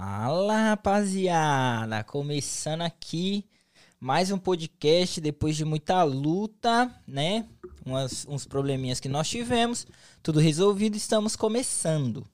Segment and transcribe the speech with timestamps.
[0.00, 2.04] Fala, rapaziada!
[2.04, 3.44] Começando aqui
[3.98, 7.48] mais um podcast depois de muita luta, né?
[7.84, 9.88] Umas, uns probleminhas que nós tivemos,
[10.22, 12.24] tudo resolvido, estamos começando.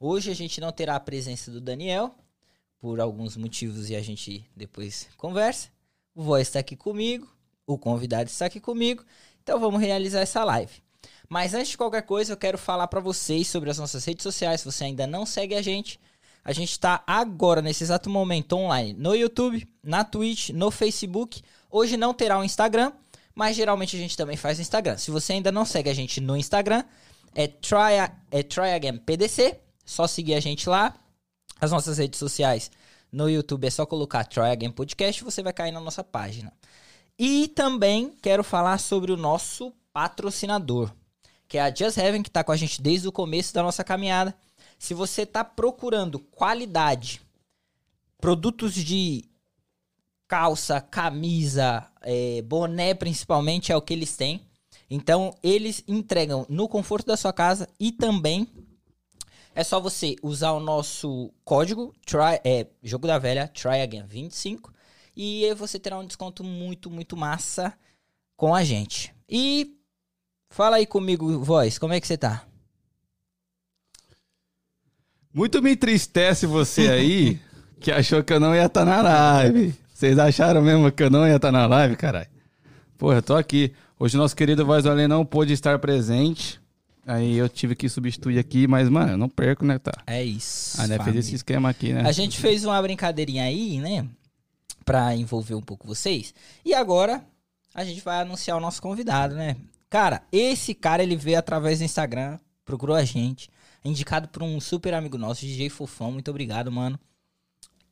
[0.00, 2.14] Hoje a gente não terá a presença do Daniel,
[2.80, 5.68] por alguns motivos e a gente depois conversa.
[6.14, 7.30] O Voz está aqui comigo,
[7.66, 9.04] o convidado está aqui comigo,
[9.42, 10.82] então vamos realizar essa live.
[11.28, 14.62] Mas antes de qualquer coisa, eu quero falar para vocês sobre as nossas redes sociais.
[14.62, 16.00] Se você ainda não segue a gente,
[16.44, 21.42] a gente está agora, nesse exato momento, online no YouTube, na Twitch, no Facebook.
[21.70, 22.92] Hoje não terá um Instagram,
[23.34, 24.98] mas geralmente a gente também faz Instagram.
[24.98, 26.84] Se você ainda não segue a gente no Instagram,
[27.34, 29.60] é Try, é try Again PDC.
[29.84, 30.94] Só seguir a gente lá.
[31.60, 32.70] As nossas redes sociais
[33.12, 36.52] no YouTube é só colocar Try Again Podcast você vai cair na nossa página.
[37.18, 40.90] E também quero falar sobre o nosso patrocinador,
[41.46, 43.84] que é a Just Heaven, que está com a gente desde o começo da nossa
[43.84, 44.34] caminhada.
[44.82, 47.22] Se você está procurando qualidade,
[48.20, 49.24] produtos de
[50.26, 54.44] calça, camisa, é, boné principalmente é o que eles têm.
[54.90, 58.48] Então eles entregam no conforto da sua casa e também
[59.54, 64.74] é só você usar o nosso código try, é, jogo da velha try again 25
[65.16, 67.72] e você terá um desconto muito muito massa
[68.36, 69.14] com a gente.
[69.28, 69.78] E
[70.50, 72.48] fala aí comigo, voz, como é que você tá?
[75.34, 77.40] Muito me entristece você aí
[77.80, 79.74] que achou que eu não ia estar tá na live.
[79.92, 82.28] Vocês acharam mesmo que eu não ia estar tá na live, caralho?
[82.98, 83.72] Porra, eu tô aqui.
[83.98, 86.60] Hoje nosso querido Voz do Além não pôde estar presente.
[87.06, 89.92] Aí eu tive que substituir aqui, mas, mano, eu não perco, né, tá?
[90.06, 90.78] É isso.
[90.78, 92.02] Ah, né, fez esse esquema aqui, né?
[92.06, 94.06] A gente fez uma brincadeirinha aí, né?
[94.84, 96.34] Pra envolver um pouco vocês.
[96.62, 97.24] E agora
[97.74, 99.56] a gente vai anunciar o nosso convidado, né?
[99.88, 103.48] Cara, esse cara ele veio através do Instagram, procurou a gente
[103.84, 106.12] indicado por um super amigo nosso, DJ Fofão.
[106.12, 106.98] Muito obrigado, mano.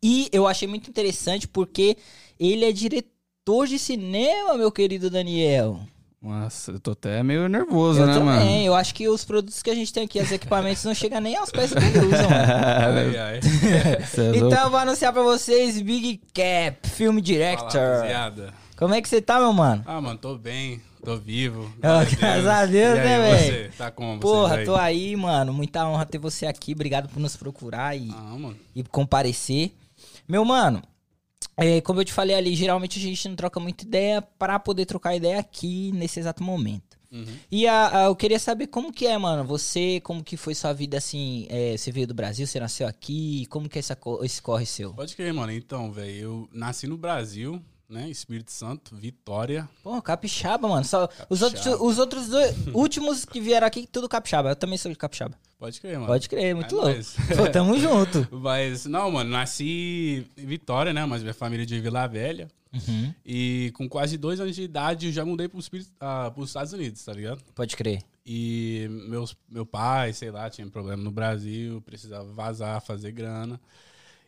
[0.02, 1.96] E eu achei muito interessante porque
[2.38, 5.80] ele é diretor de cinema, meu querido Daniel.
[6.22, 8.26] Nossa, eu tô até meio nervoso, eu né, também.
[8.26, 8.64] mano?
[8.66, 11.34] Eu acho que os produtos que a gente tem aqui, os equipamentos, não chegam nem
[11.34, 12.52] aos pés do que usam, mano.
[13.10, 13.40] ai, ai.
[13.40, 17.70] é então eu vou anunciar pra vocês Big Cap, Film Director.
[17.72, 19.82] Fala, Como é que você tá, meu mano?
[19.86, 20.82] Ah, mano, tô bem.
[21.02, 21.72] Tô vivo.
[21.78, 23.72] Graças a Deus, né, velho?
[23.72, 24.20] Tá como?
[24.20, 24.64] Porra, aí?
[24.64, 25.52] tô aí, mano.
[25.52, 26.72] Muita honra ter você aqui.
[26.72, 29.72] Obrigado por nos procurar e, ah, e comparecer.
[30.28, 30.82] Meu mano,
[31.56, 34.86] é, como eu te falei ali, geralmente a gente não troca muita ideia para poder
[34.86, 36.98] trocar ideia aqui nesse exato momento.
[37.12, 37.26] Uhum.
[37.50, 39.44] E a, a, eu queria saber como que é, mano.
[39.44, 41.46] Você, como que foi sua vida assim?
[41.50, 43.46] É, você veio do Brasil, você nasceu aqui?
[43.46, 44.94] Como que é esse, esse corre seu?
[44.94, 45.52] Pode crer, mano.
[45.52, 47.60] Então, velho, eu nasci no Brasil,
[47.90, 48.08] né?
[48.08, 49.68] Espírito Santo, Vitória.
[49.82, 50.84] Pô, capixaba, mano.
[50.84, 51.26] Só, capixaba.
[51.30, 54.50] Os outros, os outros dois últimos que vieram aqui, tudo capixaba.
[54.50, 55.36] Eu também sou de capixaba.
[55.58, 56.06] Pode crer, mano.
[56.06, 56.96] Pode crer, muito é louco.
[56.96, 57.16] Mas...
[57.36, 58.26] Pô, tamo junto.
[58.30, 61.04] Mas, não, mano, nasci em Vitória, né?
[61.04, 62.48] Mas minha família é de Vila Velha.
[62.72, 63.12] Uhum.
[63.26, 67.04] E com quase dois anos de idade, eu já mudei para uh, pros Estados Unidos,
[67.04, 67.42] tá ligado?
[67.54, 68.02] Pode crer.
[68.24, 73.60] E meus, meu pai, sei lá, tinha problema no Brasil, precisava vazar, fazer grana.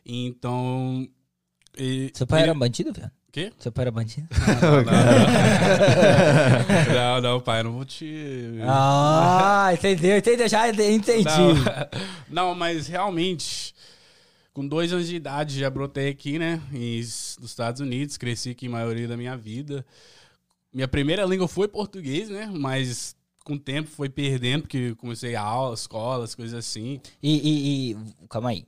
[0.05, 1.07] Então.
[1.77, 2.49] E, Seu pai ele...
[2.49, 3.11] era bandido, velho?
[3.33, 3.51] Quê?
[3.57, 4.27] Seu pai era bandido?
[6.93, 8.59] Não, não, não, pai, não vou te.
[8.61, 11.23] Ah, entendeu, entendeu, já entendi.
[11.25, 11.55] Não,
[12.29, 13.73] não, mas realmente,
[14.53, 18.69] com dois anos de idade, já brotei aqui, né, nos Estados Unidos, cresci aqui a
[18.69, 19.83] maioria da minha vida.
[20.71, 25.41] Minha primeira língua foi português, né, mas com o tempo foi perdendo, porque comecei a
[25.41, 27.01] aula, escolas, coisas assim.
[27.21, 27.97] E, e, e,
[28.29, 28.63] calma aí,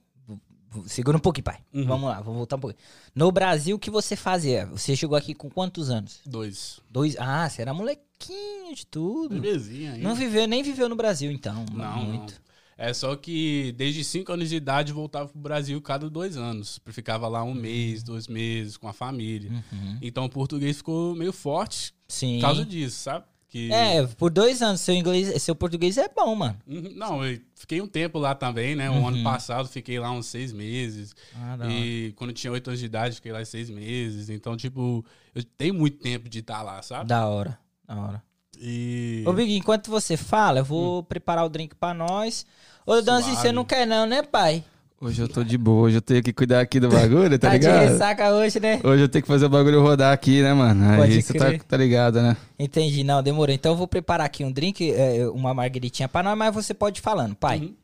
[0.87, 1.59] Segura um pouquinho, pai.
[1.73, 1.85] Uhum.
[1.85, 2.83] Vamos lá, vamos voltar um pouquinho.
[3.13, 4.65] No Brasil, o que você fazia?
[4.67, 6.19] Você chegou aqui com quantos anos?
[6.25, 6.79] Dois.
[6.89, 7.15] Dois?
[7.17, 9.35] Ah, você era molequinho de tudo.
[9.35, 10.07] Bebezinho ainda.
[10.07, 11.65] Não viveu, nem viveu no Brasil, então.
[11.73, 12.33] Não, muito.
[12.33, 12.45] Não.
[12.77, 16.79] É só que desde cinco anos de idade voltava pro Brasil cada dois anos.
[16.87, 17.53] Ficava lá um uhum.
[17.53, 19.49] mês, dois meses com a família.
[19.49, 19.97] Uhum.
[20.01, 22.35] Então o português ficou meio forte Sim.
[22.35, 23.25] por causa disso, sabe?
[23.55, 23.71] Que...
[23.71, 26.57] É, por dois anos, seu inglês, seu português é bom, mano.
[26.67, 26.91] Uhum.
[26.93, 28.89] Não, eu fiquei um tempo lá também, né?
[28.89, 29.07] O uhum.
[29.07, 31.15] ano passado fiquei lá uns seis meses.
[31.33, 34.29] Ah, e quando eu tinha oito anos de idade, fiquei lá seis meses.
[34.29, 37.07] Então, tipo, eu tenho muito tempo de estar tá lá, sabe?
[37.07, 37.57] Da hora,
[37.87, 38.23] da hora.
[38.59, 39.23] E...
[39.25, 41.03] Ô, Big, enquanto você fala, eu vou hum.
[41.03, 42.45] preparar o drink pra nós.
[42.85, 44.65] Ô, Danzi, você não quer não, né, pai?
[45.05, 47.53] Hoje eu tô de boa, hoje eu tenho que cuidar aqui do bagulho, tá, tá
[47.53, 47.79] ligado?
[47.79, 48.81] de ressaca hoje, né?
[48.83, 50.83] Hoje eu tenho que fazer o bagulho rodar aqui, né, mano?
[50.97, 52.35] Pode Aí você tá, tá, ligado, né?
[52.57, 53.53] Entendi, não, demorou.
[53.53, 57.01] Então eu vou preparar aqui um drink, é, uma margaritinha pra nós, mas você pode
[57.01, 57.59] ir falando, pai.
[57.59, 57.75] Uhum.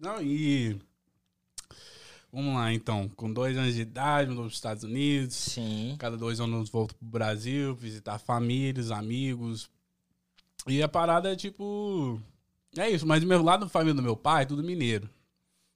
[0.00, 0.76] Não, e...
[2.32, 3.10] Vamos lá, então.
[3.16, 5.34] Com dois anos de idade, mudou para os Estados Unidos.
[5.34, 5.96] Sim.
[5.98, 9.68] Cada dois anos volto pro Brasil, visitar famílias, amigos.
[10.68, 12.20] E a parada é tipo...
[12.78, 15.10] É isso, mas do meu lado família do meu pai, é tudo mineiro.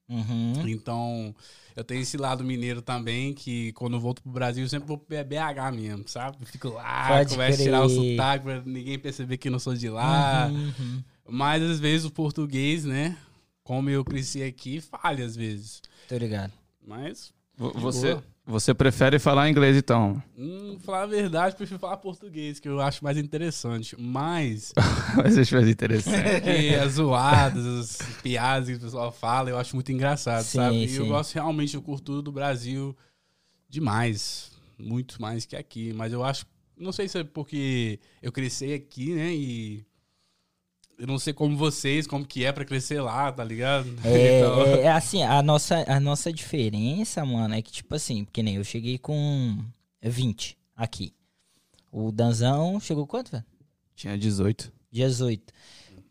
[0.07, 0.67] Uhum.
[0.67, 1.35] Então,
[1.75, 4.97] eu tenho esse lado mineiro também, que quando eu volto pro Brasil, eu sempre vou
[4.97, 6.37] pro BH mesmo, sabe?
[6.45, 9.73] Fico lá, Pode começo a tirar o sotaque pra ninguém perceber que eu não sou
[9.73, 10.47] de lá.
[10.47, 11.03] Uhum, uhum.
[11.27, 13.17] Mas às vezes o português, né?
[13.63, 15.81] Como eu cresci aqui, falha às vezes.
[16.07, 16.53] Tô ligado.
[16.85, 18.23] Mas, Você, boa.
[18.45, 20.21] Você prefere falar inglês, então?
[20.37, 23.99] hum, falar a verdade, eu prefiro falar português, que eu acho mais interessante.
[23.99, 24.71] Mas,
[25.17, 26.41] Mas eu ver interessante.
[26.41, 30.75] que as zoadas, as piadas que o pessoal fala, eu acho muito engraçado, Sim, sabe?
[30.75, 31.09] E eu sim.
[31.09, 32.95] gosto realmente do cultura do Brasil
[33.67, 34.51] demais.
[34.77, 35.93] Muito mais que aqui.
[35.93, 36.45] Mas eu acho.
[36.77, 39.33] Não sei se é porque eu cresci aqui, né?
[39.33, 39.85] E.
[40.97, 43.87] Eu não sei como vocês, como que é pra crescer lá, tá ligado?
[44.03, 48.23] É, Então, é, é assim, a nossa, a nossa diferença, mano, é que, tipo assim,
[48.23, 49.57] porque nem eu cheguei com
[50.01, 51.13] 20 aqui.
[51.91, 53.43] O Danzão chegou quanto, velho?
[53.95, 54.71] Tinha 18.
[54.91, 55.53] 18.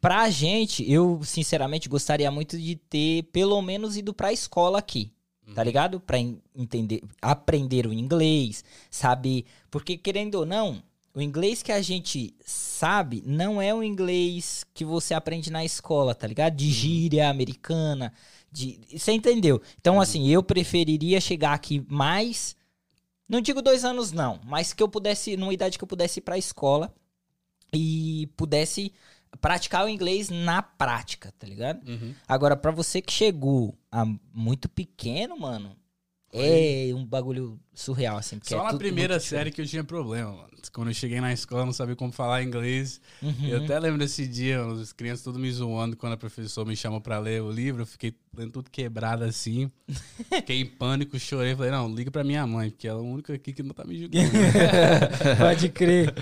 [0.01, 5.11] Pra gente, eu sinceramente gostaria muito de ter pelo menos ido pra escola aqui.
[5.55, 6.01] Tá ligado?
[6.01, 9.45] Pra en- entender, aprender o inglês, saber.
[9.71, 10.83] Porque, querendo ou não,
[11.15, 16.15] o inglês que a gente sabe não é o inglês que você aprende na escola,
[16.15, 16.57] tá ligado?
[16.57, 18.13] De gíria americana.
[18.51, 19.63] De, você entendeu?
[19.81, 22.57] Então, assim, eu preferiria chegar aqui mais.
[23.29, 26.23] Não digo dois anos, não, mas que eu pudesse, numa idade que eu pudesse ir
[26.23, 26.93] pra escola
[27.73, 28.93] e pudesse
[29.41, 31.89] praticar o inglês na prática, tá ligado?
[31.89, 32.15] Uhum.
[32.27, 33.77] Agora, pra você que chegou
[34.33, 35.77] muito pequeno, mano,
[36.35, 38.39] é um bagulho surreal, assim.
[38.43, 40.49] Só é na primeira série que eu tinha problema, mano.
[40.73, 43.01] Quando eu cheguei na escola, eu não sabia como falar inglês.
[43.21, 43.51] diferente.
[43.53, 43.65] Eu Uhum.
[43.65, 47.19] até lembro desse dia, os crianças tudo me zoando quando a professora me chamou pra
[47.19, 47.83] ler o livro.
[47.83, 49.71] Eu fiquei lendo tudo quebrado assim.
[50.31, 51.55] Fiquei em pânico, chorei.
[51.55, 53.85] Falei, não, liga pra minha mãe, porque ela é a única aqui que não tá
[53.85, 54.31] me julgando.
[55.39, 56.15] Pode crer.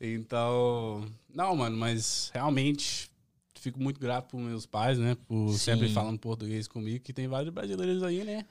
[0.00, 1.04] então,
[1.34, 3.10] não, mano, mas realmente
[3.54, 5.16] fico muito grato pros meus pais, né?
[5.26, 5.58] Por Sim.
[5.58, 8.44] sempre falando português comigo, que tem vários brasileiros aí, né?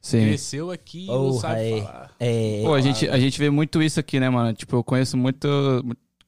[0.00, 0.20] Sim.
[0.26, 1.82] Cresceu aqui e não sabe é.
[1.82, 2.10] falar.
[2.20, 4.52] É, Pô, a gente, a gente vê muito isso aqui, né, mano?
[4.54, 5.48] Tipo, eu conheço muito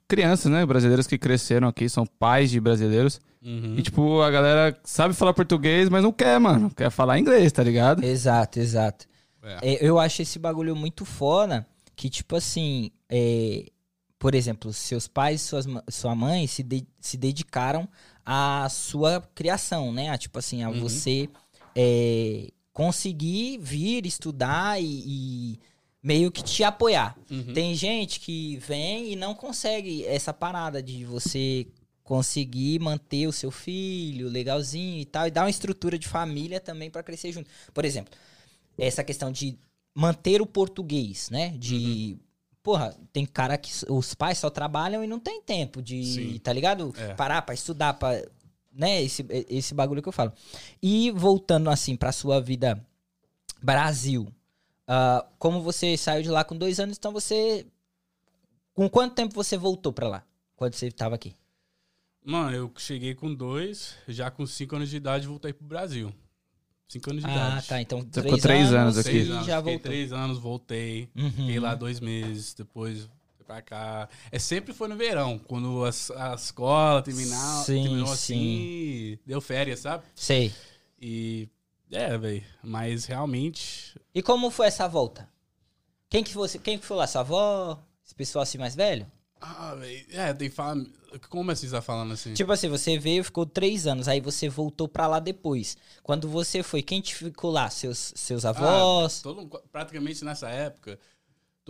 [0.08, 3.20] crianças, né, brasileiras que cresceram aqui, são pais de brasileiros.
[3.42, 3.76] Uhum.
[3.78, 6.68] E, tipo, a galera sabe falar português, mas não quer, mano.
[6.70, 8.02] Quer falar inglês, tá ligado?
[8.04, 9.06] Exato, exato.
[9.42, 9.74] É.
[9.74, 11.64] É, eu acho esse bagulho muito foda,
[11.96, 13.66] que tipo assim, é,
[14.18, 17.88] por exemplo, seus pais e suas, sua mãe se, de- se dedicaram
[18.26, 20.10] à sua criação, né?
[20.10, 20.80] A, tipo assim, a Uhum.
[20.80, 21.28] você
[21.74, 25.60] é, conseguir vir estudar e, e
[26.02, 27.16] meio que te apoiar.
[27.30, 27.52] Uhum.
[27.52, 31.66] Tem gente que vem e não consegue essa parada de você
[32.02, 36.90] conseguir manter o seu filho legalzinho e tal, e dar uma estrutura de família também
[36.90, 37.48] pra crescer junto.
[37.72, 38.12] Por exemplo,
[38.76, 39.56] essa questão de
[39.94, 41.50] manter o português, né?
[41.56, 42.16] De.
[42.62, 46.38] Porra, tem cara que os pais só trabalham e não tem tempo de, Sim.
[46.40, 46.92] tá ligado?
[46.96, 47.14] É.
[47.14, 48.22] Parar pra estudar, pra,
[48.72, 49.02] né?
[49.02, 50.32] Esse, esse bagulho que eu falo.
[50.82, 52.84] E voltando assim pra sua vida
[53.62, 54.26] Brasil,
[54.86, 57.66] ah, como você saiu de lá com dois anos, então você.
[58.74, 60.24] Com quanto tempo você voltou pra lá?
[60.56, 61.34] Quando você tava aqui?
[62.24, 66.12] Mano, eu cheguei com dois, já com cinco anos de idade voltei pro Brasil.
[66.88, 67.66] Cinco anos de Ah, idade.
[67.68, 67.80] tá.
[67.80, 69.10] Então, três ficou três anos anos aqui.
[69.10, 69.80] Seis anos, já voltou.
[69.80, 71.08] três anos, voltei.
[71.16, 71.30] Uhum.
[71.30, 73.08] Fiquei lá dois meses, depois
[73.50, 74.08] pra cá.
[74.30, 78.12] É sempre foi no verão, quando as- a, escola terminar, Sim, terminou sim.
[78.12, 80.04] assim, deu férias, sabe?
[80.14, 80.52] Sei.
[81.00, 81.48] E
[81.90, 85.28] é, velho, mas realmente E como foi essa volta?
[86.08, 87.06] Quem que você, quem que foi lá?
[87.06, 87.78] Sua avó?
[88.04, 89.10] Esse pessoal assim mais velho?
[89.40, 90.84] ah, velho, é, tem fala,
[91.30, 92.34] como assim você tá falando assim?
[92.34, 95.76] Tipo assim, você veio, ficou três anos, aí você voltou pra lá depois.
[96.02, 97.68] Quando você foi, quem te ficou lá?
[97.70, 99.18] Seus, seus avós?
[99.18, 100.98] Ah, todo, praticamente nessa época,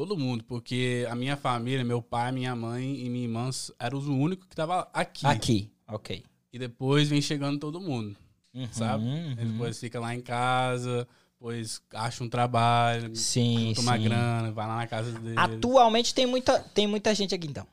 [0.01, 4.07] todo mundo, porque a minha família, meu pai, minha mãe e minha irmã eram os
[4.09, 5.27] únicos que estavam aqui.
[5.27, 5.71] Aqui.
[5.87, 6.25] Ok.
[6.51, 8.17] E depois vem chegando todo mundo,
[8.55, 9.05] Uhum, sabe?
[9.05, 9.35] uhum.
[9.35, 14.05] Depois fica lá em casa, depois acha um trabalho, Sim, junta uma sim.
[14.05, 15.35] grana, vai lá na casa dele.
[15.39, 17.67] Atualmente tem muita, tem muita gente aqui então.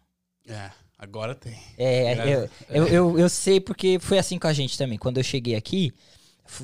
[0.45, 0.69] É,
[0.99, 1.57] agora tem.
[1.77, 4.97] É, Graças- eu, eu, eu, eu sei porque foi assim com a gente também.
[4.97, 5.93] Quando eu cheguei aqui,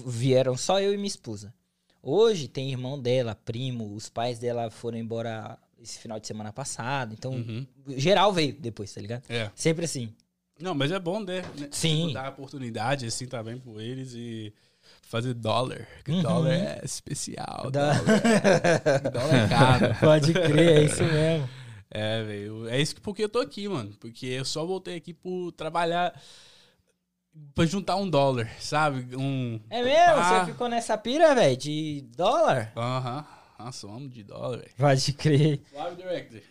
[0.06, 1.54] vieram só eu e minha esposa.
[2.06, 7.14] Hoje tem irmão dela, primo, os pais dela foram embora esse final de semana passado.
[7.18, 7.66] Então, Uhum.
[7.96, 9.24] geral veio depois, tá ligado?
[9.30, 9.50] É.
[9.56, 10.14] Sempre assim.
[10.60, 11.42] Não, mas é bom, né?
[11.72, 12.02] Sim.
[12.08, 14.54] Tipo, Dar oportunidade, assim, também por eles e
[15.04, 15.88] fazer dólar.
[15.96, 16.22] Porque Uhum.
[16.22, 17.72] dólar é especial.
[17.72, 18.04] Da- Dólar,
[19.12, 19.96] dólar é caro.
[20.00, 21.50] Pode crer, é isso mesmo.
[21.90, 22.68] É, velho.
[22.68, 23.92] É isso que porque eu tô aqui, mano.
[24.00, 26.14] Porque eu só voltei aqui por trabalhar
[27.54, 29.16] pra juntar um dólar, sabe?
[29.16, 29.60] Um.
[29.70, 30.22] É mesmo?
[30.22, 30.46] Ah.
[30.46, 32.72] Você ficou nessa pira, velho, de dólar?
[32.76, 33.26] Aham.
[33.60, 34.72] Nossa, eu amo de dólar, velho.
[34.78, 35.62] Pode crer.
[35.72, 36.42] Suave, director.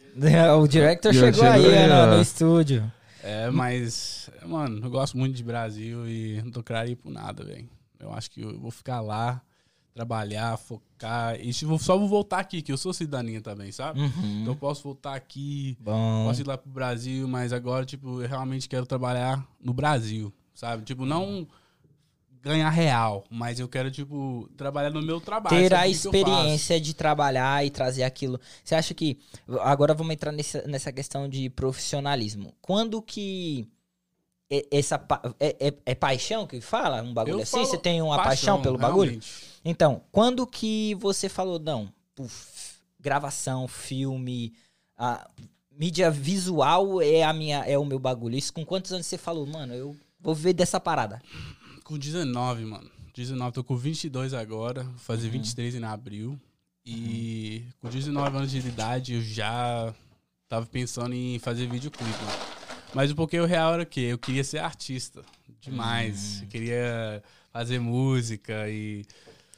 [0.60, 2.06] O director chegou aí, aí, né, ó.
[2.14, 2.90] no estúdio.
[3.22, 7.44] É, mas, mano, eu gosto muito de Brasil e não tô querendo ir por nada,
[7.44, 7.68] velho.
[8.00, 9.40] Eu acho que eu vou ficar lá,
[9.94, 11.38] trabalhar, focar.
[11.40, 14.00] E só vou voltar aqui, que eu sou cidadania também, sabe?
[14.00, 14.40] Uhum.
[14.40, 16.26] Então eu posso voltar aqui, Bom.
[16.26, 20.84] posso ir lá pro Brasil, mas agora, tipo, eu realmente quero trabalhar no Brasil, sabe?
[20.84, 21.46] Tipo, não
[22.42, 25.56] ganhar real, mas eu quero, tipo, trabalhar no meu trabalho.
[25.56, 28.40] ter a experiência de trabalhar e trazer aquilo.
[28.64, 29.18] Você acha que.
[29.60, 32.52] Agora vamos entrar nessa, nessa questão de profissionalismo.
[32.60, 33.68] Quando que.
[34.50, 35.00] é- Essa,
[35.38, 37.00] é, é- é paixão que fala?
[37.02, 37.64] Um bagulho Eu assim?
[37.64, 39.10] Você tem uma paixão, pelo bagulho?
[39.10, 39.52] realmente.
[39.64, 44.52] Então, quando que você falou, não, puf, gravação, filme,
[44.98, 45.28] a
[45.70, 48.36] mídia visual é a minha, é o meu bagulho.
[48.36, 51.20] Isso com quantos anos você falou, mano, eu vou ver dessa parada?
[51.84, 52.90] Com 19, mano.
[53.14, 56.40] 19, tô com 22 agora, vou fazer 23 em abril.
[56.84, 59.94] E com 19 anos de idade eu já
[60.48, 62.38] tava pensando em fazer videoclipe, mano.
[62.94, 64.00] Mas o porque o real era o quê?
[64.00, 65.22] Eu queria ser artista.
[65.60, 66.42] Demais.
[66.42, 69.04] Eu queria fazer música e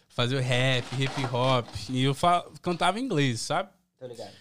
[0.08, 1.66] fazer o rap, hip hop.
[1.88, 3.70] E eu fa- cantava em inglês, sabe?
[3.98, 4.32] Tô ligado.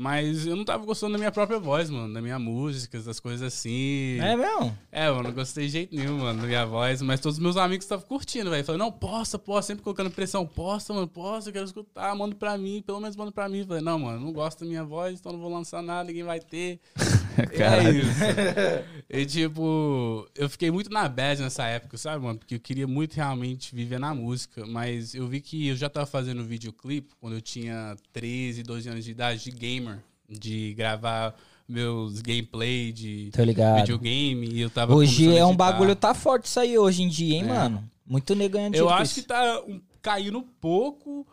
[0.00, 3.42] Mas eu não tava gostando da minha própria voz, mano, da minha música, das coisas
[3.42, 4.18] assim.
[4.18, 4.74] É mesmo?
[4.90, 7.58] É, mano, não gostei de jeito nenhum, mano, da minha voz, mas todos os meus
[7.58, 8.64] amigos estavam curtindo, velho.
[8.64, 12.56] Falei, não, posta, posta, sempre colocando pressão, posta, mano, posta, eu quero escutar, manda pra
[12.56, 13.62] mim, pelo menos manda pra mim.
[13.66, 16.40] Falei, não, mano, não gosto da minha voz, então não vou lançar nada, ninguém vai
[16.40, 16.80] ter.
[17.52, 18.90] E é isso.
[19.12, 22.38] E tipo, eu fiquei muito na bad nessa época, sabe, mano?
[22.38, 26.06] Porque eu queria muito realmente viver na música, mas eu vi que eu já tava
[26.06, 31.34] fazendo videoclipe quando eu tinha 13, 12 anos de idade, de gamer, de gravar
[31.68, 33.30] meus gameplay de
[33.78, 37.34] videogame e eu tava Hoje é um bagulho, tá forte isso aí hoje em dia,
[37.34, 37.46] hein, É.
[37.46, 37.90] mano?
[38.06, 41.26] Muito negando Eu acho que tá um, caindo pouco,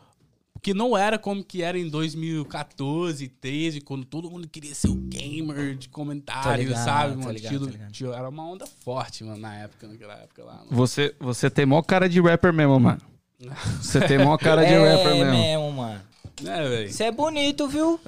[0.58, 4.96] porque não era como que era em 2014, 13, quando todo mundo queria ser o
[4.96, 7.32] gamer de comentário, Tô ligado, sabe, tô mano?
[7.32, 7.92] ligado, Tio- tô ligado.
[7.92, 10.68] tio, era uma onda forte, mano, na época, naquela época lá, mano.
[10.72, 13.02] Você, você tem mó cara de rapper mesmo, mano.
[13.80, 15.32] Você tem mó cara de é rapper mesmo.
[15.32, 16.02] mesmo, mano.
[16.42, 16.92] Né, velho?
[16.94, 18.00] Você é bonito, viu?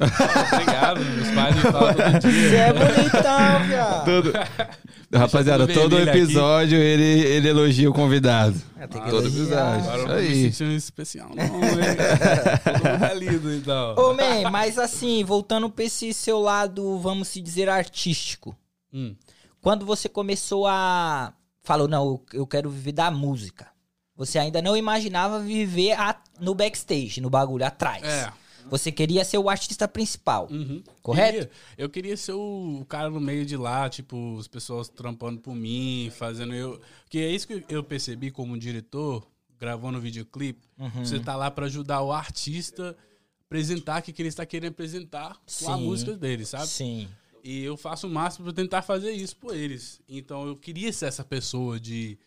[0.54, 4.06] Obrigado, meus pais me falam todo Você é bonitão, viado.
[4.06, 4.34] Todo...
[5.12, 6.10] Rapaziada, todo aqui.
[6.10, 8.62] episódio ele, ele elogia o convidado.
[8.80, 9.90] É, tem Ah, todo episódio.
[9.90, 10.52] Agora eu Isso não vou me aí.
[10.52, 11.50] sentir um especial, não, hein?
[12.64, 13.96] Todo mundo é lindo, então.
[13.96, 18.56] Ô, man, mas assim, voltando pra esse seu lado, vamos se dizer, artístico.
[18.94, 19.16] Hum.
[19.62, 21.34] Quando você começou a.
[21.64, 23.66] Falou, não, eu quero viver da música.
[24.20, 28.04] Você ainda não imaginava viver a- no backstage, no bagulho, atrás.
[28.04, 28.32] É.
[28.70, 30.48] Você queria ser o artista principal.
[30.52, 30.84] Uhum.
[31.02, 31.32] Correto?
[31.38, 31.52] Queria.
[31.78, 36.12] Eu queria ser o, cara no meio de lá, tipo, as pessoas trampando por mim,
[36.16, 36.80] fazendo eu.
[37.04, 39.26] Porque é isso que eu percebi como diretor,
[39.58, 40.68] gravando o videoclipe.
[40.78, 41.06] Uhum.
[41.06, 44.72] Você tá lá pra ajudar o artista a apresentar o que que ele está querendo
[44.72, 45.84] apresentar com a Sim.
[45.86, 46.68] música dele, sabe?
[46.68, 47.08] Sim.
[47.42, 50.02] E eu faço o máximo pra tentar fazer isso por eles.
[50.10, 52.20] Então eu queria ser essa pessoa de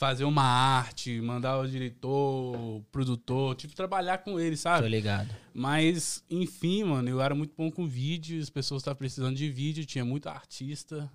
[0.00, 4.84] fazer uma arte, mandar o diretor, o produtor, tipo, trabalhar com eles, sabe?
[4.84, 5.28] Tô ligado.
[5.52, 9.84] Mas, enfim, mano, eu era muito bom com vídeo, as pessoas estavam precisando de vídeo,
[9.84, 11.12] tinha muito artista.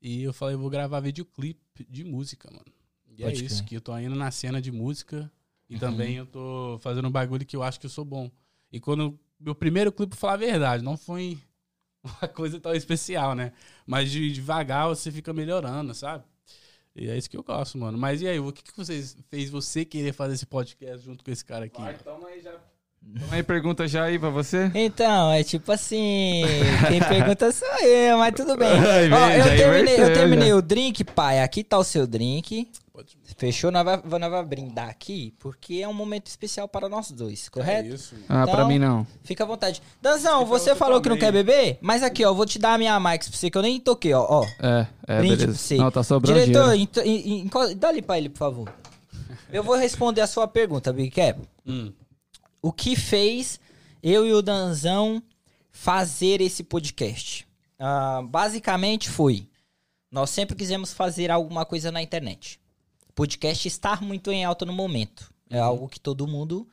[0.00, 2.64] E eu falei, vou gravar videoclipe de música, mano.
[3.06, 3.60] E Pode é isso, crer.
[3.60, 3.66] Uhum.
[3.66, 5.30] que eu tô indo na cena de música
[5.70, 8.28] e também eu tô fazendo um bagulho que eu acho que eu sou bom.
[8.72, 11.38] E quando meu primeiro clipe, falar a verdade, não foi
[12.02, 13.52] uma coisa tão especial, né?
[13.86, 16.24] Mas de devagar você fica melhorando, sabe?
[16.94, 17.96] E é isso que eu gosto, mano.
[17.96, 21.30] Mas e aí, o que, que vocês fez você querer fazer esse podcast junto com
[21.30, 21.82] esse cara aqui?
[22.04, 22.52] toma aí já.
[22.52, 24.70] Toma aí, pergunta já aí pra você.
[24.74, 26.42] Então, é tipo assim,
[26.88, 28.68] quem pergunta sou eu, mas tudo bem.
[28.68, 30.56] Ai, Ó, eu, terminei, eu terminei já.
[30.56, 31.40] o drink, pai.
[31.42, 32.68] Aqui tá o seu drink.
[33.02, 33.18] Pode...
[33.36, 33.70] Fechou?
[33.70, 37.90] Nós vamos nós brindar aqui, porque é um momento especial para nós dois, correto?
[37.90, 38.14] É isso.
[38.28, 39.06] Ah, pra Então- mim não.
[39.24, 39.82] Fica à vontade.
[40.00, 41.78] Danzão, você você falou que não quer beber?
[41.80, 44.12] Mas aqui, ó, vou te dar a minha Max pra você, que eu nem toquei,
[44.14, 44.24] ó.
[44.28, 44.44] ó.
[44.60, 45.46] É, é, Brinde beleza.
[45.46, 45.76] pra você.
[45.76, 46.82] Não, tá sobrando Diretor, dinheiro.
[46.82, 48.72] ent- en- enco- dá ali pra ele, por favor.
[49.52, 51.40] Eu vou responder a sua pergunta, Big Cap.
[51.66, 51.92] Hum.
[52.62, 53.58] O que fez
[54.02, 55.22] eu e o Danzão
[55.70, 57.46] fazer esse podcast?
[57.78, 59.48] Ah, basicamente foi:
[60.10, 62.60] nós sempre quisemos fazer alguma coisa na internet.
[63.14, 65.32] Podcast está muito em alta no momento.
[65.50, 66.68] É algo que todo mundo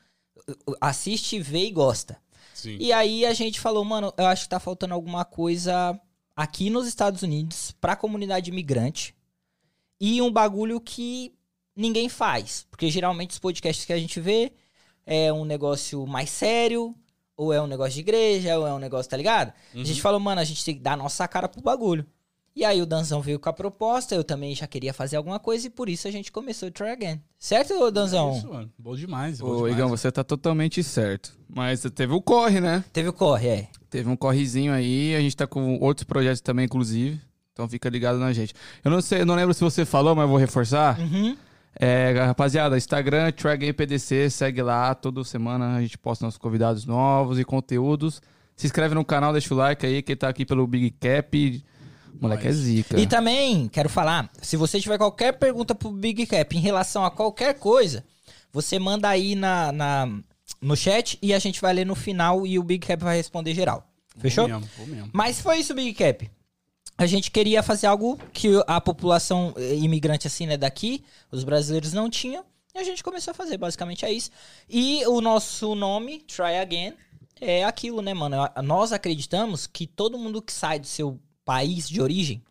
[0.48, 2.17] uh, uh, assiste, vê e gosta.
[2.53, 2.77] Sim.
[2.79, 6.00] E aí a gente falou, mano, eu acho que tá faltando alguma coisa
[6.36, 9.15] aqui nos Estados Unidos pra comunidade imigrante
[10.00, 11.34] e um bagulho que
[11.75, 12.65] ninguém faz.
[12.69, 14.53] Porque geralmente os podcasts que a gente vê
[15.05, 16.96] é um negócio mais sério,
[17.36, 19.53] ou é um negócio de igreja, ou é um negócio, tá ligado?
[19.74, 22.05] A gente falou, mano, a gente tem que dar a nossa cara pro bagulho.
[22.56, 25.68] E aí o Danzão veio com a proposta, eu também já queria fazer alguma coisa
[25.68, 27.22] e por isso a gente começou o Try Again.
[27.38, 28.32] Certo, Danzão?
[28.32, 28.72] É isso, mano.
[28.77, 29.39] Bom demais.
[29.39, 29.74] Bom Ô, demais.
[29.74, 31.38] Igão, você tá totalmente certo.
[31.48, 32.84] Mas teve o corre, né?
[32.91, 33.68] Teve o corre, é.
[33.89, 37.20] Teve um correzinho aí, a gente tá com outros projetos também, inclusive.
[37.53, 38.53] Então fica ligado na gente.
[38.84, 41.00] Eu não sei, eu não lembro se você falou, mas eu vou reforçar.
[41.00, 41.36] Uhum.
[41.77, 44.94] É, rapaziada, Instagram, TryGamePDC, segue lá.
[44.96, 48.22] Toda semana a gente posta nossos convidados novos e conteúdos.
[48.56, 50.01] Se inscreve no canal, deixa o like aí.
[50.01, 51.63] Quem tá aqui pelo Big Cap,
[52.20, 52.62] moleque é Nice.
[52.62, 53.00] zica.
[53.00, 57.12] E também, quero falar, se você tiver qualquer pergunta pro Big Cap em relação a
[57.12, 58.04] qualquer coisa,
[58.51, 60.20] você manda aí na, na-
[60.62, 63.54] no chat e a gente vai ler no final e o Big Cap vai responder
[63.54, 63.86] geral.
[64.18, 64.48] Fechou?
[64.48, 65.10] Vou mesmo, vou mesmo.
[65.13, 66.30] Mas foi isso, Big Cap.
[66.98, 71.94] A gente queria fazer algo que a população eh, imigrante assim, né, daqui, os brasileiros
[71.94, 72.44] não tinham,
[72.75, 74.30] e a gente começou a fazer, basicamente é isso.
[74.70, 76.94] E o nosso nome, Try Again,
[77.39, 78.36] é aquilo, né, mano?
[78.63, 81.18] Nós acreditamos que todo mundo que sai do seu
[81.50, 82.44] país de origem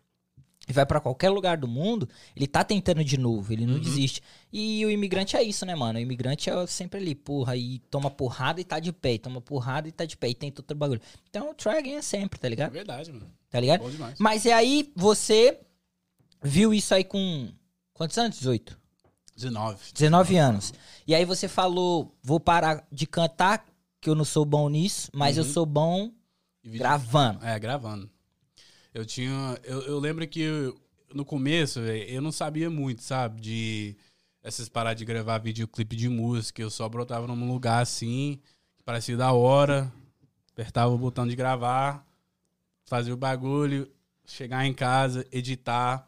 [0.67, 4.21] e vai pra qualquer lugar do mundo, ele tá tentando de novo, ele não desiste.
[4.51, 5.97] E o imigrante é isso, né, mano?
[5.97, 9.39] O imigrante é sempre ali, porra, e toma porrada e tá de pé, e toma
[9.41, 11.01] porrada e tá de pé, e tenta outro bagulho.
[11.29, 12.71] Então o try again é sempre, tá É ligado?
[12.73, 13.25] verdade, mano.
[13.49, 13.79] Tá ligado?
[13.81, 14.19] Bom demais.
[14.19, 15.59] Mas e aí, você
[16.43, 17.49] viu isso aí com.
[17.93, 18.37] Quantos anos?
[18.37, 18.77] 18?
[19.35, 19.93] 19.
[19.93, 20.73] 19 anos.
[21.07, 23.65] E aí você falou, vou parar de cantar,
[24.01, 25.51] que eu não sou bom nisso, mas eu Uhum.
[25.53, 26.11] sou bom
[26.63, 27.43] gravando.
[27.45, 28.09] É, gravando.
[28.93, 29.57] Eu tinha.
[29.63, 30.79] Eu, eu lembro que eu-
[31.13, 33.41] no começo, velho, eu não sabia muito, sabe?
[33.41, 33.95] De
[34.43, 36.61] essas paradas de gravar videoclipe de música.
[36.61, 38.39] Eu só brotava num lugar assim,
[38.85, 39.91] parecia da hora,
[40.51, 42.05] apertava o botão de gravar,
[42.85, 43.89] fazia o bagulho,
[44.25, 46.07] chegar em casa, editar.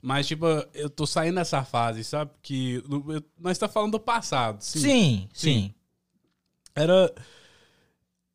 [0.00, 2.32] Mas, tipo, eu tô saindo dessa fase, sabe?
[2.42, 4.60] Que eu- nós tá falando do passado.
[4.62, 5.28] Sim, sim.
[5.32, 5.74] Sim.
[6.74, 7.14] Era.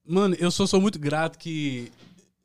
[0.06, 1.92] Mano, eu só sou muito grato que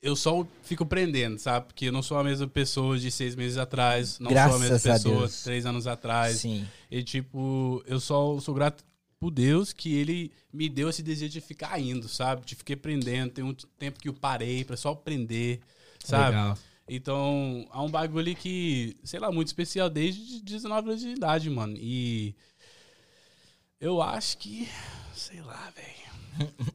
[0.03, 1.67] eu só fico aprendendo, sabe?
[1.67, 4.69] Porque eu não sou a mesma pessoa de seis meses atrás, não sou a mesma
[4.69, 5.43] Graças a pessoa Deus.
[5.45, 6.41] três anos atrás.
[6.41, 6.67] Sim.
[6.91, 8.85] E, tipo, eu só sou grato
[9.21, 12.45] por Deus que ele me deu esse desejo de ficar indo, sabe?
[12.45, 13.31] De ficar aprendendo.
[13.31, 15.61] Tem um tempo que eu parei pra só aprender,
[16.05, 16.37] sabe?
[16.37, 16.59] Legal.
[16.89, 21.77] Então, há um bagulho que, sei lá, muito especial desde 19 anos de idade, mano.
[21.79, 22.35] E
[23.81, 24.69] eu acho que,
[25.15, 26.02] sei lá, velho.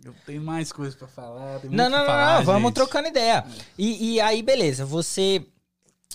[0.04, 1.63] Eu tenho mais coisas pra falar.
[1.65, 3.46] Não, não, pra não, falar, não, vamos trocando ideia.
[3.78, 5.46] E, e aí, beleza, você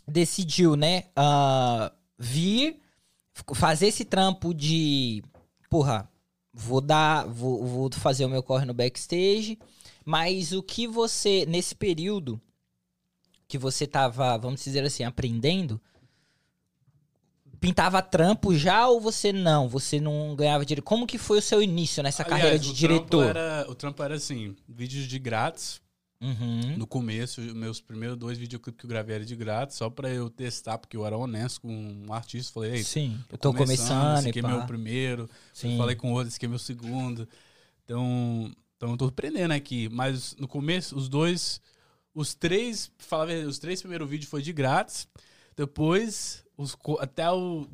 [0.07, 2.81] decidiu, né, ah, vir
[3.55, 5.23] fazer esse trampo de,
[5.71, 6.09] porra,
[6.53, 9.59] vou dar, vou, vou fazer o meu corre no backstage,
[10.05, 12.41] mas o que você, nesse período
[13.49, 15.81] que você tava, vamos dizer assim, aprendendo,
[17.63, 19.69] pintava trampo já ou você não?
[19.69, 20.83] Você não ganhava dinheiro?
[20.83, 23.33] Como que foi o seu início nessa Aliás, carreira de diretor?
[23.33, 25.81] Trampo era, o trampo era assim, vídeos de grátis.
[26.21, 26.77] Uhum.
[26.77, 30.29] No começo, meus primeiros dois videoclipes que eu gravei eram de grátis, só pra eu
[30.29, 32.53] testar, porque eu era honesto com um artista.
[32.53, 35.31] Falei, ei, Sim, eu tô começando, esse e aqui é meu primeiro.
[35.53, 35.73] Sim.
[35.73, 37.29] Eu falei com outro, esse aqui é meu segundo.
[37.85, 39.89] Então, então eu tô aprendendo aqui.
[39.89, 41.61] Mas no começo, os dois,
[42.13, 45.09] os três, pra falar a verdade, os três primeiros vídeos foi de grátis.
[45.57, 47.67] Depois, os, até o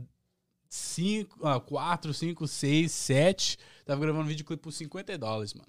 [0.69, 5.69] 5, 4, 5, 6, 7, tava gravando videoclipe por 50 dólares, mano.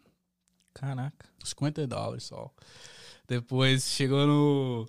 [0.74, 1.28] Caraca.
[1.44, 2.52] 50 dólares só.
[3.28, 4.88] Depois chegou no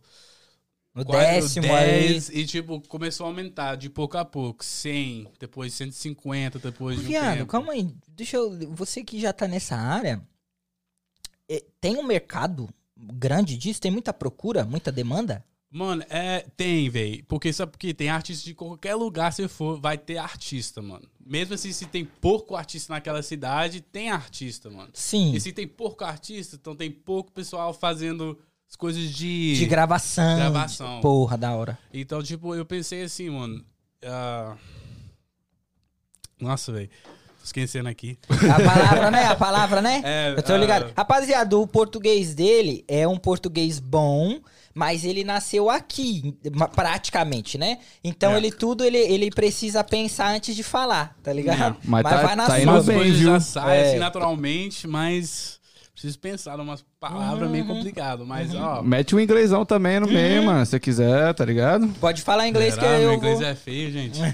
[0.95, 2.09] No quase décimo aí.
[2.09, 7.05] 10 e tipo começou a aumentar de pouco a pouco, 100, depois 150, depois de
[7.05, 7.51] um Viado, tempo.
[7.51, 7.95] calma aí.
[8.09, 8.51] Deixa eu.
[8.75, 10.21] Você que já tá nessa área.
[11.49, 13.81] é, Tem um mercado grande disso?
[13.81, 15.45] Tem muita procura, muita demanda?
[15.73, 17.25] Mano, é, tem, velho.
[17.27, 17.95] Porque sabe por quê?
[17.95, 21.09] Tem artista de qualquer lugar se for, vai ter artista, mano.
[21.25, 24.91] Mesmo assim, se tem pouco artista naquela cidade, tem artista, mano.
[24.93, 25.33] Sim.
[25.33, 28.37] E se tem pouco artista, então tem pouco pessoal fazendo
[28.69, 29.55] as coisas de.
[29.55, 30.37] De gravação.
[30.39, 30.97] Gravação.
[30.97, 31.79] de- Porra, da hora.
[31.95, 33.65] Então, tipo, eu pensei assim, mano.
[34.05, 34.57] ah,
[36.41, 36.89] Nossa, velho.
[37.39, 38.19] Tô esquecendo aqui.
[38.29, 39.25] A palavra, né?
[39.27, 40.03] A palavra, né?
[40.05, 40.93] É, Eu tô ligado.
[40.97, 44.41] Rapaziada, o português dele é um português bom,
[44.81, 46.35] mas ele nasceu aqui,
[46.75, 47.77] praticamente, né?
[48.03, 48.39] Então É.
[48.39, 51.77] ele tudo ele, ele precisa pensar antes de falar, tá ligado?
[51.85, 52.61] Mas tá- vai na tá sua.
[52.63, 53.33] indo Umas bem, viu?
[53.33, 53.89] já saem É.
[53.91, 55.60] assim naturalmente, mas
[56.01, 57.53] preciso pensar umas palavras Uhum.
[57.53, 58.25] meio complicado.
[58.27, 58.83] Mas, ó.
[58.83, 61.87] Mete um inglêsão também no meio, mano, se você quiser, tá ligado?
[62.01, 62.87] Pode falar inglês será?
[62.87, 63.47] que Meu eu inglês vou...
[63.49, 64.19] é feio, gente.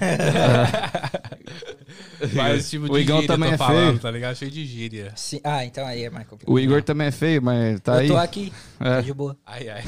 [2.33, 3.99] Mas, tipo, de O gíria, também tô é falando, feio.
[3.99, 4.35] tá ligado?
[4.35, 5.13] Cheio de gíria.
[5.15, 5.39] Sim.
[5.43, 6.53] Ah, então aí é mais complicado.
[6.53, 8.07] O Igor também é feio, mas tá eu aí.
[8.07, 8.95] tô aqui, É.
[8.97, 9.37] tô de boa.
[9.45, 9.83] Ai, ai.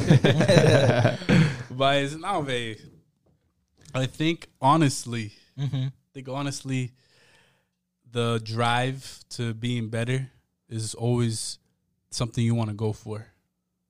[1.75, 2.77] Mas, não, velho.
[3.95, 5.87] I think, honestly, Uhum.
[5.87, 6.93] I think honestly,
[8.09, 9.03] the drive
[9.35, 10.29] to being better
[10.69, 11.58] is always
[12.09, 13.25] something you want to go for.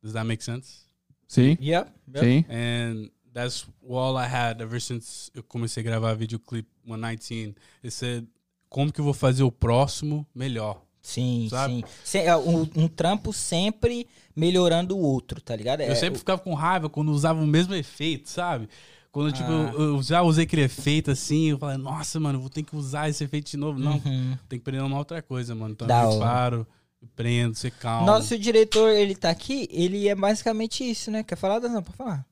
[0.02, 0.86] Does that make sense?
[1.28, 1.92] Sim, Yep.
[2.16, 2.24] yep.
[2.24, 2.46] sim.
[2.50, 7.56] And that's all I had ever since eu comecei a gravar videoclipe 119.
[7.84, 8.28] It said,
[8.70, 10.82] como que eu vou fazer o próximo melhor?
[11.02, 11.84] Sim, Sabe?
[12.04, 12.20] sim.
[12.20, 14.06] É, um, um trampo sempre
[14.36, 15.82] melhorando o outro, tá ligado?
[15.82, 18.68] Eu É, sempre o- ficava com raiva quando usava o mesmo efeito, sabe?
[19.12, 19.72] Quando, tipo, Ah.
[19.74, 23.10] eu eu já usei aquele efeito assim, eu falei, nossa, mano, vou ter que usar
[23.10, 23.80] esse efeito de novo.
[23.80, 24.38] Não, Uhum.
[24.48, 25.72] tem que prender uma outra coisa, mano.
[25.74, 26.20] Então Da eu hora.
[26.20, 26.68] paro, eu
[27.16, 28.06] prendo, você calma.
[28.06, 31.24] Nosso diretor, ele tá aqui, ele é basicamente isso, né?
[31.24, 31.84] Quer falar, Danão?
[31.84, 32.26] Pode falar.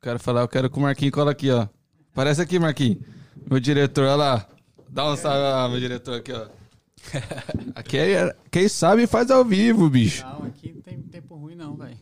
[0.00, 1.68] Quero falar, eu quero que o Marquinhos cola aqui, ó.
[2.12, 2.98] Aparece aqui, Marquinhos.
[3.48, 4.48] Meu diretor, olha lá.
[4.88, 6.48] Dá um salve lá, meu diretor aqui, ó.
[7.74, 10.24] Aqui é, quem sabe faz ao vivo, bicho.
[10.24, 11.96] Não, aqui não tem tempo ruim não, velho.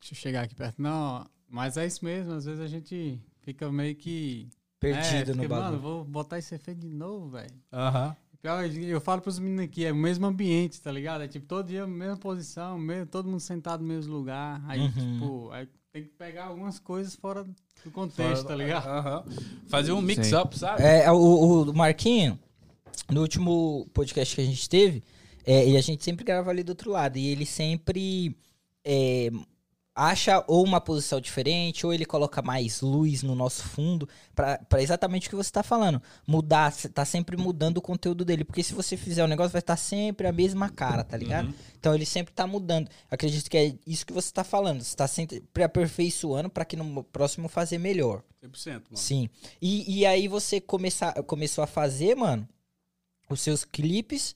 [0.00, 0.82] Deixa eu chegar aqui perto.
[0.82, 2.32] Não, mas é isso mesmo.
[2.32, 4.48] Às vezes a gente fica meio que...
[4.80, 5.70] Perdido é, no fica, bagulho.
[5.70, 7.54] Mano, vou botar esse efeito de novo, velho.
[7.72, 8.16] Aham.
[8.44, 11.22] Eu falo pros meninos aqui, é o mesmo ambiente, tá ligado?
[11.22, 14.60] É tipo, todo dia, mesma posição, mesmo, todo mundo sentado no mesmo lugar.
[14.66, 14.90] Aí, Uhum.
[14.90, 18.86] tipo, aí tem que pegar algumas coisas fora do contexto, tá ligado?
[18.88, 19.24] Aham.
[19.68, 20.82] Fazer um mix-up, sabe?
[20.82, 22.36] É, o, o Marquinho,
[23.10, 25.04] no último podcast que a gente teve,
[25.46, 28.36] é, e a gente sempre grava ali do outro lado, e ele sempre
[28.84, 29.30] é,
[29.94, 35.26] acha ou uma posição diferente, ou ele coloca mais luz no nosso fundo, pra exatamente
[35.26, 36.02] o que você tá falando.
[36.26, 39.76] Mudar, tá sempre mudando o conteúdo dele, porque se você fizer o negócio, vai estar
[39.76, 41.48] sempre a mesma cara, tá ligado?
[41.48, 41.54] Uhum.
[41.78, 42.88] Então ele sempre tá mudando.
[43.10, 44.82] Acredito que é isso que você tá falando.
[44.82, 48.22] Você tá sempre aperfeiçoando pra que no próximo fazer melhor.
[48.42, 48.84] 100%, mano.
[48.94, 49.28] Sim.
[49.60, 52.48] E, e aí você começar, começou a fazer, mano,
[53.28, 54.34] os seus clipes,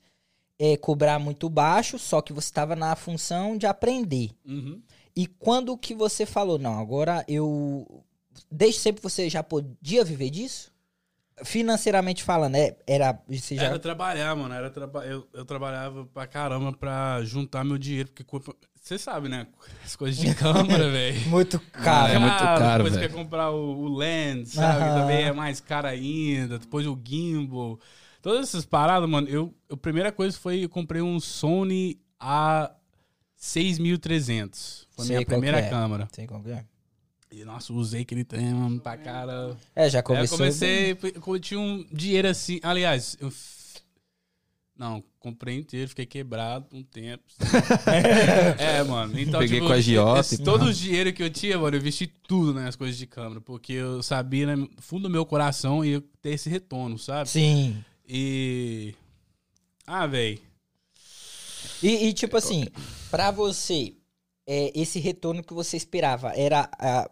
[0.59, 4.31] é, cobrar muito baixo, só que você tava na função de aprender.
[4.45, 4.81] Uhum.
[5.17, 8.05] E quando que você falou, não, agora eu...
[8.51, 10.71] Desde sempre você já podia viver disso?
[11.43, 13.19] Financeiramente falando, é, era...
[13.27, 13.65] Você já...
[13.65, 14.53] Era trabalhar, mano.
[14.55, 15.07] Era traba...
[15.07, 18.25] eu, eu trabalhava pra caramba pra juntar meu dinheiro, porque
[18.79, 19.47] você sabe, né?
[19.85, 21.29] As coisas de câmera, velho.
[21.29, 22.13] Muito caro.
[22.13, 23.09] É muito caro, Depois velho.
[23.09, 24.85] quer comprar o, o lens, sabe?
[24.85, 26.59] Que também é mais caro ainda.
[26.59, 27.81] Depois o gimbal.
[28.23, 29.29] Todas essas paradas, mano.
[29.29, 31.99] Eu, a primeira coisa foi eu comprei um Sony
[33.41, 34.87] A6300.
[34.91, 35.69] Foi a Sei minha primeira é.
[35.69, 36.09] câmera.
[36.13, 36.65] Sei qual que é.
[37.31, 39.57] E, nossa, usei aquele trem, mano, pra cara.
[39.75, 40.39] É, já Aí eu começou...
[40.39, 40.97] comecei,
[41.27, 42.61] eu tinha um dinheiro assim.
[42.63, 43.29] Aliás, eu.
[43.29, 43.81] f-
[44.79, 47.25] Não, comprei inteiro, fiquei quebrado por um tempo.
[48.59, 49.19] é, mano.
[49.19, 49.79] Então, Peguei tipo, com a
[50.33, 53.41] e todo o dinheiro que eu tinha, mano, eu investi tudo nas coisas de câmera.
[53.41, 57.29] Porque eu sabia, né, no fundo do meu coração, ia ter esse retorno, sabe?
[57.29, 57.77] Sim.
[58.09, 58.95] E.
[59.85, 60.39] Ah, velho.
[61.83, 62.67] E, e, tipo assim,
[63.11, 63.95] pra você,
[64.47, 67.11] é, esse retorno que você esperava era ah,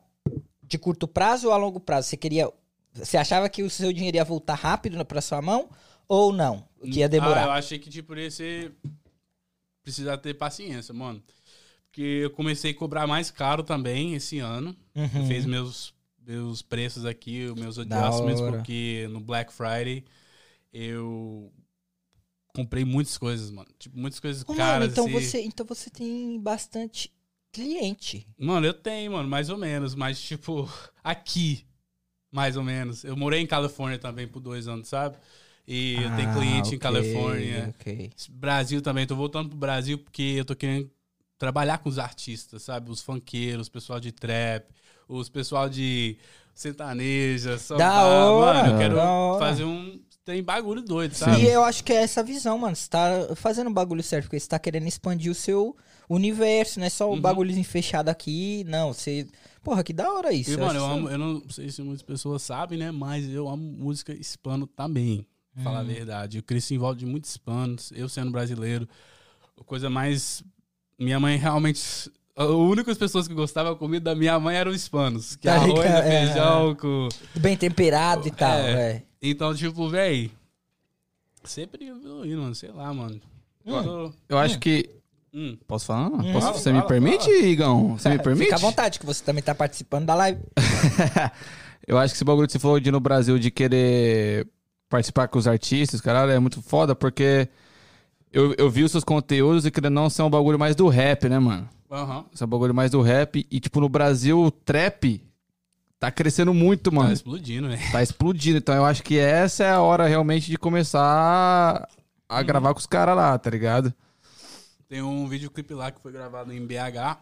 [0.63, 2.09] de curto prazo ou a longo prazo?
[2.09, 2.51] Você queria.
[2.93, 5.69] Você achava que o seu dinheiro ia voltar rápido pra sua mão
[6.07, 6.65] ou não?
[6.83, 7.51] Que ia Ah, eu demorar?
[7.53, 8.73] achei que, tipo, ia ser.
[9.83, 11.23] Precisar ter paciência, mano.
[11.87, 14.75] Porque eu comecei a cobrar mais caro também esse ano.
[14.95, 15.05] Uhum.
[15.15, 15.95] Eu fiz meus,
[16.27, 20.05] meus preços aqui, meus adjustments, porque no Black Friday
[20.73, 21.53] eu
[22.55, 23.69] comprei muitas coisas, mano.
[23.79, 24.81] Tipo, muitas coisas Ô, caras.
[24.81, 25.13] mano, então assim.
[25.21, 27.13] você, então você tem bastante
[27.53, 28.27] cliente.
[28.39, 29.95] Mano, eu tenho, mano, mais ou menos.
[29.95, 30.69] Mas, tipo,
[31.05, 31.67] aqui,
[32.31, 33.05] mais ou menos.
[33.05, 35.17] Eu morei em Califórnia também por dois anos, sabe?
[35.67, 37.75] E eu tenho Ah, cliente ok, em Califórnia.
[37.81, 38.11] ok.
[38.31, 40.91] Brasil também, tô voltando pro Brasil porque eu tô querendo
[41.39, 42.91] trabalhar com os artistas, sabe?
[42.91, 44.67] Os funkeiros, o pessoal de trap,
[45.09, 46.17] os pessoal de
[46.55, 47.79] sertaneja, samba.
[47.79, 48.97] Da hora, Mano, eu quero
[49.39, 50.01] fazer um.
[50.25, 51.45] Tem bagulho doido, E sabe?
[51.47, 52.75] eu acho que é essa visão, mano.
[52.75, 55.77] Você tá fazendo o bagulho certo, porque você tá querendo expandir o seu
[56.09, 57.21] universo, não é só o Uhum.
[57.21, 58.65] bagulhozinho fechado aqui.
[58.67, 59.27] Não, você.
[59.63, 60.53] Porra, que da hora isso.
[60.53, 62.91] E, mano, eu amo, eu não sei se muitas pessoas sabem, né?
[62.91, 65.27] Mas eu amo música hispano também.
[65.55, 65.87] pra Falar a Hum.
[65.87, 66.39] verdade.
[66.39, 68.89] Eu cresci em volta de muitos hispanos, eu sendo brasileiro.
[69.67, 70.43] Coisa mais.
[70.99, 72.11] Minha mãe realmente.
[72.37, 75.37] As únicas pessoas que gostavam da comida da minha mãe eram os hispanos.
[75.37, 76.27] Que Tá arroz, é.
[76.27, 77.09] feijão, com.
[77.37, 79.03] Bem temperado e tal, É.
[79.25, 79.33] velho.
[79.33, 80.31] Então, tipo, véi.
[81.45, 82.55] Sempre evoluindo, mano.
[82.55, 83.21] Sei lá, mano.
[83.65, 84.91] Eu tô- Eu acho que.
[85.33, 85.57] Hum.
[85.67, 86.09] Posso falar?
[86.09, 86.33] Hum.
[86.33, 87.99] Posso- você me permite, Igão?
[87.99, 88.45] Você me permite?
[88.47, 90.41] Fica à vontade, que você também tá participando da live.
[91.87, 94.47] Eu acho que esse bagulho que você falou de ir no Brasil de querer
[94.89, 97.47] participar com os artistas, caralho, é muito foda, porque
[98.33, 101.29] eu, eu vi os seus conteúdos e querendo não ser um bagulho mais do rap,
[101.29, 101.69] né, mano?
[101.91, 102.25] Aham.
[102.33, 103.47] Esse é um bagulho mais do rap.
[103.51, 105.21] E, tipo, no Brasil, o trap
[105.99, 107.13] tá crescendo muito, Tá mano.
[107.13, 107.93] explodindo, velho.
[107.93, 108.59] Tá explodindo.
[108.59, 111.89] Então eu acho que essa é a hora realmente de começar
[112.29, 112.47] a Uhum.
[112.47, 113.93] gravar com os caras lá, tá ligado?
[114.89, 117.19] Tem um videoclipe lá que foi gravado em BH.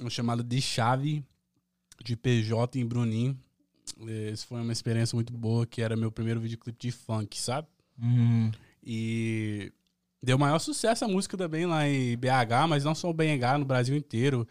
[0.00, 1.24] Um chamado De Chave,
[2.04, 3.38] de PJ em Bruninho.
[4.30, 7.68] Esse foi uma experiência muito boa, que era meu primeiro videoclipe de funk, sabe?
[8.02, 8.50] Hum.
[8.84, 9.72] E
[10.22, 13.64] deu maior sucesso a música também lá em BH, mas não só o BH, no
[13.64, 14.46] Brasil inteiro.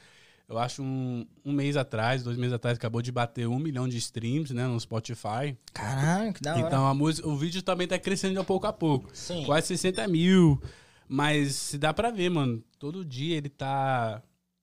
[0.47, 3.97] Eu acho um, um mês atrás, dois meses atrás, acabou de bater um milhão de
[3.97, 5.58] streams, né, no Spotify.
[5.73, 6.67] Caralho, que da hora.
[6.67, 9.10] Então a música, o vídeo também tá crescendo de pouco a pouco.
[9.13, 9.43] Sim.
[9.45, 10.62] Quase 60 mil.
[11.08, 12.63] Mas se dá pra ver, mano.
[12.79, 14.21] Todo dia ele tá.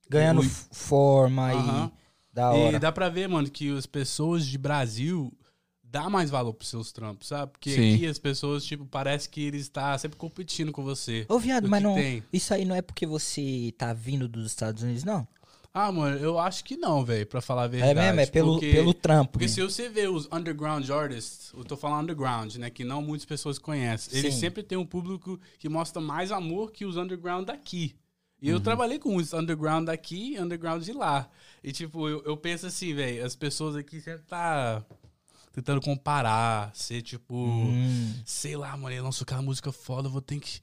[0.09, 0.47] Ganhando Ui.
[0.47, 1.93] f- forma Aham.
[2.33, 2.77] Da hora.
[2.77, 5.33] E dá pra ver, mano, que as pessoas de Brasil
[5.83, 7.53] dá mais valor pros seus trampos, sabe?
[7.53, 7.95] Porque Sim.
[7.95, 11.27] aqui as pessoas, tipo, parece que eles estão sempre competindo com você.
[11.29, 11.95] Ô, viado, do mas não.
[11.95, 12.23] tem.
[12.33, 15.27] Isso aí não é porque você tá vindo dos Estados Unidos, não?
[15.75, 17.93] Ah, mano, eu acho que não, velho, pra falar a verdade.
[17.99, 18.21] é mesmo?
[18.21, 19.33] É pelo, porque, pelo trampo.
[19.33, 19.53] Porque né?
[19.53, 23.59] se você vê os underground artists, eu tô falando underground, né, que não muitas pessoas
[23.59, 24.41] conhecem, eles Sim.
[24.41, 27.97] sempre têm um público que mostra mais amor que os underground daqui.
[28.41, 28.63] E eu Uhum.
[28.63, 31.31] trabalhei com os underground daqui e underground de lá.
[31.65, 34.85] E, tipo, eu, eu penso assim, velho, as pessoas aqui sempre tá
[35.55, 37.35] tentando comparar, ser, tipo...
[37.35, 40.61] Hum, Sei lá, mano, ele lançou aquela música foda, eu vou ter que.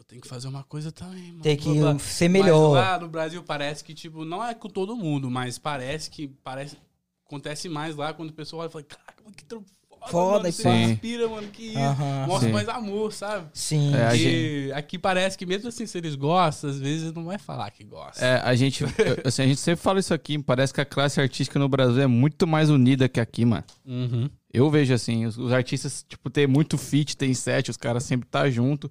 [0.00, 1.42] Vou ter que fazer uma coisa também, mano.
[1.42, 1.98] tem que Blá, blá.
[1.98, 2.74] ser melhor.
[2.74, 6.26] Mas lá no Brasil parece que, tipo, não é com todo mundo, mas parece que
[6.42, 6.78] parece.
[7.26, 10.38] Acontece mais lá quando o pessoal olha e fala, caraca, mano, que trampo foda, Foda,
[10.44, 10.68] mano, você sim.
[10.70, 11.78] me inspira, mano, que isso.
[11.78, 12.26] Aham.
[12.26, 12.52] Mostra Sim.
[12.54, 13.46] mais amor, sabe?
[13.52, 13.94] Sim.
[13.94, 17.36] É, a e aqui parece que mesmo assim, se eles gostam, às vezes não vai
[17.36, 18.24] falar que gosta.
[18.24, 18.88] É, a gente, eu-
[19.26, 22.06] assim, a gente sempre fala isso aqui, parece que a classe artística no Brasil é
[22.06, 23.64] muito mais unida que aqui, mano.
[23.84, 24.30] Uhum.
[24.50, 28.26] Eu vejo assim, os, os artistas, tipo, tem muito feat, tem set, os caras sempre
[28.26, 28.90] tá junto.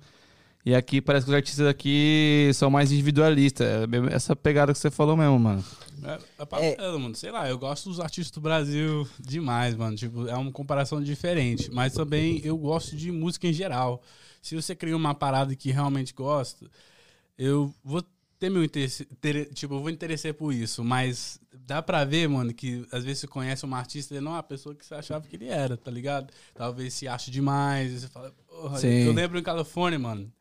[0.65, 3.65] E aqui parece que os artistas aqui são mais individualistas.
[3.67, 5.63] É essa pegada que você falou mesmo, mano.
[6.03, 7.15] É, é bacana, mano.
[7.15, 9.95] Sei lá, eu gosto dos artistas do Brasil demais, mano.
[9.95, 11.71] Tipo, é uma comparação diferente.
[11.71, 14.01] Mas também eu gosto de música em geral.
[14.41, 16.69] Se você cria uma parada que realmente gosta,
[17.37, 18.03] eu vou
[18.37, 19.05] ter meu interesse.
[19.21, 20.83] ter- tipo, eu vou interessar por isso.
[20.83, 24.39] Mas dá pra ver, mano, que às vezes você conhece um artista, ele não é
[24.39, 26.31] a pessoa que você achava que ele era, tá ligado?
[26.53, 27.91] Talvez se ache demais.
[27.93, 28.87] E você fala, porra, Sim.
[29.05, 30.31] eu lembro em Califórnia, mano.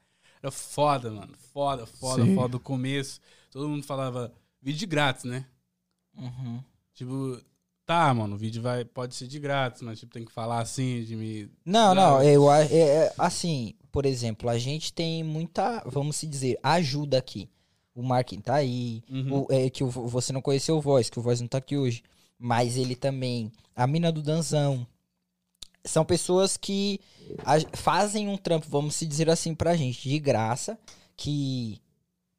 [0.43, 1.35] Era foda, mano.
[1.53, 2.35] Foda, foda, Sim.
[2.35, 2.49] foda.
[2.49, 3.21] Do começo,
[3.51, 5.47] todo mundo falava vídeo grátis, né?
[6.17, 6.63] Uhum.
[6.95, 7.41] Tipo,
[7.87, 11.03] tá, mano, o vídeo vai, pode ser de grátis, mas tipo, tem que falar assim,
[11.05, 11.51] de me.
[11.65, 16.59] Não, não, eu é, é, assim, por exemplo, a gente tem muita, vamos se dizer,
[16.63, 17.49] ajuda aqui.
[17.95, 19.43] O Marquinhos tá aí, Uhum.
[19.43, 21.77] o- é, que o- você não conheceu o Voz, que o Voz não tá aqui
[21.77, 22.03] hoje,
[22.39, 24.87] mas ele também, a mina do Danzão,
[25.89, 27.01] são pessoas que
[27.75, 30.79] fazem um trampo, vamos se dizer assim pra gente, de graça,
[31.17, 31.81] que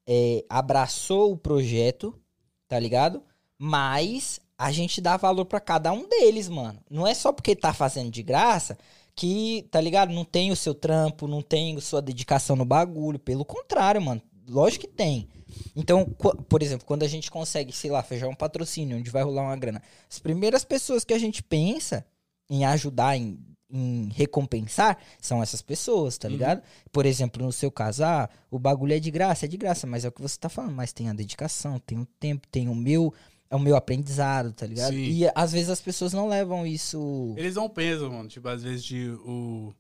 [0.08, 2.20] é, abraçou o projeto,
[2.68, 3.22] tá ligado?
[3.58, 6.80] Mas a gente dá valor pra cada um deles, mano.
[6.90, 8.78] Não é só porque tá fazendo de graça
[9.16, 10.14] que, tá ligado?
[10.14, 13.20] Não tem o seu trampo, não tem sua dedicação no bagulho.
[13.20, 14.22] Pelo contrário, mano.
[14.48, 15.28] Lógico que tem.
[15.76, 16.06] Então,
[16.48, 19.56] por exemplo, quando a gente consegue, sei lá, fechar um patrocínio onde vai rolar uma
[19.56, 22.06] grana, as primeiras pessoas que a gente pensa
[22.50, 26.34] em ajudar, em, em recompensar, são essas pessoas, tá Uhum.
[26.34, 26.62] ligado?
[26.92, 30.04] Por exemplo, no seu caso, ah, o bagulho é de graça, é de graça, mas
[30.06, 32.74] é o que você tá falando, mas tem a dedicação, tem o tempo, tem o
[32.76, 33.14] meu,
[33.50, 34.94] é o meu aprendizado, tá ligado?
[34.94, 35.04] Sim.
[35.04, 37.34] E às vezes as pessoas não levam isso.
[37.38, 38.28] Eles não pensam, mano.
[38.30, 39.74] Tipo, às vezes de o.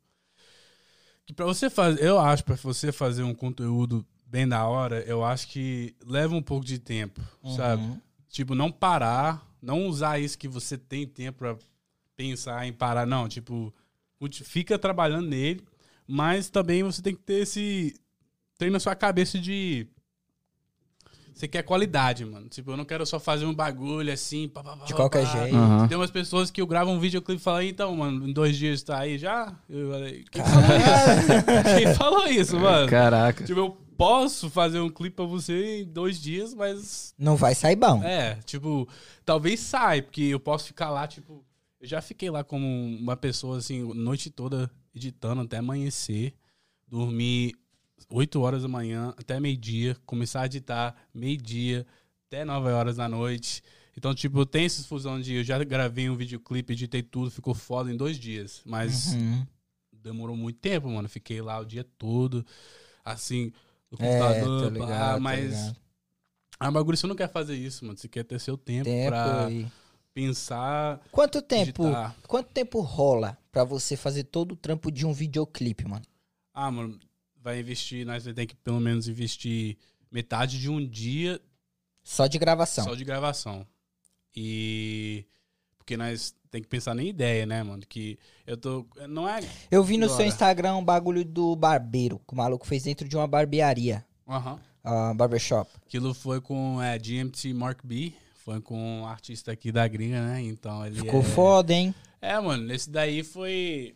[1.25, 2.03] Que pra você fazer.
[2.03, 6.41] Eu acho, pra você fazer um conteúdo bem da hora, eu acho que leva um
[6.41, 7.21] pouco de tempo,
[7.55, 7.83] sabe?
[7.83, 7.99] Uhum.
[8.29, 11.57] Tipo, não parar, não usar isso que você tem tempo pra
[12.19, 13.29] pensar em parar, não.
[13.29, 13.73] Tipo,
[14.43, 15.63] fica trabalhando nele,
[16.05, 17.95] mas também você tem que ter esse.
[18.57, 19.87] Tem na sua cabeça de.
[21.33, 22.49] Você quer qualidade, mano.
[22.49, 25.55] Tipo, eu não quero só fazer um bagulho assim, pá, pá, pá, De qualquer jeito.
[25.55, 25.87] Aham.
[25.87, 28.83] Tem umas pessoas que eu gravo um videoclipe e falo, então, mano, em dois dias
[28.83, 29.55] tá aí já?
[29.69, 31.77] Eu falei, quem falou isso?
[31.79, 32.89] Quem falou isso, mano?
[32.89, 33.45] Caraca.
[33.45, 37.77] Tipo, eu posso fazer um clipe pra você em dois dias, mas Não vai sair
[37.77, 38.03] bom.
[38.03, 38.85] é, tipo,
[39.23, 41.41] talvez sai, porque eu posso ficar lá, tipo.
[41.79, 46.33] Eu já fiquei lá como uma pessoa, assim, noite toda editando até amanhecer,
[46.87, 47.55] dormir
[48.09, 51.85] 8 horas da manhã até meio-dia, começar a editar meio-dia
[52.27, 53.63] até 9 horas da noite.
[53.95, 57.91] Então, tipo, tem essa fusão de eu já gravei um videoclipe, editei tudo, ficou foda
[57.91, 58.61] em dois dias.
[58.65, 59.45] Mas Uhum.
[59.91, 61.07] demorou muito tempo, mano.
[61.09, 62.45] Fiquei lá o dia todo,
[63.03, 63.51] assim,
[63.91, 65.49] no É, computador, tô pá, ligado, tô mas.
[65.49, 65.77] ligado.
[66.59, 67.97] A bagulho, você não quer fazer isso, mano.
[67.97, 69.65] Você quer ter seu tempo, Tempo pra e...
[70.13, 72.15] pensar, Quanto tempo, digitar.
[72.27, 76.05] quanto tempo rola pra você fazer todo o trampo de um videoclipe, mano?
[76.53, 76.99] Ah, mano,
[77.41, 79.77] vai investir, nós ter que pelo menos investir
[80.11, 81.39] metade de um dia
[82.03, 82.83] Só de gravação.
[82.83, 83.65] só de gravação.
[84.35, 85.25] E.
[85.77, 87.83] Porque nós tem que pensar na ideia, né, mano?
[87.87, 88.85] Que eu tô.
[89.07, 89.39] Não é.
[89.71, 90.27] Eu vi no seu Bora.
[90.27, 94.59] Instagram um bagulho do barbeiro, que o maluco fez dentro de uma barbearia, Aham.
[94.83, 95.69] a barbershop.
[95.85, 98.13] Aquilo foi com é, GMT Mark B.
[98.49, 100.41] Foi com um artista aqui da gringa, né?
[100.41, 101.01] Então ele.
[101.01, 101.23] Ficou é...
[101.23, 101.93] foda, hein?
[102.19, 103.95] É, mano, esse daí foi.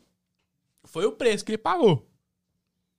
[0.83, 2.07] Foi o preço que ele pagou.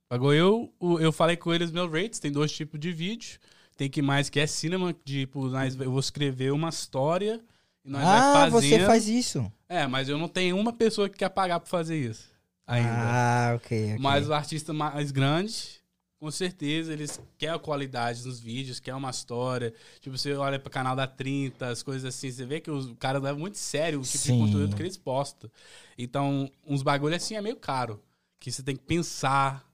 [0.09, 3.39] Pagou eu, eu falei com eles meus rates, tem dois tipos de vídeo.
[3.77, 7.41] Tem que mais que é cinema, tipo, nós, eu vou escrever uma história
[7.85, 9.49] e nós Ah, você faz isso.
[9.69, 12.33] É, mas eu não tenho uma pessoa que quer pagar pra fazer isso.
[12.67, 12.91] Ainda.
[12.91, 13.99] Ah, ok, ok.
[14.01, 15.81] Mas o artista mais grande
[16.25, 19.75] com certeza eles querem a qualidade nos vídeos, quer uma história.
[20.01, 23.23] Tipo, você olha pro canal da 30, as coisas assim, você vê que os caras
[23.23, 24.39] levam muito sério o tipo Sim.
[24.39, 25.51] de conteúdo que eles postam.
[25.99, 28.03] Então, uns bagulho assim é meio caro.
[28.41, 29.71] Que você tem que pensar,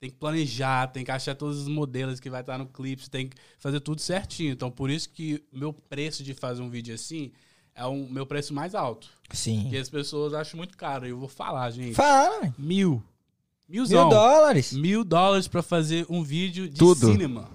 [0.00, 3.10] tem que planejar, tem que achar todos os modelos que vai estar no clipe, você
[3.10, 4.50] tem que fazer tudo certinho.
[4.50, 7.30] Então, por isso que o meu preço de fazer um vídeo assim
[7.76, 9.08] é o meu preço mais alto.
[9.32, 9.62] Sim.
[9.62, 11.06] Porque as pessoas acham muito caro.
[11.06, 11.94] Eu vou falar, gente.
[11.94, 12.54] Fala, velho.
[13.68, 13.82] Mil.
[13.82, 14.08] Mil Milzão.
[14.08, 14.72] dólares.
[14.72, 17.10] Mil dólares pra fazer um vídeo de Tudo.
[17.12, 17.48] cinema.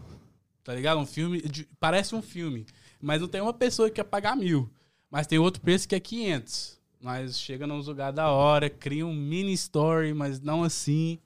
[0.63, 0.99] Tá ligado?
[0.99, 1.41] Um filme.
[1.41, 2.65] de- parece um filme.
[3.01, 4.69] Mas não tem uma pessoa que quer pagar mil.
[5.09, 6.79] Mas tem outro preço que é 500.
[7.01, 11.17] Mas chega nos lugares da hora, cria um mini story, mas não assim.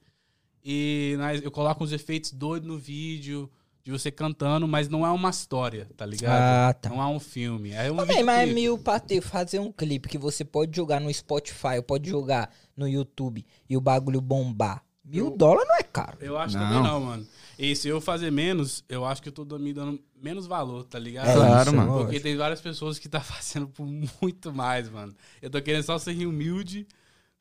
[0.63, 3.49] E nós, eu coloco uns efeitos doidos no vídeo,
[3.83, 6.31] de você cantando, mas não é uma história, tá ligado?
[6.69, 6.89] Ah, tá.
[6.89, 7.71] Não é um filme.
[7.71, 10.99] É um Ô, véi, mas é mil pra fazer um clipe que você pode jogar
[10.99, 14.83] no Spotify, pode jogar no YouTube e o bagulho bombar.
[15.03, 16.17] Mil Eu- dólares não é caro.
[16.19, 16.63] Eu acho Não.
[16.67, 17.27] também não, mano.
[17.59, 20.97] E se eu fazer menos, eu acho que eu tô me dando menos valor, tá
[20.97, 21.27] ligado?
[21.29, 21.89] É Claro, isso, mano.
[21.91, 22.05] lógico.
[22.11, 25.13] Porque tem várias pessoas que tá fazendo por muito mais, mano.
[25.41, 26.87] Eu tô querendo só ser humilde,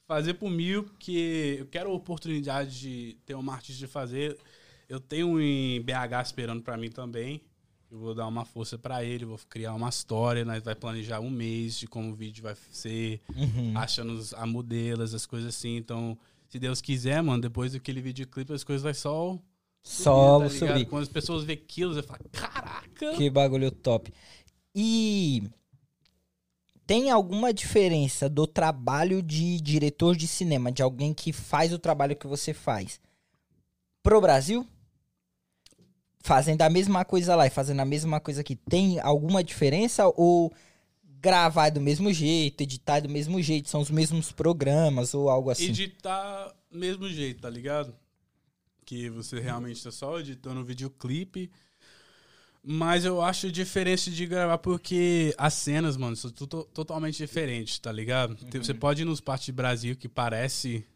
[0.06, 4.38] fazer por mil, porque eu quero a oportunidade de ter uma artista de fazer.
[4.86, 7.40] Eu tenho um em BH esperando pra mim também.
[7.94, 11.30] Eu vou dar uma força pra ele, vou criar uma história, nós vai planejar um
[11.30, 13.72] mês de como o vídeo vai ser, Uhum.
[13.78, 15.76] achando a modelos, as coisas assim.
[15.76, 19.38] Então, se Deus quiser, mano, depois daquele videoclipe as coisas vai só
[19.80, 20.86] Só tá subir.
[20.86, 23.14] Quando as pessoas vê quilos, eu falo, caraca!
[23.16, 24.12] Que bagulho top.
[24.74, 25.44] E
[26.84, 32.16] tem alguma diferença do trabalho de diretor de cinema, de alguém que faz o trabalho
[32.16, 33.00] que você faz,
[34.02, 34.66] pro Brasil?
[36.26, 38.56] Fazendo a mesma coisa lá e fazendo a mesma coisa aqui.
[38.56, 40.50] Tem alguma diferença ou
[41.20, 45.28] gravar é do mesmo jeito, editar é do mesmo jeito, são os mesmos programas ou
[45.28, 45.66] algo assim?
[45.66, 47.94] Editar mesmo jeito, tá ligado?
[48.86, 51.50] Que você realmente tá só editando o videoclipe.
[52.62, 57.92] Mas eu acho diferente de gravar porque as cenas, mano, são to- totalmente diferentes, tá
[57.92, 58.34] ligado?
[58.46, 60.86] Tem- Você pode ir nos partes de Brasil que parece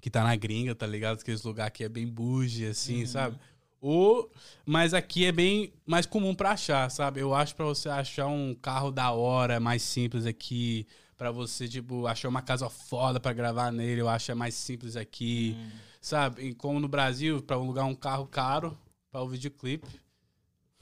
[0.00, 1.20] que tá na gringa, tá ligado?
[1.20, 3.36] Aqueles lugar que é bem bougie, assim, sabe?
[3.80, 4.30] Ou,
[4.64, 7.20] mas aqui é bem mais comum pra achar, sabe?
[7.20, 10.86] Eu acho pra você achar um carro da hora, é mais simples aqui.
[11.16, 14.96] Pra você, tipo, achar uma casa foda pra gravar nele, eu acho é mais simples
[14.96, 15.56] aqui.
[16.00, 16.42] Sabe?
[16.48, 18.76] E como no Brasil, pra alugar um carro caro
[19.10, 19.86] pra o videoclipe.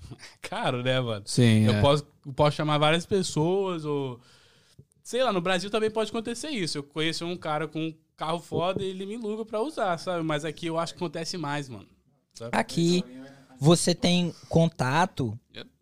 [0.42, 1.22] caro, né, mano?
[1.26, 1.80] Sim, Eu é.
[1.80, 4.20] posso, eu posso chamar várias pessoas, ou.
[5.02, 6.78] Sei lá, no Brasil também pode acontecer isso.
[6.78, 10.24] Eu conheço um cara com um carro foda e ele me aluga pra usar, sabe?
[10.24, 11.86] Mas aqui eu acho que acontece mais, mano.
[12.52, 13.04] Aqui
[13.58, 15.38] você tem contato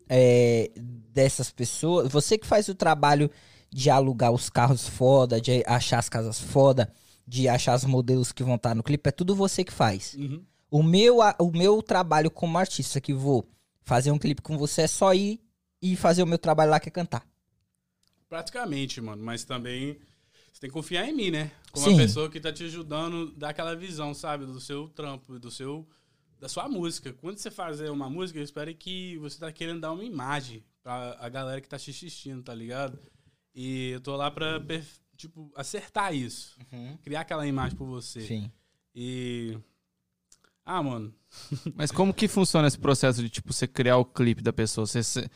[0.07, 2.11] é, dessas pessoas.
[2.11, 3.29] Você que faz o trabalho
[3.69, 6.93] de alugar os carros foda, de achar as casas foda,
[7.27, 10.13] de achar os modelos que vão estar no clipe, é tudo você que faz.
[10.13, 10.43] Uhum.
[10.69, 13.47] O meu, a- o meu trabalho como artista que vou
[13.81, 15.39] fazer um clipe com você é só ir
[15.81, 17.25] e fazer o meu trabalho lá que é cantar.
[18.29, 19.23] Praticamente, mano.
[19.23, 19.99] Mas também
[20.51, 21.51] você tem que confiar em mim, né?
[21.71, 21.93] Como Sim.
[21.93, 24.45] uma pessoa que tá te ajudando, dar aquela visão, sabe?
[24.45, 25.87] Do seu trampo, do seu.
[26.43, 27.13] Da sua música.
[27.13, 31.15] Quando você fazer uma música, eu espero que você tá querendo dar uma imagem pra
[31.17, 32.99] a galera que tá te assistindo, tá ligado?
[33.55, 34.61] E eu tô lá pra,
[35.15, 36.57] tipo, acertar isso.
[37.01, 38.19] Criar aquela imagem por você.
[38.27, 38.51] Sim.
[38.93, 39.57] E.
[40.65, 41.13] Ah, mano.
[41.75, 44.85] Mas como que funciona esse processo de, tipo, você criar o clipe da pessoa?
[44.85, 45.29] Você, você-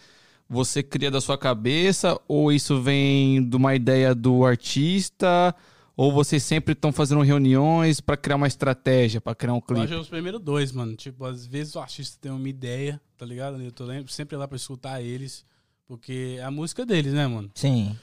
[0.49, 5.55] você cria da sua cabeça ou isso vem de uma ideia do artista?
[5.97, 9.81] Ou vocês sempre estão fazendo reuniões pra criar uma estratégia, pra criar um Eu clipe?
[9.81, 10.95] acho os primeiros dois, mano.
[10.95, 13.59] Tipo, às vezes o artista tem uma ideia, tá ligado?
[13.59, 15.43] Eu tô sempre lá pra escutar eles.
[15.87, 17.49] Porque é a música deles, né, mano?
[17.55, 17.97] Sim.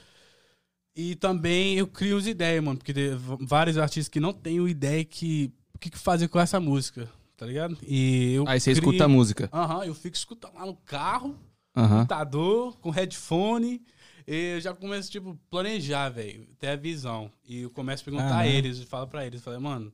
[0.96, 2.78] E também eu crio as ideias, mano.
[2.78, 5.52] Porque tem vários artistas que não têm ideia que.
[5.74, 7.76] O que, que fazer com essa música, tá ligado?
[7.86, 8.44] E eu.
[8.48, 9.50] Aí você crio- escuta a música.
[9.52, 11.36] Aham, eu fico escutando lá no carro,
[11.76, 11.96] Aham.
[11.98, 13.82] computador, com headphone.
[14.26, 16.46] E eu já começo, tipo, planejar, velho.
[16.58, 17.30] Ter a visão.
[17.44, 19.92] E eu começo a perguntar Ah, a eles, e falo pra eles, falo, mano, o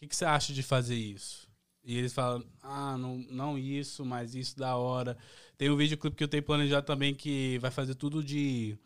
[0.00, 1.48] que, que você acha de fazer isso?
[1.84, 5.16] E eles falam, ah, não, não isso, mas isso da hora.
[5.58, 8.76] Tem um videoclipe que eu tenho planejado também que vai fazer tudo de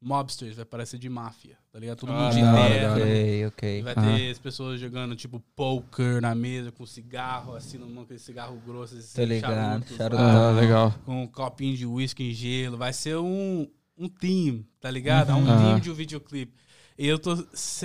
[0.00, 1.98] mobsters, vai parecer de máfia, tá ligado?
[1.98, 2.92] Todo Ah, mundo de hora.
[2.92, 3.82] Ok, ok.
[3.82, 4.16] Vai Aham.
[4.16, 8.60] ter as pessoas jogando, tipo, poker na mesa, com cigarro, assim, no mão, aquele cigarro
[8.66, 10.22] grosso, assim, Tô ligado, charutos, charuto.
[10.22, 10.94] vai Ah, legal.
[11.04, 12.76] com um copinho de whisky em gelo.
[12.76, 15.30] Vai ser um, um team, tá ligado?
[15.30, 15.44] É um Uhum.
[15.46, 15.80] team Aham.
[15.80, 16.52] de um videoclipe.
[16.96, 17.34] E eu tô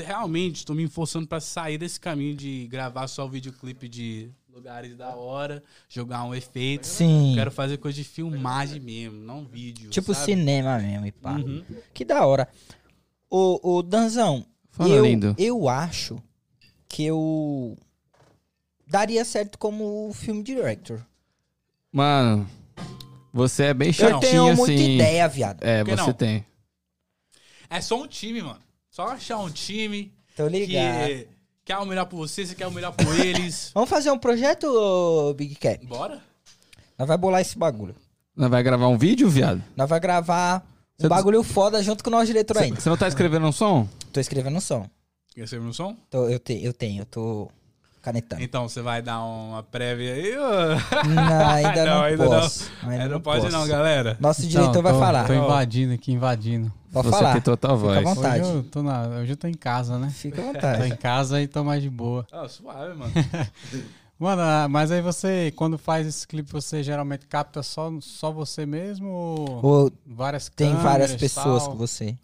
[0.05, 4.95] realmente tô me forçando pra sair desse caminho de gravar só o videoclipe de lugares
[4.95, 6.85] da hora, jogar um efeito.
[6.85, 7.31] Sim.
[7.35, 9.89] Quero fazer coisa de filmagem mesmo, não vídeo.
[9.89, 10.25] Tipo sabe?
[10.25, 11.37] cinema mesmo, e pá.
[11.37, 11.63] Uhum.
[11.93, 12.47] Que da hora.
[13.29, 15.35] Ô, ô Danzão, Fala, eu, lindo.
[15.37, 16.21] eu acho
[16.87, 17.77] que eu
[18.85, 21.03] daria certo como film director.
[21.91, 22.47] Mano,
[23.33, 24.55] você é bem Eu chatinho tenho assim.
[24.55, 25.63] muita ideia, viado.
[25.63, 26.13] É, Por que você não?
[26.13, 26.45] tem.
[27.69, 28.59] É só um time, mano.
[28.89, 31.07] Só achar um time Tô ligado.
[31.07, 31.27] que
[31.63, 33.71] quer o melhor por você, você quer o melhor por eles.
[33.75, 35.85] Vamos fazer um projeto, ô, Big Cap?
[35.85, 36.21] Bora?
[36.97, 37.95] Nós vai bolar esse bagulho.
[38.35, 39.63] Nós vai gravar um vídeo, viado?
[39.75, 40.65] Nós vai gravar
[40.97, 42.79] um Cê- bagulho foda junto com o nosso diretor ainda.
[42.79, 43.87] Você não tá escrevendo um som?
[44.11, 44.89] Tô escrevendo um som.
[45.35, 45.95] Quer ser meu som?
[46.09, 47.49] Tô- eu, te, eu tenho, eu tô
[48.01, 48.41] canetando.
[48.41, 50.37] Então você vai dar uma prévia aí?
[50.37, 51.09] ô?
[51.09, 52.71] Não, ainda não, ainda posso.
[52.83, 52.89] não.
[52.89, 53.57] Ainda não, não pode posso.
[53.57, 54.17] não, galera.
[54.19, 55.27] Nosso diretor Não, vai tô- falar.
[55.27, 56.71] Tô invadindo aqui, invadindo.
[56.91, 57.33] Pode você falar.
[57.33, 58.15] tem total Fica à voz.
[58.15, 58.41] vontade.
[58.43, 60.09] Hoje eu tô, na, hoje eu tô em casa, né?
[60.09, 60.87] Fica à Tô vontade.
[60.87, 62.25] em casa e tô mais de boa.
[62.31, 63.11] Ah, suave, mano.
[64.17, 68.65] Mano, ah, mas aí você, quando faz esse clipe, você geralmente capta só, só você
[68.65, 71.71] mesmo ou Ou várias tem várias câmeras, pessoas tal?
[71.71, 72.17] com você.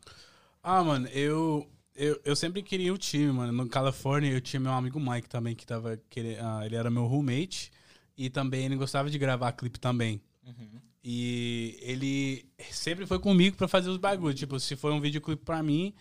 [0.61, 1.65] Ah, mano, eu,
[1.95, 3.51] eu, eu sempre queria o time, mano.
[3.53, 6.39] No Califórnia eu tinha meu amigo Mike também, que tava querendo.
[6.41, 7.71] ah, ele era meu roommate.
[8.17, 10.21] E também ele gostava de gravar clipe também.
[11.03, 14.39] E ele sempre foi comigo pra fazer os bagulhos.
[14.39, 15.93] Tipo, se for um videoclipe pra mim,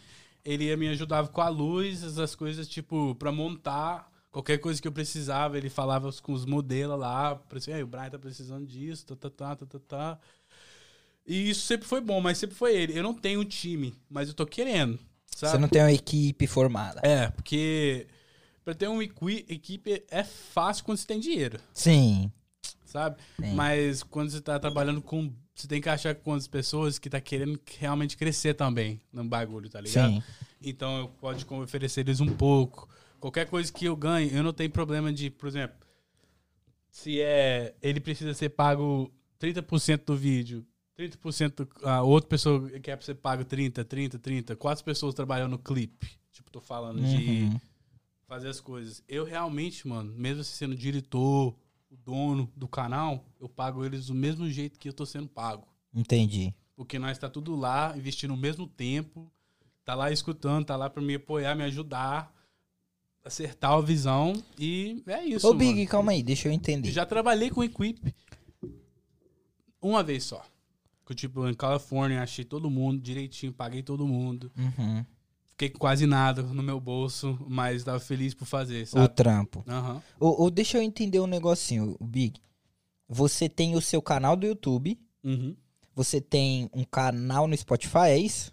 [0.45, 4.11] ele me ajudava com a luz, essas coisas, tipo, pra montar.
[4.30, 7.40] Qualquer coisa que eu precisava, ele falava com os modelos lá.
[7.53, 10.18] assim, "Ei, o Brian tá precisando disso, tá, tá, tá, tá, tá, tá.
[11.26, 12.99] E isso sempre foi bom, mas sempre foi ele.
[12.99, 14.99] Eu não tenho um time, mas eu tô querendo.
[15.35, 15.53] Sabe?
[15.53, 17.01] Você não tem uma equipe formada.
[17.03, 18.07] É, porque
[18.64, 22.30] pra ter uma equi- equipe é fácil quando você tem dinheiro, Sim.
[22.85, 23.16] sabe?
[23.41, 23.55] Sim.
[23.55, 25.32] Mas quando você tá trabalhando com.
[25.55, 29.68] Você tem que achar com as pessoas que tá querendo realmente crescer também no bagulho,
[29.70, 30.14] tá ligado?
[30.14, 30.22] Sim.
[30.61, 32.89] Então eu pode oferecer eles um pouco.
[33.20, 35.76] Qualquer coisa que eu ganhe, eu não tenho problema de, por exemplo,
[36.91, 37.74] se é.
[37.82, 40.66] Ele precisa ser pago 30% do vídeo.
[40.99, 44.57] 30% a outra pessoa quer ser pago 30, 30, 30.
[44.57, 46.09] Quatro pessoas trabalhando no clipe.
[46.32, 47.61] Tipo, tô falando de Uhum.
[48.26, 49.03] fazer as coisas.
[49.09, 51.55] Eu realmente, mano, mesmo sendo diretor,
[51.90, 55.66] o dono do canal, eu pago eles do mesmo jeito que eu tô sendo pago.
[55.95, 56.53] Entendi.
[56.76, 59.30] Porque nós tá tudo lá, investindo o mesmo tempo,
[59.84, 62.32] tá lá escutando, tá lá pra me apoiar, me ajudar,
[63.24, 65.47] acertar a visão e é isso.
[65.49, 65.88] Ô, Big, mano.
[65.88, 66.90] calma aí, deixa eu entender.
[66.90, 68.12] Já trabalhei com equipe
[69.80, 70.45] uma vez só.
[71.07, 74.50] Que, tipo, em Califórnia, achei todo mundo direitinho, paguei todo mundo.
[74.57, 75.05] Uhum.
[75.50, 79.09] Fiquei com quase nada no meu bolso, mas tava feliz por fazer, O sabe?
[79.14, 79.62] trampo.
[79.68, 80.02] Aham.
[80.18, 82.40] Ô, ô, deixa eu entender um negocinho, o Big.
[83.09, 85.55] Você tem o seu canal do YouTube, Uhum.
[85.94, 88.52] você tem um canal no Spotify, é isso?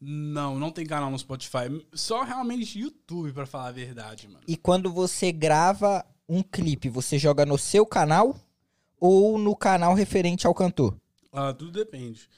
[0.00, 1.68] Não, não tem canal no Spotify.
[1.92, 4.40] Só realmente YouTube, pra falar a verdade, mano.
[4.46, 8.36] E quando você grava um clipe, você joga no seu canal
[8.98, 10.96] ou no canal referente ao cantor?
[11.32, 12.28] Ah, tudo depende.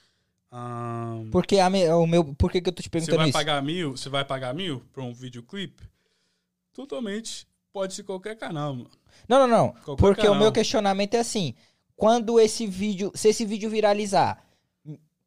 [0.51, 3.29] Ahn, Porque a me- o meu, por que, que eu tô te Você perguntando vai
[3.29, 3.33] isso?
[3.37, 3.97] pagar mil?
[3.97, 5.83] Você vai pagar mil pra um videoclipe?
[6.73, 7.47] Totalmente.
[7.73, 8.91] Pode ser qualquer canal, mano.
[9.29, 9.69] Não, não, não.
[9.85, 10.39] Qualquer Porque o canal.
[10.41, 11.55] meu questionamento é assim:
[11.97, 14.45] quando esse vídeo, se esse vídeo viralizar,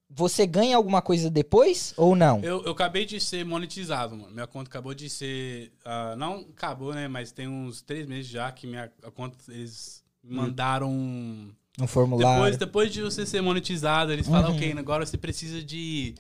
[0.09, 2.39] você ganha alguma coisa depois ou não?
[2.41, 4.31] Eu, eu acabei de ser monetizado, mano.
[4.33, 5.73] Minha conta acabou de ser.
[5.83, 7.09] ah, não acabou, né?
[7.09, 9.37] Mas tem uns três meses já que minha conta.
[9.49, 10.89] Eles mandaram.
[10.89, 12.35] um- Um formulário.
[12.43, 14.55] Depois, depois de você ser monetizado, eles falam, Uhum.
[14.57, 16.15] ok, agora você precisa de.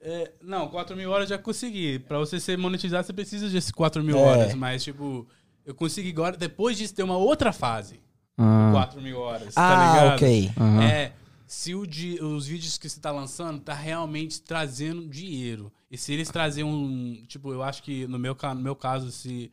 [0.00, 1.98] é, não, 4 mil horas já consegui.
[2.00, 4.20] Pra você ser monetizado, você precisa de 4 mil É.
[4.22, 4.54] horas.
[4.54, 5.26] Mas, tipo,
[5.64, 6.36] eu consegui agora.
[6.36, 8.00] Depois disso, ter uma outra fase.
[8.36, 9.54] Ah, 4 mil horas.
[9.56, 10.16] ah, tá ligado?
[10.16, 10.50] ok.
[10.58, 10.82] aham.
[10.82, 11.12] É,
[11.46, 15.72] se os vídeos que você tá lançando tá realmente trazendo dinheiro.
[15.90, 17.22] E se eles trazerem um.
[17.28, 19.52] Tipo, eu acho que no meu, no meu caso, se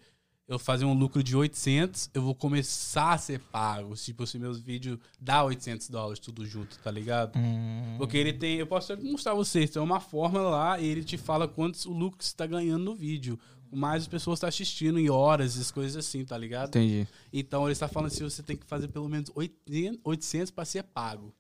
[0.53, 3.95] eu fazer um lucro de 800, eu vou começar a ser pago.
[3.95, 7.37] Tipo, se meus vídeos dá 800 dólares tudo junto, tá ligado?
[7.39, 8.57] Hum, Porque ele tem.
[8.57, 9.69] Eu posso mostrar pra vocês.
[9.69, 12.83] Tem uma fórmula lá e ele te fala quantos o lucro que você tá ganhando
[12.83, 13.39] no vídeo.
[13.71, 16.67] Mais as pessoas estão assistindo em horas, essas coisas assim, tá ligado?
[16.67, 17.07] Entendi.
[17.31, 20.83] Então ele está falando assim: você tem que fazer pelo menos 800, 800 pra ser
[20.83, 21.33] pago.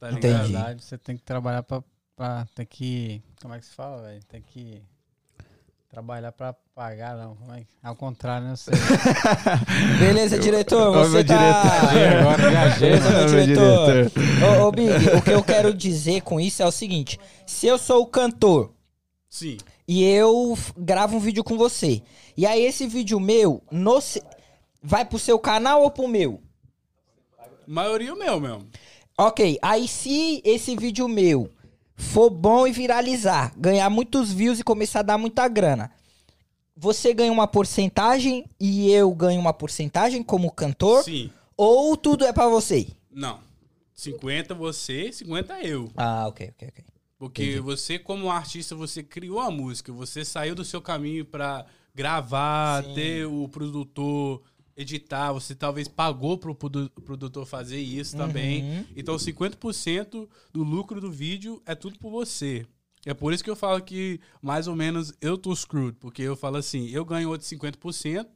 [0.00, 0.26] Tá Entendi.
[0.28, 0.42] ligado?
[0.52, 1.84] Na verdade, você tem que trabalhar pra,
[2.16, 3.22] pra ter que.
[3.42, 4.24] Como é que se fala, velho?
[4.24, 4.82] Tem que
[5.92, 7.36] trabalhar pra pagar, não.
[7.54, 8.56] É Ao contrário, né?
[8.56, 8.70] Você...
[10.00, 11.72] Beleza, diretor, Ô, você meu tá...
[12.20, 14.12] Agora viajei, Beleza, meu Meu diretor.
[14.42, 17.76] Ô, ô, Big, o que eu quero dizer com isso é o seguinte: se eu
[17.76, 18.72] sou o cantor
[19.28, 19.58] Sim.
[19.86, 22.00] e eu gravo um vídeo com você,
[22.38, 23.98] e aí esse vídeo meu no
[24.82, 26.40] vai pro seu canal ou pro meu?
[27.66, 28.66] Maioria o meu mesmo.
[29.18, 31.50] Ok, aí se esse vídeo meu
[31.96, 35.90] for bom e viralizar, ganhar muitos views e começar a dar muita grana,
[36.76, 41.04] você ganha uma porcentagem e eu ganho uma porcentagem como cantor?
[41.04, 41.30] Sim.
[41.56, 42.88] Ou tudo é pra você?
[43.10, 43.40] Não.
[43.94, 45.90] 50 você, 50 eu.
[45.96, 46.84] Ah, ok, ok, ok.
[47.18, 49.92] Porque você, como artista, você criou a música.
[49.92, 51.64] Você saiu do seu caminho pra
[51.94, 52.94] gravar, Sim.
[52.94, 54.42] ter o produtor,
[54.76, 58.62] editar, você talvez pagou pro produ- produtor fazer isso também.
[58.62, 58.84] Uhum.
[58.96, 62.66] Então 50% do lucro do vídeo é tudo por você.
[63.04, 66.36] É por isso que eu falo que mais ou menos eu tô screwed, porque eu
[66.36, 68.26] falo assim, eu ganho outros 50%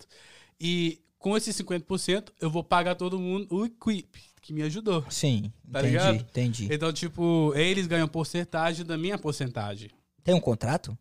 [0.61, 5.05] e com esses 50% eu vou pagar todo mundo o equip que me ajudou.
[5.11, 6.14] Sim, Tá entendi, ligado?
[6.16, 6.68] entendi.
[6.70, 9.91] Então, tipo, eles ganham porcentagem da minha porcentagem.
[10.22, 10.97] Tem um contrato?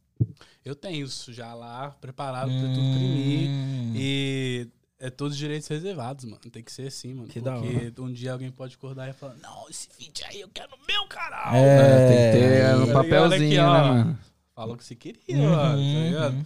[0.63, 3.49] Eu tenho isso já lá preparado pra tudo imprimir.
[3.49, 3.93] Hum.
[3.95, 4.67] E
[4.99, 6.39] é todos direitos reservados, mano.
[6.51, 7.27] Tem que ser assim, mano.
[7.27, 10.49] Que da porque um dia alguém pode acordar e falar: Não, esse vídeo aí eu
[10.53, 11.53] quero no meu canal.
[11.55, 12.93] É, tem que ter no Tá ligado?
[12.93, 13.73] papelzinho, Aqui, ó.
[13.73, 14.19] né, mano?
[14.55, 15.71] Falou que você queria, Uhum, mano.
[15.71, 16.33] Tá ligado?
[16.33, 16.45] uhum.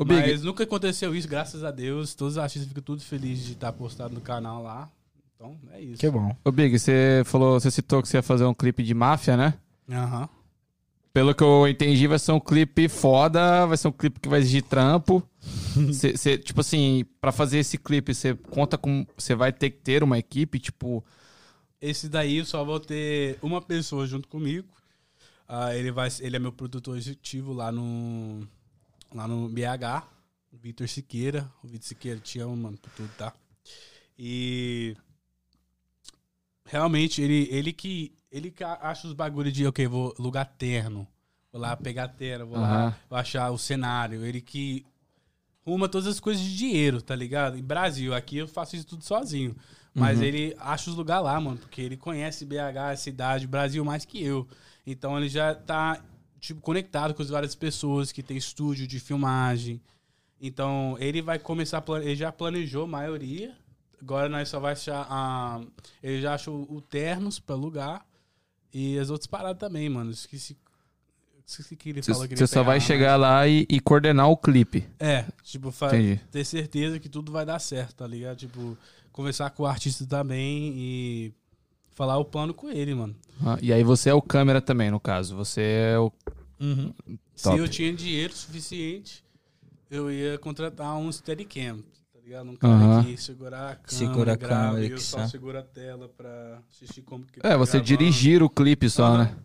[0.00, 2.14] Ô, Big, Mas nunca aconteceu isso, graças a Deus.
[2.14, 4.88] Todos os artistas ficam tudo felizes de estar postado no canal lá.
[5.34, 5.98] Então, é isso.
[5.98, 6.36] Que bom.
[6.44, 9.54] Ô, Big, você falou, você citou que você ia fazer um clipe de máfia, né?
[9.90, 10.28] Aham.
[11.18, 14.38] Pelo que eu entendi, vai ser um clipe foda, vai ser um clipe que vai
[14.38, 15.20] exigir trampo.
[15.92, 19.04] Cê, cê, tipo assim, pra fazer esse clipe, você conta com.
[19.16, 21.04] Você vai ter que ter uma equipe, tipo.
[21.80, 24.68] Esse daí eu só vou ter uma pessoa junto comigo.
[25.48, 28.46] Ah, ele, vai, ele é meu produtor executivo lá no,
[29.12, 30.06] lá no BH,
[30.52, 31.50] Vitor Siqueira.
[31.64, 33.34] O Vitor Siqueira te amo, mano, por tudo, tá?
[34.16, 34.96] E
[36.64, 41.06] realmente ele, ele que ele acha os bagulhos de, ok, vou lugar terno,
[41.52, 42.94] vou lá pegar terno, vou lá Aham.
[43.08, 44.24] vou achar o cenário.
[44.24, 44.84] Ele que
[45.64, 47.58] ruma todas as coisas de dinheiro, tá ligado?
[47.58, 49.54] Em Brasil, aqui eu faço isso tudo sozinho.
[49.94, 54.04] Mas ele acha os lugares lá, mano, porque ele conhece BH, a cidade, Brasil mais
[54.04, 54.46] que eu.
[54.86, 56.00] Então ele já tá,
[56.38, 59.80] tipo, conectado com as várias pessoas que tem estúdio de filmagem.
[60.40, 63.56] Então ele vai começar, ele já planejou a maioria.
[64.00, 65.60] Agora nós só vai achar, ah,
[66.00, 68.06] ele já achou o ternos pra alugar.
[68.72, 70.10] E as outras paradas também, mano.
[70.10, 70.56] Esqueci,
[71.46, 74.36] esqueci que ele falou que ele Você só vai chegar lá e, e coordenar o
[74.36, 74.86] clipe.
[74.98, 75.90] É, tipo, fa-
[76.30, 78.36] ter certeza que tudo vai dar certo, tá ligado?
[78.38, 78.76] Tipo,
[79.12, 81.32] conversar com o artista também e
[81.94, 83.16] falar o plano com ele, mano.
[83.44, 85.34] Ah, e aí você é o câmera também, no caso.
[85.36, 86.12] Você é o.
[87.34, 87.58] Se Top.
[87.58, 89.24] eu tinha dinheiro suficiente,
[89.90, 91.78] eu ia contratar um Steadicam,
[92.28, 92.50] ligado?
[92.50, 93.04] Um cara Aham.
[93.04, 96.62] que segura a câmera, Segura a grava, câmera, e eu só seguro a tela pra
[96.70, 97.84] assistir como que É, tá você gravando.
[97.86, 99.24] dirigir o clipe só, Aham.
[99.24, 99.36] né?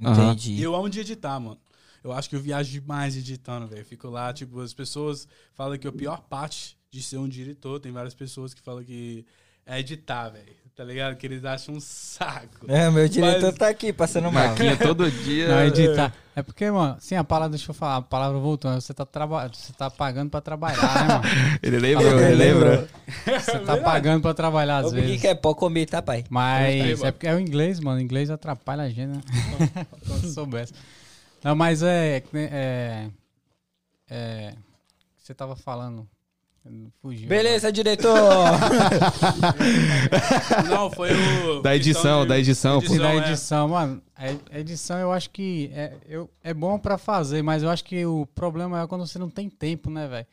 [0.00, 0.60] Entendi.
[0.62, 1.58] Eu amo de editar, mano.
[2.04, 3.84] Eu acho que eu viajo demais editando, velho.
[3.84, 7.90] Fico lá, tipo, as pessoas falam que a pior parte de ser um diretor, tem
[7.92, 9.26] várias pessoas que falam que
[9.66, 10.54] é editar, velho.
[10.78, 11.16] Tá ligado?
[11.16, 12.64] Que eles acham um saco.
[12.68, 14.46] É, meu diretor Mas- tá aqui passando mal.
[14.46, 15.48] Marquinha todo dia.
[15.48, 16.14] Não, editar.
[16.36, 19.48] É porque, mano, sim, a palavra, deixa eu falar, a palavra voltando, você tá, traba...
[19.52, 21.24] você tá pagando pra trabalhar, né, mano?
[21.64, 22.88] Ele lembrou, Ele ele lembrou.
[23.26, 25.20] Você tá pagando pra trabalhar às O que vezes.
[25.20, 26.24] quer pó comer, tá, pai?
[26.30, 27.98] Mas é porque é o inglês, mano.
[27.98, 29.20] O inglês atrapalha a gente, né?
[30.20, 30.72] Se soubesse.
[31.42, 32.22] Não, mas é.
[32.32, 33.08] é,
[34.08, 34.54] é
[35.16, 36.08] você tava falando.
[37.00, 37.28] Fugiu.
[37.28, 38.14] Beleza, diretor.
[40.68, 41.62] Não, foi o.
[41.62, 42.98] Da edição, da edição, pô.
[42.98, 43.18] Da é.
[43.18, 47.70] edição, mano, a edição eu acho que é, eu, é bom pra fazer, mas eu
[47.70, 50.26] acho que o problema é quando você não tem tempo, né, velho?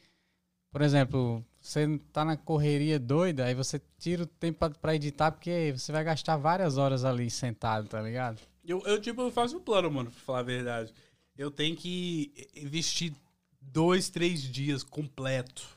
[0.72, 5.32] Por exemplo, você tá na correria doida, aí você tira o tempo pra, pra editar,
[5.32, 8.42] porque você vai gastar várias horas ali sentado, tá ligado?
[8.64, 10.94] Eu, eu, tipo, eu faço um plano, mano, pra falar a verdade.
[11.38, 13.14] Eu tenho que investir
[13.62, 15.74] dois, três dias completo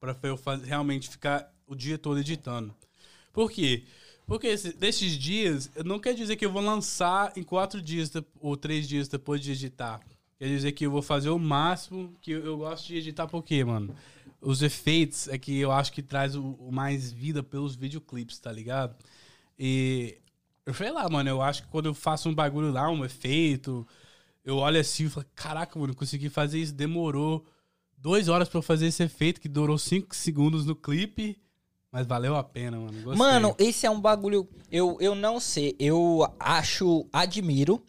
[0.00, 2.74] pra eu faz- realmente ficar o dia todo editando.
[3.32, 3.84] Por quê?
[4.26, 8.56] Porque esse- desses dias, não quer dizer que eu vou lançar em quatro dias ou
[8.56, 10.00] três dias depois de editar.
[10.38, 13.42] Quer dizer que eu vou fazer o máximo que eu, eu gosto de editar, por
[13.42, 13.94] quê, mano?
[14.40, 18.52] Os efeitos é que eu acho que traz o, o mais vida pelos videoclipes, tá
[18.52, 18.94] ligado?
[19.58, 20.18] E
[20.66, 23.86] eu sei lá, mano, eu acho que quando eu faço um bagulho lá, um efeito,
[24.44, 27.46] eu olho assim e falo, caraca, mano, consegui fazer isso, demorou
[27.96, 31.38] duas horas pra fazer esse efeito, que durou cinco segundos no clipe,
[31.90, 32.92] mas valeu a pena, mano.
[33.02, 33.14] Gostei.
[33.14, 34.48] Mano, esse é um bagulho.
[34.70, 35.74] Eu, eu não sei.
[35.78, 37.06] Eu acho.
[37.12, 37.82] Admiro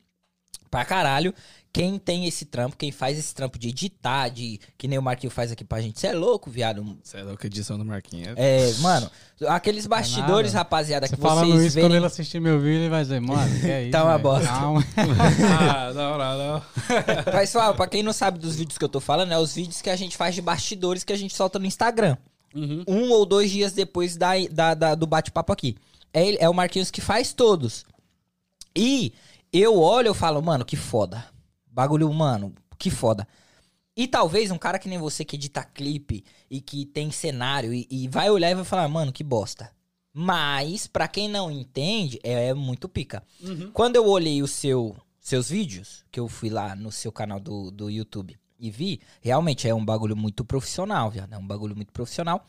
[0.70, 1.34] pra caralho
[1.78, 4.60] quem tem esse trampo, quem faz esse trampo de editar, de.
[4.78, 6.00] Que nem o Marquinho faz aqui pra gente.
[6.00, 6.98] Você é louco, viado.
[7.04, 8.34] Você é louco, edição do Marquinhos.
[8.36, 9.12] É, mano,
[9.48, 10.64] aqueles bastidores, nada.
[10.64, 11.90] rapaziada, Você que falando vocês isso, verem.
[11.90, 13.92] quando ele assistir meu vídeo, ele vai dizer, mano, que é isso?
[13.92, 14.24] Tá uma velho?
[14.24, 14.48] bosta.
[14.48, 14.84] Calma.
[15.70, 16.64] Ah, não, não, não.
[17.40, 19.90] Pessoal, pra quem não sabe dos vídeos que eu tô falando, é os vídeos que
[19.90, 22.18] a gente faz de bastidores que a gente solta no Instagram.
[22.56, 22.84] Uhum.
[22.88, 25.76] Um ou dois dias depois da, da- da- do bate-papo aqui.
[26.12, 27.86] É, ele- é o Marquinhos que faz todos.
[28.76, 29.14] E
[29.54, 31.24] eu olho e eu falo, mano, que foda.
[31.78, 33.28] Bagulho, mano, que foda.
[33.96, 37.88] E talvez um cara que nem você que edita clipe e que tem cenário e,
[37.88, 39.70] e vai olhar e vai falar, mano, que bosta.
[40.12, 43.22] Mas, pra quem não entende, é, é muito pica.
[43.40, 43.70] Uhum.
[43.72, 47.70] Quando eu olhei os seu, seus vídeos, que eu fui lá no seu canal do,
[47.70, 51.32] do YouTube e vi, realmente é um bagulho muito profissional, viado.
[51.32, 52.44] É um bagulho muito profissional.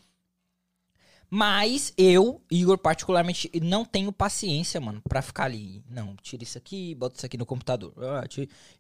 [1.31, 5.83] Mas eu, Igor, particularmente, não tenho paciência, mano, pra ficar ali.
[5.91, 7.93] Não, tira isso aqui, bota isso aqui no computador.
[7.99, 8.25] Ah,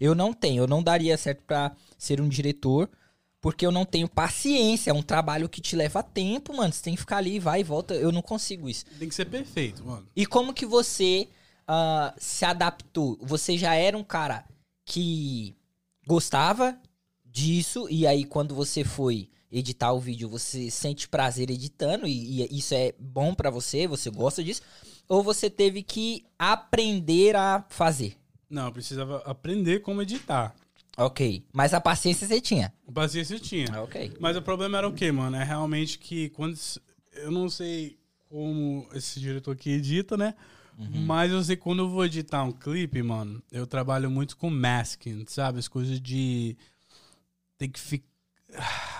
[0.00, 2.88] Eu não tenho, eu não daria certo pra ser um diretor,
[3.40, 4.90] porque eu não tenho paciência.
[4.90, 6.72] É um trabalho que te leva tempo, mano.
[6.72, 7.94] Você tem que ficar ali, vai e volta.
[7.94, 8.86] Eu não consigo isso.
[8.98, 10.06] Tem que ser perfeito, mano.
[10.16, 11.28] E como que você
[11.66, 13.18] ah, se adaptou?
[13.20, 14.46] Você já era um cara
[14.86, 15.54] que
[16.06, 16.78] gostava
[17.22, 22.58] disso, e aí quando você foi editar o vídeo, você sente prazer editando, e, e
[22.58, 24.62] isso é bom pra você, você gosta disso?
[25.08, 28.16] Ou você teve que aprender a fazer?
[28.50, 30.54] Não, eu precisava aprender como editar.
[30.96, 31.44] Ok.
[31.52, 32.72] Mas a paciência você tinha.
[32.92, 33.68] Paciência eu tinha.
[33.72, 34.12] Ah, Ok.
[34.20, 35.36] Mas o problema era o quê, mano?
[35.36, 36.58] É realmente que quando.
[37.12, 37.96] Eu não sei
[38.28, 40.34] como esse diretor aqui edita, né?
[40.78, 41.06] Uhum.
[41.06, 44.50] Mas eu sei que quando eu vou editar um clipe, mano, eu trabalho muito com
[44.50, 45.58] masking, sabe?
[45.58, 46.56] As coisas de.
[47.56, 48.07] Tem que ficar.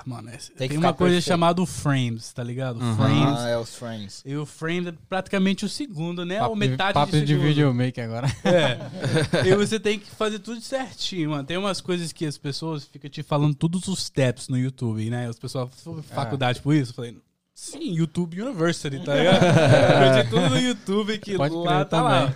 [0.06, 1.24] Mano, é- tem, ficar uma coisa perfeito.
[1.28, 2.80] chamada frames, tá ligado?
[2.80, 2.96] Uhum.
[2.96, 3.40] Frames.
[3.40, 4.22] é os frames.
[4.24, 6.38] E o frame é praticamente o segundo, né?
[6.38, 7.46] Papo Ou de- metade papo de de segundo.
[7.46, 8.26] videomaker agora.
[8.44, 8.78] É.
[9.48, 11.44] e você tem que fazer tudo certinho, mano.
[11.44, 15.28] Tem umas coisas que as pessoas ficam te falando todos os steps no YouTube, né?
[15.28, 16.92] As pessoas falam faculdade por isso.
[16.92, 17.16] Eu falei,
[17.52, 19.42] sim, YouTube University, tá ligado?
[19.44, 22.34] Aprendi tudo no YouTube que Pode lá tá lá.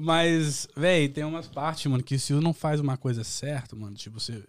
[0.00, 3.94] Mas, véi, tem umas partes, mano, que se você não faz uma coisa certa, mano,
[3.94, 4.42] tipo, você.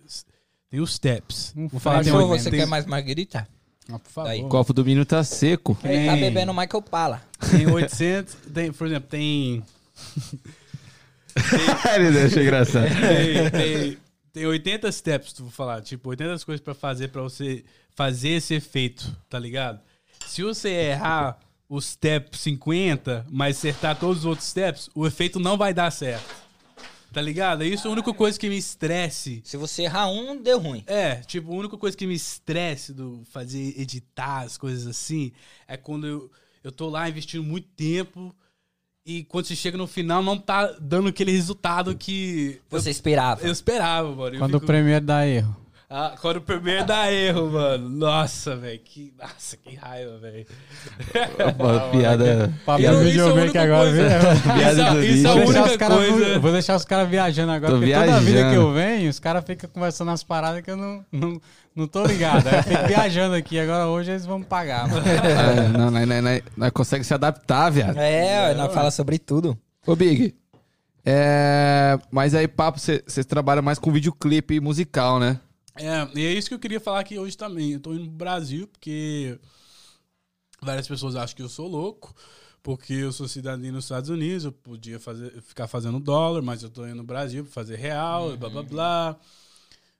[0.76, 1.53] Tem os steps.
[1.55, 3.47] Vou falar de frame Cachorro, onde você tem- quer mais margarita?
[3.89, 4.30] Ah, por favor.
[4.30, 4.43] Aí.
[4.43, 5.78] O copo do menino tá seco.
[5.86, 6.19] Ele tá Tem.
[6.21, 7.21] bebendo Michael Pala.
[7.49, 8.36] Tem 800.
[8.53, 9.63] Tem, por exemplo, tem.
[11.95, 12.88] Ele achei engraçado.
[12.99, 13.97] tem, tem,
[14.34, 15.82] tem 80 steps, tu vou falar.
[15.82, 17.63] Tipo, 80 coisas pra fazer pra você
[17.95, 19.80] fazer esse efeito, tá ligado?
[20.26, 25.55] Se você errar o step 50, mas acertar todos os outros steps, o efeito não
[25.57, 26.44] vai dar certo.
[27.16, 27.63] Tá ligado?
[27.63, 29.41] É isso a única coisa que me estresse.
[29.45, 30.84] Se você errar um, deu ruim.
[30.86, 35.32] É, tipo, a única coisa que me estresse do fazer editar as coisas assim
[35.66, 36.30] é quando eu,
[36.61, 38.36] eu tô lá investindo muito tempo
[39.05, 43.41] e quando você chega no final não tá dando aquele resultado que eu- Você esperava.
[43.47, 44.36] eu esperava, mano.
[44.36, 45.55] Eu Quando o fico- Premiere dá erro.
[45.88, 47.88] Ah, quando o primeiro dá erro, mano.
[47.89, 48.79] Nossa, velho.
[48.79, 49.13] Que...
[49.19, 50.45] Nossa, que raiva, velho.
[51.59, 52.51] Uma piada.
[52.79, 53.91] Isso é videomaker única agora?
[53.91, 55.23] Piada Isso, é a lixo.
[55.23, 56.39] Vou deixar, única os cara, coisa.
[56.39, 58.49] vou deixar os caras viajando agora, Tô porque toda vida viajando.
[58.51, 61.39] que eu venho, os caras ficam conversando as paradas que eu não, não,
[61.75, 62.47] não tô ligado.
[62.47, 64.88] Aí eu fico viajando aqui, agora hoje eles vão pagar.
[64.88, 65.05] mano.
[65.07, 67.97] É, não, não, não, não, não consegue se adaptar, viado.
[67.97, 69.55] É, nós fala sobre tudo.
[69.86, 70.33] Ô, Big.
[71.05, 75.39] É, mas aí, papo, você trabalha mais com videoclipe musical, né?
[75.76, 77.73] É, e é isso que eu queria falar aqui hoje também.
[77.73, 79.38] Eu tô indo pro Brasil porque
[80.61, 82.15] várias pessoas acham que eu sou louco,
[82.63, 86.69] porque eu sou cidadão nos Estados Unidos, eu podia fazer, ficar fazendo dólar, mas eu
[86.69, 89.19] tô indo no Brasil pra fazer real, e blá blá blá.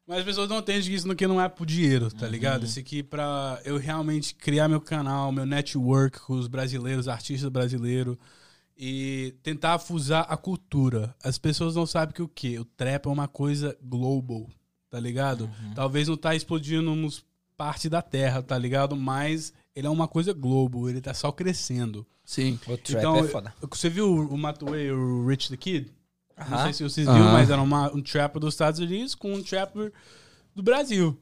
[0.08, 2.64] Mas as pessoas não entendem que isso aqui não é pro dinheiro, tá ligado?
[2.64, 8.16] Isso aqui pra eu realmente criar meu canal, meu network com os brasileiros, artistas brasileiros
[8.78, 11.16] e tentar fusar a cultura.
[11.24, 12.60] As pessoas não sabem que o quê?
[12.60, 14.48] O trap é uma coisa global,
[14.96, 15.50] tá ligado?
[15.76, 17.22] Talvez não tá explodindo nos
[17.58, 18.96] parte da terra, tá ligado?
[18.96, 22.08] Mas ele é uma coisa global, ele tá só crescendo.
[22.24, 22.58] Sim.
[22.66, 23.54] O trap então, é foda.
[23.62, 25.92] eu- você viu o Matue, o Rich the Kid?
[26.38, 26.64] Não Aham.
[26.64, 29.92] sei se vocês viram, mas era uma- um trapper dos Estados Unidos com um trapper
[30.56, 31.18] do Brasil.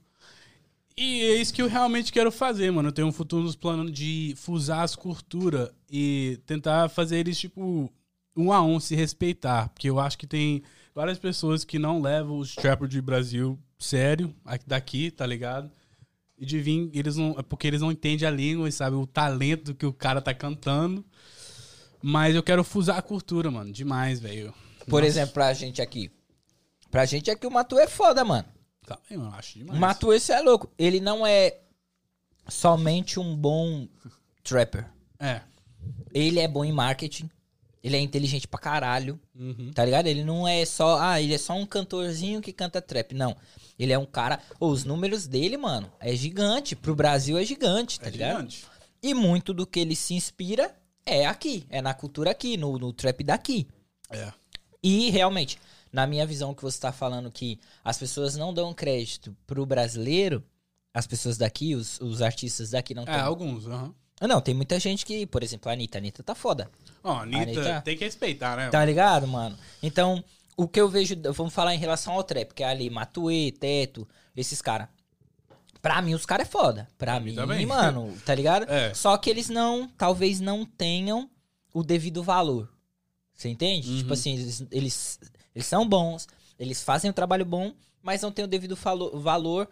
[0.95, 2.89] E é isso que eu realmente quero fazer, mano.
[2.89, 7.91] Eu tenho um futuro nos planos de fusar as culturas e tentar fazer eles, tipo,
[8.38, 9.69] um a um se respeitar.
[9.69, 10.61] Porque eu acho que tem
[10.94, 15.72] várias pessoas que não levam os trappers de Brasil sério, aqui- daqui, tá ligado?
[16.38, 17.36] E de vir, eles não.
[17.38, 20.34] É porque eles não entendem a língua e sabem o talento que o cara tá
[20.34, 21.06] cantando.
[22.02, 23.72] Mas eu quero fusar a cultura, mano.
[23.72, 24.54] Demais, velho.
[24.88, 25.06] Por Nossa.
[25.06, 26.12] exemplo, pra gente aqui.
[26.91, 28.46] Pra gente aqui o Matu é foda, mano.
[28.86, 29.80] Tá bem, eu acho O demais.
[29.80, 30.70] Matu, esse é louco.
[30.78, 31.58] Ele não é
[32.50, 33.88] somente um bom
[34.44, 34.89] trapper.
[35.20, 35.41] É.
[36.14, 37.30] Ele é bom em marketing.
[37.84, 39.19] Ele é inteligente pra caralho.
[39.36, 39.71] Uhum.
[39.73, 40.07] Tá ligado?
[40.07, 40.99] Ele não é só.
[41.01, 43.13] Ah, ele é só um cantorzinho que canta trap.
[43.13, 43.36] Não.
[43.77, 44.39] Ele é um cara.
[44.59, 46.75] Os números dele, mano, é gigante.
[46.75, 48.31] Pro Brasil é gigante, tá É ligado?
[48.49, 48.65] gigante.
[49.01, 50.73] E muito do que ele se inspira
[51.05, 51.65] é aqui.
[51.69, 53.67] É na cultura aqui, no, no trap daqui.
[54.09, 54.31] É.
[54.81, 55.59] E realmente,
[55.91, 60.41] na minha visão que você tá falando que as pessoas não dão crédito pro brasileiro,
[60.93, 63.93] as pessoas daqui, os, os artistas daqui não É, alguns, aham.
[64.24, 65.97] Ah, Não, tem muita gente que, por exemplo, a Anitta.
[65.97, 66.69] A Anitta tá foda.
[67.03, 68.69] Ó, Anitta, Anitta- tem que respeitar, né?
[68.69, 69.57] Tá ligado, mano?
[69.82, 70.24] Então,
[70.55, 74.07] o que eu vejo, vamos falar em relação ao trap, que é ali Matue, Teto,
[74.36, 74.88] esses caras.
[75.82, 76.88] Pra mim, os caras é foda.
[76.97, 77.65] Pra mim também.
[77.65, 78.63] mano, tá ligado?
[78.71, 78.93] É.
[78.93, 81.30] Só que eles não, talvez não tenham
[81.74, 82.69] o devido valor.
[83.34, 83.89] Você entende?
[83.89, 83.97] Uhum.
[83.97, 85.19] Tipo assim, eles, eles,
[85.53, 89.67] eles são bons, eles fazem um trabalho bom, mas não tem o devido falo- valor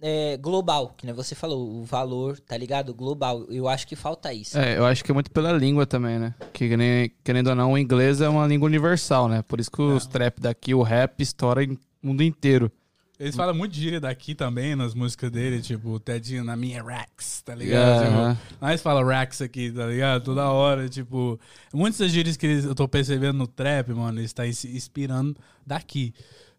[0.00, 2.94] é, global, que nem você falou, o valor, tá ligado?
[2.94, 3.44] Global.
[3.48, 4.56] Eu acho que falta isso.
[4.58, 6.34] É, eu acho que é muito pela língua também, né?
[6.52, 9.42] Que nem- querendo ou não, o inglês é uma língua universal, né?
[9.42, 12.70] Por isso que os trap daqui, o rap, estoura em mundo inteiro.
[13.18, 16.80] Eles falam muito de gíria daqui também nas músicas dele, tipo, o Tedinho na minha
[16.80, 18.04] Rax, tá ligado?
[18.06, 18.34] Aham.
[18.36, 20.22] Tipo, nós fala Rax aqui, tá ligado?
[20.22, 21.36] Toda hora, tipo,
[21.74, 25.36] muitas das gírias que eles- eu tô percebendo no trap, mano, eles estão se inspirando
[25.66, 26.14] daqui,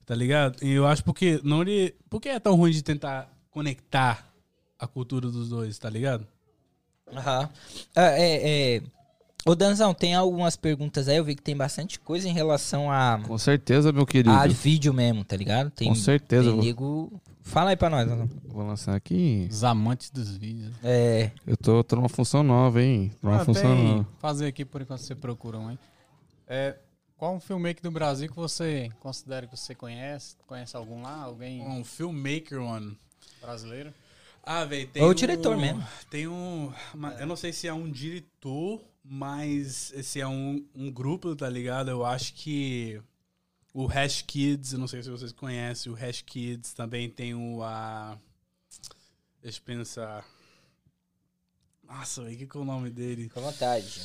[0.09, 0.57] tá ligado?
[0.63, 4.27] E eu acho porque não ele, por que é tão ruim de tentar conectar
[4.79, 6.25] a cultura dos dois, tá ligado?
[7.13, 7.47] Aham.
[7.95, 8.81] Ah, é, é...
[9.45, 11.17] Ô, Danzão, tem algumas perguntas aí.
[11.17, 14.31] Eu vi que tem bastante coisa em relação a, Com certeza, meu querido.
[14.35, 15.69] a vídeo mesmo, tá ligado?
[15.69, 17.21] Tem, Com certeza, Tem nego...
[17.43, 18.27] Fala aí pra nós, Danzão.
[18.47, 19.47] Vou lançar aqui.
[19.51, 20.71] Os amantes dos vídeos.
[20.83, 21.29] É...
[21.45, 23.11] Eu tô, tô numa função nova, hein?
[23.21, 24.07] Tô numa Ah, função tem- nova.
[24.17, 25.79] fazer aqui por enquanto você procura um, hein?
[26.47, 26.75] É,
[27.19, 30.35] qual um filmmaker do Brasil que você considera que você conhece?
[30.47, 31.23] Conhece algum lá?
[31.23, 32.97] Alguém Um filmmaker, mano.
[33.41, 33.93] brasileiro?
[34.41, 35.85] Ah, velho, tem Ou o diretor mesmo.
[36.09, 36.73] Tem um.
[36.93, 41.47] uma- Eu não sei se é um diretor, mas se é um, um grupo, tá
[41.49, 41.89] ligado?
[41.91, 43.01] Eu acho que
[43.73, 47.61] o Hash Kids, eu não sei se vocês conhecem, o Hash Kids também tem o.
[47.61, 48.17] A,
[49.41, 50.25] deixa eu pensar.
[51.83, 53.23] Nossa, velho, o que, que é o nome dele?
[53.23, 54.01] Fica à vontade.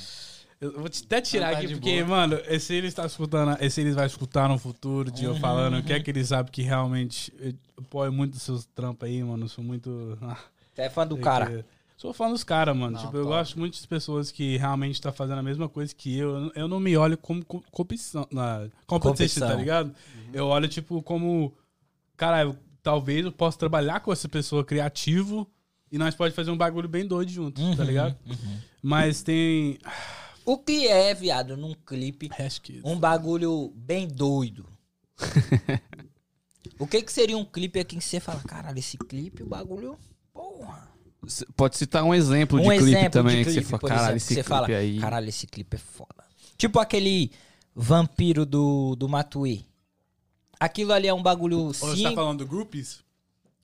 [0.64, 2.16] Eu vou até tirar tá aqui, porque, boa.
[2.16, 5.82] mano, esse ele está escutando, esse eles vai escutar no futuro, de eu falando, o
[5.82, 9.44] que é que ele sabe que realmente eu apoio muito os seus trampos aí, mano.
[9.44, 10.16] Eu sou muito.
[10.22, 10.36] ah,
[10.72, 11.46] Você é fã do cara.
[11.46, 11.64] que-
[11.96, 12.96] Sou fã dos caras, mano.
[12.96, 13.34] Não, tipo, eu top.
[13.36, 16.50] gosto muito de pessoas que realmente tá fazendo a mesma coisa que eu.
[16.54, 18.26] Eu- não me olho como co- competição.
[18.30, 19.48] Na, competition, Competição.
[19.48, 19.94] tá ligado?
[20.32, 21.54] Eu olho, tipo, como.
[22.16, 25.48] Cara, eu- talvez eu possa trabalhar com essa pessoa criativo
[25.90, 28.16] e nós pode fazer um bagulho bem doido juntos, tá Uhum, ligado?
[28.82, 29.78] Mas tem.
[30.44, 32.28] O que é, viado, num clipe,
[32.84, 34.66] um bagulho bem doido?
[36.78, 39.98] o que que seria um clipe aqui que você fala, caralho, esse clipe, o bagulho,
[40.32, 40.92] porra.
[41.26, 43.88] C- Pode citar um exemplo de um clipe exemplo também, de que clipe, você fala,
[43.88, 44.98] caralho, exemplo, esse que clipe fala, aí.
[44.98, 46.24] caralho, esse clipe é foda.
[46.58, 47.30] Tipo aquele
[47.74, 49.60] vampiro do, do Matuê.
[50.60, 52.14] Aquilo ali é um bagulho Ou você tá sim.
[52.14, 53.02] falando do Groupies?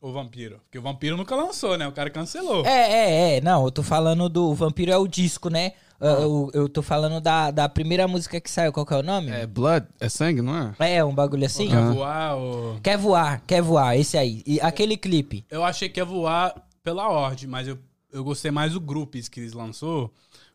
[0.01, 0.61] Ou Vampiro?
[0.65, 1.87] Porque o Vampiro nunca lançou, né?
[1.87, 2.65] O cara cancelou.
[2.65, 3.41] É, é, é.
[3.43, 4.47] Não, eu tô falando do.
[4.51, 5.73] O Vampiro é o disco, né?
[6.01, 6.07] Ah.
[6.07, 8.73] Eu, eu tô falando da, da primeira música que saiu.
[8.73, 9.31] Qual que é o nome?
[9.31, 9.87] É Blood?
[10.01, 10.95] É sangue, não é?
[10.97, 11.69] É, um bagulho assim?
[11.69, 11.91] Quer Ah.
[11.91, 12.81] voar ou...
[12.83, 14.43] Quer voar, quer voar, esse aí.
[14.47, 15.45] E aquele clipe.
[15.51, 17.79] Eu achei que ia voar pela ordem, mas eu,
[18.11, 20.11] eu gostei mais do Groupies que eles lançou,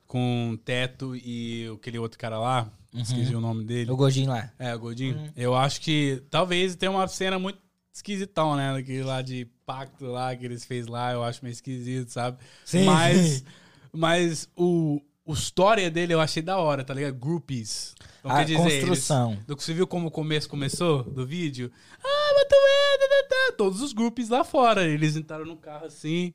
[0.07, 3.91] com Teto e aquele outro cara lá, esqueci o nome dele.
[3.91, 4.49] O gordinho lá.
[4.57, 5.31] É, o Gordinho.
[5.35, 7.59] Eu acho que talvez tenha uma cena muito
[7.95, 8.73] esquisitão, né?
[8.73, 12.37] Daquele lá de pacto lá que eles fez lá, eu acho meio esquisito, sabe?
[12.65, 13.43] Sim, Mas,
[13.91, 17.15] mas o, o história dele eu achei da hora, tá ligado?
[17.15, 17.95] Groupies.
[18.19, 19.37] Então, A quer dizer, eles- construção.
[19.47, 21.71] do que você viu como o começo começou do vídeo?
[22.03, 23.57] Ah, mas tu é, tá, tá, tá.
[23.57, 24.85] Todos os grupos lá fora.
[24.85, 26.33] Eles entraram no carro assim.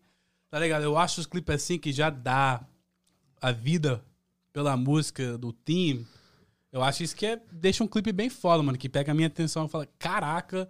[0.50, 0.82] Tá ligado?
[0.82, 2.64] Eu acho os clipes assim que já dá
[3.40, 4.02] a vida
[4.52, 6.04] pela música do team.
[6.72, 8.78] Eu acho isso que é, deixa um clipe bem foda, mano.
[8.78, 10.68] Que pega a minha atenção e fala: caraca,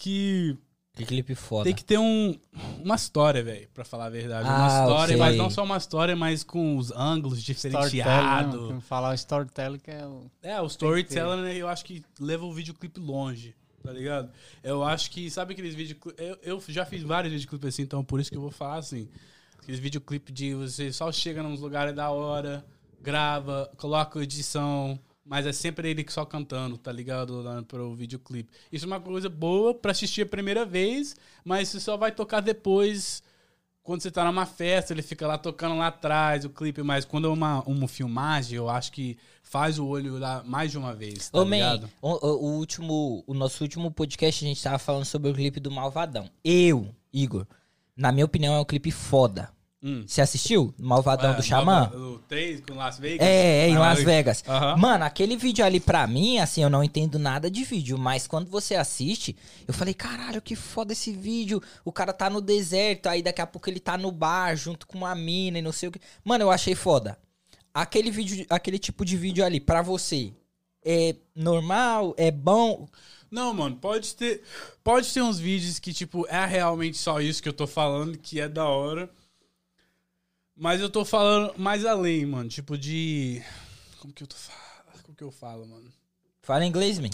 [0.00, 0.56] que
[0.96, 1.64] Que clipe foda.
[1.64, 2.34] tem que ter um,
[2.82, 4.48] uma história, velho, pra falar a verdade.
[4.48, 8.70] Ah, uma história, mas não só uma história, mas com os ângulos Storytelling, diferenciados.
[8.70, 8.80] né?
[8.80, 10.30] Falar storytelling que é o...
[10.42, 14.30] É, o storytelling, né, eu acho que leva o videoclipe longe, tá ligado?
[14.62, 16.26] Eu acho que, sabe aqueles videoclipes...
[16.26, 19.08] Eu, eu já fiz vários videoclipes assim, então por isso que eu vou falar assim.
[19.62, 22.64] Aqueles videoclipes de você só chega nos lugares da hora,
[23.00, 24.98] grava, coloca edição,
[25.30, 27.40] mas é sempre ele só cantando, tá ligado?
[27.40, 28.50] Lá pro videoclipe.
[28.72, 31.14] Isso é uma coisa boa pra assistir a primeira vez,
[31.44, 33.22] mas você só vai tocar depois...
[33.82, 37.26] Quando você tá numa festa, ele fica lá tocando lá atrás o clipe, mas quando
[37.28, 41.30] é uma, uma filmagem, eu acho que faz o olho lá mais de uma vez,
[41.30, 41.90] tá Ô, man, ligado?
[42.02, 45.58] o, o- o último, o nosso último podcast a gente tava falando sobre o clipe
[45.58, 46.28] do Malvadão.
[46.44, 47.46] Eu, Igor,
[47.96, 49.50] na minha opinião é um clipe foda.
[49.82, 50.04] Hum.
[50.06, 50.74] Você assistiu?
[50.78, 51.90] Malvadão É, do Xamã?
[51.94, 53.26] O 3 com Las Vegas?
[53.26, 54.44] É, é, em Ah, Las Vegas.
[54.76, 58.50] Mano, aquele vídeo ali pra mim, assim, eu não entendo nada de vídeo, mas quando
[58.50, 59.34] você assiste,
[59.66, 61.62] eu falei, caralho, que foda esse vídeo.
[61.82, 64.98] O cara tá no deserto, aí daqui a pouco ele tá no bar junto com
[64.98, 66.00] uma mina e não sei o que.
[66.22, 67.18] Mano, eu achei foda.
[67.72, 70.30] Aquele vídeo, aquele tipo de vídeo ali, pra você,
[70.84, 72.86] é normal, é bom?
[73.30, 74.42] Não, mano, pode ter.
[74.84, 78.40] Pode ter uns vídeos que, tipo, é realmente só isso que eu tô falando, que
[78.40, 79.08] é da hora.
[80.62, 82.48] Mas eu tô falando mais além, mano.
[82.48, 83.42] Tipo, de.
[83.98, 85.02] Como que eu tô falando?
[85.02, 85.90] Como que eu falo, mano?
[86.42, 87.08] Fala inglês, man.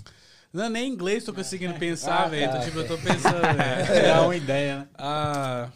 [0.53, 2.51] Não, é nem inglês tô conseguindo pensar, Ah, velho.
[2.51, 2.59] tá.
[2.61, 3.87] Tipo, eu tô pensando, velho.
[4.03, 4.89] Tirar uma ideia, né?
[4.99, 5.69] Ah.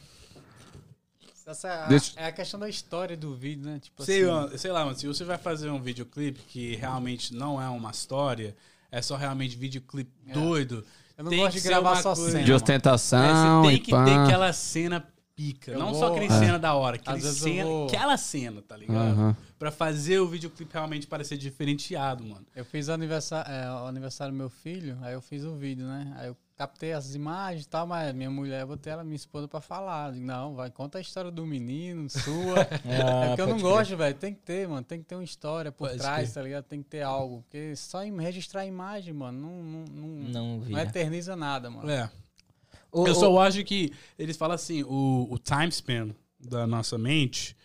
[1.47, 3.79] Essa é a, Deixa- é a questão da história do vídeo, né?
[3.81, 7.35] Tipo Sei, assim, mano, sei lá, mano, se você vai fazer um videoclipe que realmente
[7.35, 8.57] não é uma história,
[8.91, 10.33] é só realmente videoclipe É.
[10.33, 10.85] doido.
[11.18, 12.45] Eu não Tem gosto que de gravar só coisa- cena.
[12.45, 14.05] De ostentação É, você tem e que pá.
[14.05, 15.07] ter aquela cena
[15.41, 15.72] pica.
[15.72, 16.38] Eu não vou- só aquele É.
[16.38, 18.97] cena da hora, aquele cena, vou- aquela cena, tá ligado?
[19.12, 19.36] Aham.
[19.59, 22.47] Pra fazer o videoclipe realmente parecer diferenciado, mano.
[22.55, 25.86] Eu fiz o aniversário, é, o aniversário do meu filho, aí eu fiz o vídeo,
[25.86, 26.12] né?
[26.16, 29.49] Aí eu captei as imagens e tal, mas minha mulher, eu botei ela, minha esposa,
[29.49, 30.12] pra falar.
[30.12, 32.20] Não, vai, conta a história do menino, sua.
[32.84, 34.14] é porque eu não gosto, velho.
[34.14, 34.82] Tem que ter, mano.
[34.84, 36.34] Tem que ter uma história por Pode trás, crer.
[36.34, 36.64] tá ligado?
[36.64, 37.43] Tem que ter algo.
[37.43, 40.82] Porque só em registrar a imagem, mano, não, não, não, Não não vira.
[40.82, 41.91] eterniza nada, mano.
[41.91, 42.11] É.
[42.93, 47.57] Ô, eu só acho que eles falam assim, o, o time span da nossa mente,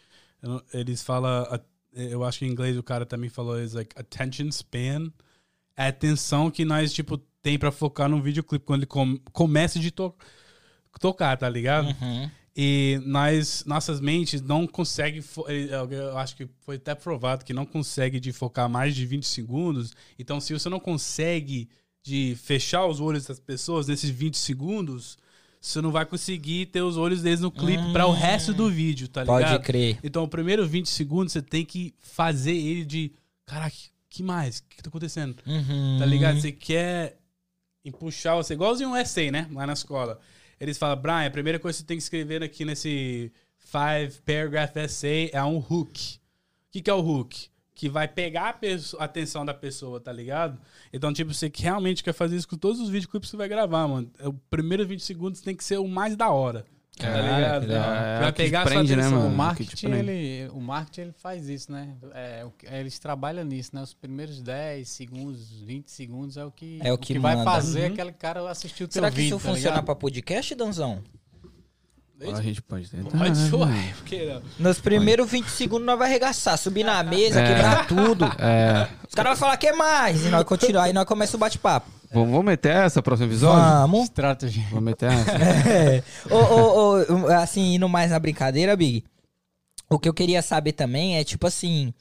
[0.73, 1.45] eles falam,
[1.93, 5.11] eu acho que em inglês o cara também falou, is like attention span,
[5.77, 9.79] é a atenção que nós, tipo, tem pra focar num videoclipe quando ele com- começa
[9.79, 10.13] de to
[10.99, 11.87] tocar, tá ligado?
[12.01, 12.29] Uhum.
[12.57, 15.21] E nós, nossas mentes não conseguem,
[15.91, 19.93] eu acho que foi até provado que não consegue de focar mais de 20 segundos.
[20.17, 21.67] Então, se você não consegue
[22.05, 25.17] de fechar os olhos das pessoas nesses 20 segundos,
[25.59, 29.07] você não vai conseguir ter os olhos deles no clipe para o resto do vídeo,
[29.07, 29.53] tá ligado?
[29.53, 29.97] Pode crer.
[30.03, 33.11] Então, o primeiro 20 segundos você tem que fazer ele de,
[33.43, 33.75] caraca,
[34.07, 34.59] que mais?
[34.59, 35.35] O que, que tá acontecendo?
[35.47, 35.97] Uhum.
[35.97, 36.39] Tá ligado?
[36.39, 37.17] Você quer
[37.83, 39.49] empuxar você, igualzinho um essay, né?
[39.51, 40.19] Lá na escola.
[40.59, 44.77] Eles falam, Brian, a primeira coisa que você tem que escrever aqui nesse five paragraph
[44.77, 46.17] essay é um hook.
[46.17, 47.49] O que, que é o hook?
[47.75, 48.57] Que vai pegar
[48.99, 50.57] a, atenção da pessoa, tá ligado?
[50.93, 53.49] Então, tipo, você que realmente quer fazer isso com todos os videoclipes que você vai
[53.49, 54.09] gravar, mano.
[54.23, 56.65] O primeiro 20 segundos tem que ser o mais da hora.
[56.97, 57.61] tá Caralho, ligado?
[57.63, 59.11] que vai É o que pegar a sua né, atenção.
[59.11, 59.27] mano?
[59.27, 61.93] O que marketing, ele, o marketing ele faz isso, né?
[62.13, 63.81] É, o que- eles trabalham nisso, né?
[63.81, 67.51] Os primeiros 10 segundos, 20 segundos é o que, É o que vai manda.
[67.51, 67.93] fazer Uhum.
[67.93, 69.85] aquele cara assistir o teu Será que vídeo, isso tá funciona ligado?
[69.85, 71.03] pra podcast, Danzão?
[72.21, 73.17] A gente pode tentar.
[73.17, 73.93] Pode né, uai, mano?
[73.97, 74.41] por que não?
[74.59, 77.47] Nos primeiros 20 segundos nós vai arregaçar, subir na mesa, É.
[77.47, 78.25] quebrar tudo.
[78.39, 78.87] É.
[79.07, 80.25] Os caras vão falar que é mais.
[80.25, 81.89] E nós continuar, aí nós começa o bate-papo.
[82.11, 83.61] Vamos, vamos meter essa próximo episódio?
[83.61, 84.03] Vamos.
[84.05, 84.61] Strategy.
[84.69, 85.31] Vamos meter essa.
[85.69, 86.03] É.
[86.29, 89.03] Ô, ô, ô, assim, indo mais na brincadeira, Big,
[89.89, 91.93] o que eu queria saber também é, tipo assim,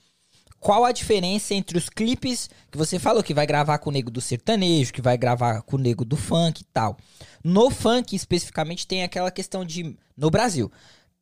[0.65, 4.11] qual a diferença entre os clipes que você falou que vai gravar com o nego
[4.11, 6.97] do sertanejo, que vai gravar com o nego do funk e tal.
[7.45, 10.73] No funk, especificamente, tem aquela questão de, no Brasil,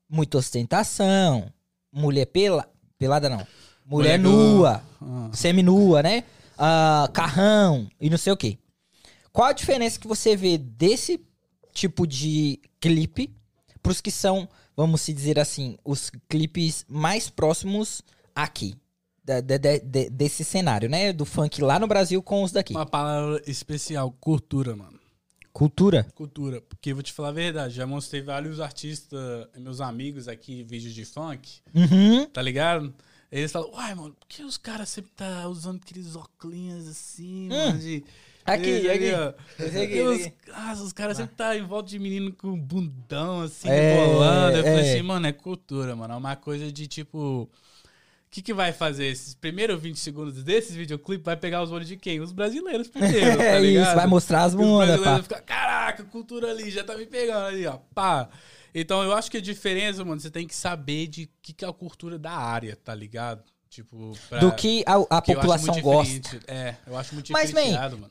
[0.09, 1.53] muita ostentação,
[1.93, 3.45] mulher pela, pelada não,
[3.85, 5.31] mulher nua, Ah.
[5.33, 6.23] seminua, né?
[6.57, 8.57] Ah, carrão e não sei o quê.
[9.33, 11.21] Qual a diferença que você vê desse
[11.73, 13.29] tipo de clipe
[13.83, 18.03] pros que são, vamos se dizer assim, os clipes mais próximos
[18.37, 18.77] aqui?
[19.25, 21.13] Da- da- de- desse cenário, né?
[21.13, 22.75] Do funk lá no Brasil com os daqui.
[22.75, 24.99] Uma palavra especial, cultura, mano.
[25.53, 26.07] Cultura.
[26.15, 26.61] Cultura.
[26.63, 31.05] Porque vou te falar a verdade, já mostrei vários artistas, meus amigos aqui, vídeos de
[31.05, 32.25] funk, Uhum.
[32.27, 32.93] tá ligado?
[33.31, 37.79] Eles falam, uai, mano, por que os caras sempre tá usando aqueles óculos assim, mano,
[37.79, 38.03] de...
[38.07, 38.11] Hum.
[38.45, 39.13] Aqui, Esse aqui.
[39.15, 39.65] ó.
[39.65, 40.35] Esse aqui, os, aqui.
[40.53, 44.57] ah, os caras sempre tá em volta de menino com bundão, assim, É, rebolando.
[44.57, 44.93] Eu falei é.
[44.95, 46.15] assim, mano, é cultura, mano.
[46.15, 47.49] É uma coisa de tipo.
[48.33, 49.09] O que, que vai fazer?
[49.09, 52.19] Esses primeiros 20 segundos desses videoclipes vai pegar os olhos de quem?
[52.19, 53.87] Os brasileiros primeiro, tá É ligado?
[53.89, 55.13] isso, vai mostrar as os bundas, brasileiros pá.
[55.13, 57.77] vão ficar, caraca, cultura ali, já tá me pegando ali, ó.
[57.95, 58.31] Pá.
[58.75, 61.69] Então eu acho que a diferença, mano, você tem que saber de que, que é
[61.69, 63.43] a cultura da área, tá ligado?
[63.69, 66.41] Tipo, pra, Do que a, a que população gosta.
[66.49, 68.11] É, eu acho muito Mas, diferenciado, mano.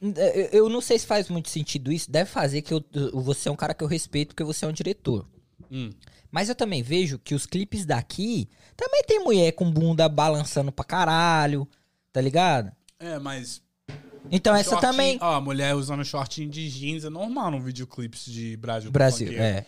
[0.52, 2.12] eu não sei se faz muito sentido isso.
[2.12, 4.72] Deve fazer que eu- você é um cara que eu respeito porque você é um
[4.72, 5.26] diretor.
[5.72, 5.90] Hum.
[6.30, 10.84] Mas eu também vejo que os clipes daqui também tem mulher com bunda balançando pra
[10.86, 11.68] caralho,
[12.12, 12.72] tá ligado?
[13.00, 13.62] É, mas
[14.30, 15.18] Então essa Shortinho- também.
[15.22, 18.92] Ó, a mulher usando shortinho de jeans é normal no videoclipes de Brasil.
[18.92, 19.66] Brasil, é.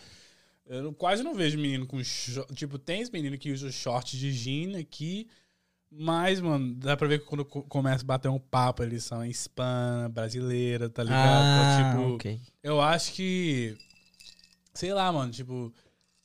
[0.66, 2.02] Eu quase não vejo menino com.
[2.02, 5.26] short- Tipo, tem esse menino que usa short de jeans aqui.
[5.96, 9.24] Mas, mano, dá pra ver que quando co- começa a bater um papo, eles são
[9.24, 11.22] hispana, brasileira, tá ligado?
[11.44, 12.40] Ah, Então, tipo, ok.
[12.62, 13.76] eu acho que.
[14.72, 15.72] Sei lá, mano, tipo.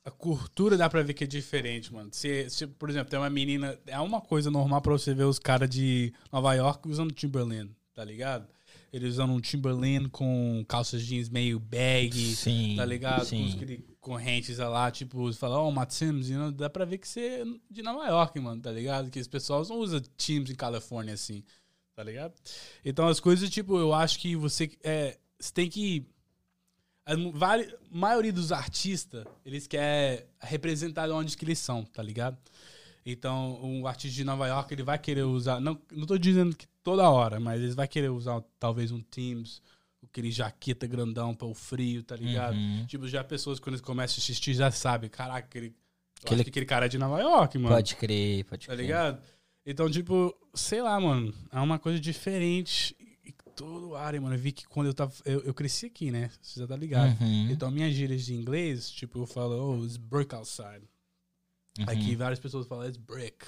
[0.10, 2.10] A cultura dá pra ver que é diferente, mano.
[2.12, 3.78] Se, se, por exemplo, tem uma menina.
[3.86, 8.04] É uma coisa normal pra você ver os caras de Nova York usando Timberland, tá
[8.04, 8.48] ligado?
[8.92, 12.74] Eles usando um Timberland com calças jeans meio baggy, Sim.
[12.76, 13.20] tá ligado?
[13.20, 13.54] Com sim.
[13.54, 17.08] aquele correntes lá, tipo, você fala, ó, oh, Matt Sims, you dá pra ver que
[17.08, 19.12] você é de Nova York, mano, tá ligado?
[19.12, 21.44] Que os pessoal não usam Teams em Califórnia assim,
[21.96, 22.34] tá ligado?
[22.84, 26.06] Então as coisas, tipo, eu acho que você, é, você tem que.
[27.14, 27.58] A
[27.92, 32.38] maioria dos artistas, eles querem representar de onde que eles são, tá ligado?
[33.06, 35.60] Então, um artista de Nova York, ele vai querer usar.
[35.60, 39.62] Não, não tô dizendo que toda hora, mas eles vai querer usar talvez um Teams,
[40.04, 42.56] aquele jaqueta grandão para o frio, tá ligado?
[42.56, 42.86] Uhum.
[42.86, 45.74] Tipo, já pessoas quando eles começam a assistir já sabem, caraca, aquele,
[46.24, 47.74] Aquele- aquele cara é de Nova York, mano.
[47.74, 48.84] Pode crer, pode Tá crer.
[48.86, 49.22] ligado?
[49.66, 52.96] Então, tipo, sei lá, mano, é uma coisa diferente.
[53.60, 54.36] Todo área, mano.
[54.36, 55.12] Eu vi que quando eu tava.
[55.26, 56.30] Eu, eu cresci aqui, né?
[56.42, 57.20] Você já tá ligado.
[57.22, 60.88] Uhum, Então, minhas gírias de inglês, tipo, eu falo, oh, it's brick outside.
[61.78, 61.86] uhum.
[61.88, 63.46] Aqui várias pessoas falam, it's brick.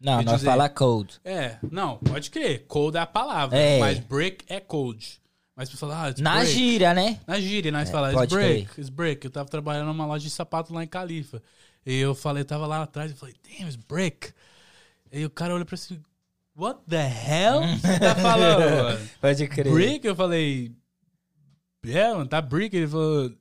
[0.00, 1.20] Não, quer nós dizer- fala code.
[1.24, 2.66] É, não, pode crer.
[2.66, 3.78] Cold é a palavra, É.
[3.78, 5.20] mas brick é cold.
[5.56, 6.52] Mas você fala, ah, it's Na brick.
[6.52, 7.20] gíria, né?
[7.26, 9.24] Na gíria, nós É, falamos, it's break, it's break.
[9.24, 11.40] Eu tava trabalhando numa loja de sapato lá em Califa.
[11.86, 14.32] E eu falei, tava lá atrás, eu falei, damn, it's break.
[15.12, 16.02] E o cara olhou pra assim,
[16.56, 19.08] what the hell você tá falando?
[19.20, 19.72] Pode crer.
[19.72, 20.06] Brick?
[20.06, 20.72] Eu falei,
[21.84, 22.76] é, mano, tá brick.
[22.76, 23.32] Ele falou,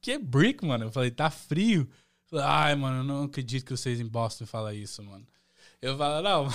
[0.00, 0.84] que é brick, mano?
[0.86, 1.82] Eu falei, tá frio.
[1.82, 5.26] Eu falei, ai, mano, eu não acredito que vocês em Boston falam isso, mano.
[5.80, 6.48] Eu falo, não.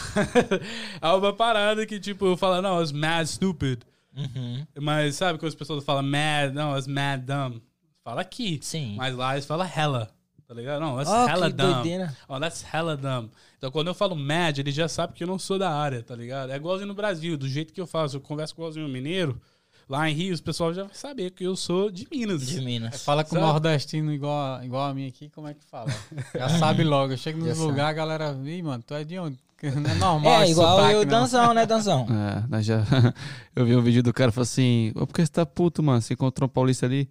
[1.02, 3.82] é uma parada que, tipo, eu falo, não, it's mad stupid.
[4.16, 4.66] Uhum.
[4.82, 7.62] Mas sabe quando as pessoas falam mad, não, it's mad dumb.
[8.04, 8.60] Fala aqui.
[8.62, 8.96] Sim.
[8.98, 10.12] Mas lá eles falam hella.
[10.46, 10.82] Tá ligado?
[10.82, 11.74] Não, that's Oh, hella dumb.
[11.74, 12.18] doideira.
[12.28, 13.30] Oh, that's hella dumb.
[13.64, 16.14] Então quando eu falo mad, ele já sabe que eu não sou da área, tá
[16.14, 16.52] ligado?
[16.52, 18.18] É igualzinho no Brasil, do jeito que eu faço.
[18.18, 19.40] Eu converso igualzinho mineiro.
[19.88, 22.46] Lá em Rio, os pessoal já vai saber que eu sou de Minas.
[22.46, 23.02] De Minas.
[23.06, 25.90] Fala com o nordestino igual, a- igual a mim aqui, como é que fala?
[26.36, 27.14] Já sabe logo.
[27.14, 27.58] Eu chego sabe.
[27.62, 29.40] lugares, a galera, ih, mano, tu é de onde?
[29.64, 31.20] Não é normal É, igual sotaque, eu e o não.
[31.22, 32.06] Danzão, né, Danzão?
[32.10, 32.84] É, nós já...
[33.56, 36.02] eu vi um vídeo do cara falou assim: Ô, por que você tá puto, mano?
[36.02, 37.08] Você encontrou um paulista ali?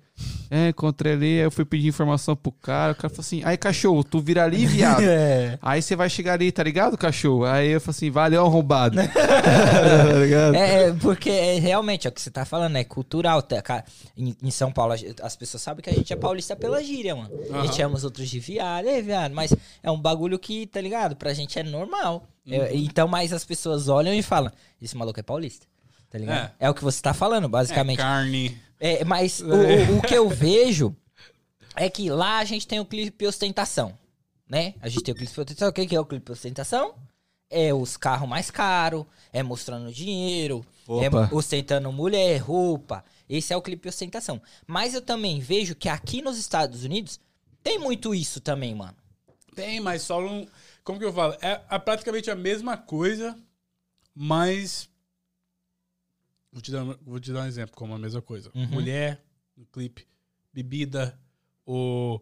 [0.51, 2.93] É, encontrei ali, aí eu fui pedir informação pro cara.
[2.93, 5.03] O cara falou assim: aí, cachorro, tu vira ali, viado.
[5.13, 5.59] É.
[5.61, 7.45] Aí você vai chegar ali, tá ligado, cachorro?
[7.45, 8.97] Aí eu falei assim: valeu, arrombado.
[9.13, 10.55] tá ligado?
[10.55, 13.43] É, é, porque é, realmente é o que você tá falando, é cultural.
[13.43, 13.85] tá, cara?
[14.17, 17.31] Em, em São Paulo, as pessoas sabem que a gente é paulista pela gíria, mano.
[17.53, 20.81] A gente chama os outros de viado, é viado, mas é um bagulho que, tá
[20.81, 21.15] ligado?
[21.15, 22.27] Pra gente é normal.
[22.49, 25.67] É, então, mas as pessoas olham e falam: esse maluco é paulista.
[26.13, 26.53] Tá ligado?
[26.61, 27.97] É, o que você tá falando, É, basicamente.
[27.97, 28.61] carne.
[28.79, 29.47] É, mas o,
[29.99, 30.95] o- que eu vejo
[31.75, 33.97] é que lá a gente tem o clipe ostentação,
[34.47, 34.75] né?
[34.83, 35.69] A gente tem o clipe ostentação.
[35.69, 36.95] O que é o clipe ostentação?
[37.49, 41.05] É os carros mais caros, é mostrando dinheiro, Opa.
[41.31, 43.03] é ostentando mulher, roupa.
[43.29, 44.41] Esse é o clipe ostentação.
[44.67, 47.19] Mas eu também vejo que aqui nos Estados Unidos
[47.63, 48.97] tem muito isso também, mano.
[49.55, 50.47] Tem, mas só não.
[50.85, 51.35] Como que eu falo?
[51.41, 53.35] É, é praticamente a mesma coisa,
[54.15, 54.89] mas.
[56.53, 58.51] Vou te, dar, vou te dar um exemplo como a mesma coisa.
[58.55, 58.67] Uhum.
[58.67, 59.25] Mulher,
[59.57, 60.07] no clipe,
[60.53, 61.19] bebida,
[61.67, 62.21] o.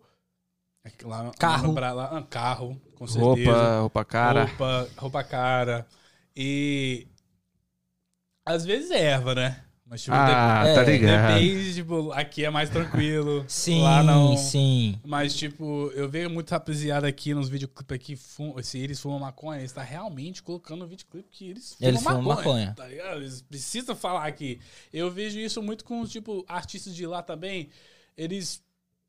[0.84, 1.72] é lá- Carro.
[1.72, 3.50] Bra- lá- ah, carro, com certeza.
[3.50, 4.44] Roupa, roupa cara.
[4.44, 5.86] Roupa, roupa cara.
[6.36, 7.08] E.
[8.46, 9.64] Às vezes é erva, né?
[9.90, 11.34] Mas tipo, Ah, É, tá de- ligado.
[11.34, 13.44] depende, tipo, aqui é mais tranquilo.
[13.48, 14.36] Sim, lá não.
[14.36, 15.00] sim.
[15.04, 19.58] Mas, tipo, eu vejo muito rapaziada aqui nos videoclipes aqui, fum, se eles fumam maconha,
[19.58, 22.74] eles tá realmente colocando no videoclipe que eles fumam Eles fumam maconha, maconha.
[22.76, 23.16] Tá ligado?
[23.16, 24.60] Eles precisam falar aqui.
[24.92, 27.68] Eu vejo isso muito com, tipo, artistas de lá também.
[28.16, 28.62] Eles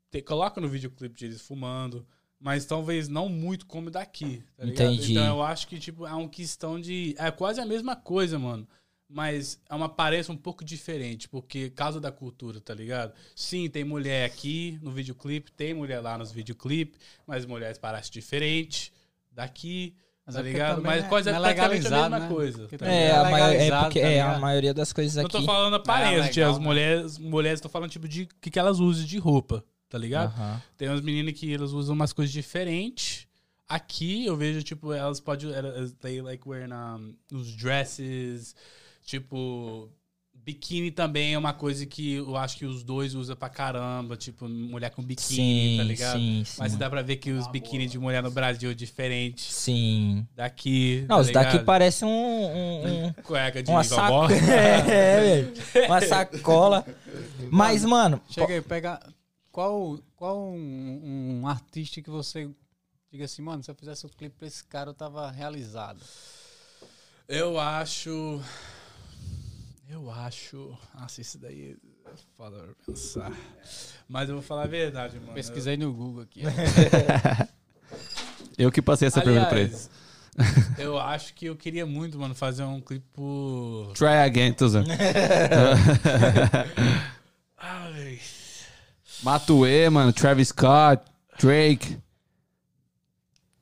[0.09, 2.03] te- colocam no videoclipe de eles fumando,
[2.39, 4.93] mas talvez não muito como daqui, tá ligado?
[4.93, 5.11] Entendi.
[5.11, 7.13] Então eu acho que, tipo, é uma questão de...
[7.19, 8.67] É quase a mesma coisa, mano.
[9.13, 13.13] Mas é uma aparência um pouco diferente, porque causa da cultura, tá ligado?
[13.35, 16.97] Sim, tem mulher aqui no videoclipe, tem mulher lá nos videoclipes,
[17.27, 18.93] mas mulheres parecem diferente
[19.29, 19.93] daqui,
[20.25, 20.81] Mas tá é ligado?
[20.81, 22.27] Mas é- quase é não é praticamente a mesma né?
[22.29, 22.67] coisa.
[22.69, 23.25] Tá É, ligado?
[23.25, 24.41] a, maio- é porque tá é, a ligado?
[24.41, 25.31] maioria das coisas Não aqui.
[25.31, 26.63] tô falando aparência, legal, as né?
[26.63, 30.33] mulheres, mulheres tô falando tipo de que, que elas usam de roupa, tá ligado?
[30.33, 30.61] Aham.
[30.77, 33.27] Tem umas meninas que elas usam umas coisas diferentes.
[33.67, 35.51] Aqui eu vejo, tipo, elas podem.
[35.53, 38.55] elas- They like wearing um, os dresses.
[39.05, 39.89] Tipo,
[40.33, 44.15] biquíni também é uma coisa que eu acho que os dois usam pra caramba.
[44.15, 46.17] Tipo, mulher com biquíni, Sim, tá ligado?
[46.19, 46.55] sim, sim.
[46.59, 50.25] Mas dá pra ver que os biquíni de mulher no Brasil é diferente Sim.
[50.35, 51.01] daqui.
[51.09, 53.95] Não, tá os daqui parecem um- um- um, Cueca de uma vovó.
[53.95, 54.31] sacola.
[54.33, 55.53] é, velho.
[55.87, 56.85] Uma sacola.
[57.51, 58.21] Mas, mano.
[58.29, 58.99] Chega aí, pega.
[59.51, 62.49] Qual, qual um, um artista que você
[63.11, 65.99] diga assim, mano, se eu fizesse o clipe pra esse cara, eu tava realizado.
[67.27, 68.41] Eu acho.
[69.91, 70.73] Eu acho.
[70.97, 71.75] Nossa, isso daí
[72.05, 73.33] é foda pra pensar.
[74.07, 75.33] Mas eu vou falar a verdade, mano.
[75.33, 76.43] Pesquisei no Google aqui.
[78.57, 79.69] Eu que passei essa pergunta pra ele.
[79.69, 79.89] Aliás,
[80.77, 83.91] eu acho que eu queria muito, mano, fazer um clipe por.
[83.95, 84.55] Try again.
[87.57, 88.19] Ai.
[89.23, 91.03] Matue, mano, Travis Scott,
[91.39, 91.97] Drake.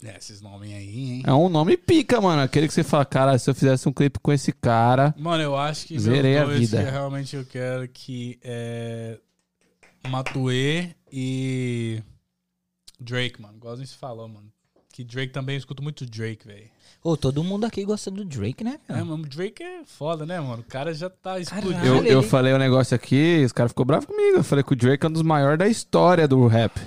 [0.03, 1.23] É, esses nomes aí, hein?
[1.25, 2.41] É um nome pica, mano.
[2.41, 5.13] Aquele que você fala, cara, se eu fizesse um clipe com esse cara.
[5.17, 6.83] Mano, eu acho que Zerei a vida.
[6.83, 9.17] que realmente eu quero que é.
[10.07, 12.01] Matue e.
[12.99, 13.57] Drake, mano.
[13.57, 14.49] Igual a gente falou, mano.
[14.93, 16.69] Que Drake também eu escuto muito Drake, velho.
[17.03, 18.79] Ô, todo mundo aqui gosta do Drake, né?
[18.89, 20.61] É, mano, Drake é foda, né, mano?
[20.61, 21.85] O cara já tá explodindo.
[21.85, 24.37] Eu, eu falei um negócio aqui, os caras ficou bravos comigo.
[24.37, 26.79] Eu falei que o Drake é um dos maiores da história do rap.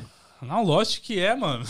[0.43, 1.65] Não, lógico que é, mano.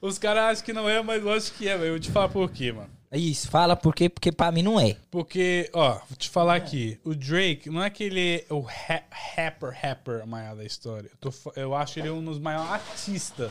[0.00, 1.88] Os caras acham que não é, mas lógico que é, velho.
[1.88, 2.90] Eu vou te falar por quê, mano.
[3.12, 4.96] Isso, fala por quê, porque pra mim não é.
[5.10, 6.98] Porque, ó, vou te falar aqui.
[7.04, 9.02] O Drake, não é que ele é o ra
[9.34, 11.10] rapper, rapper maior da história.
[11.12, 13.50] Eu, tô eu acho ele um dos maiores artistas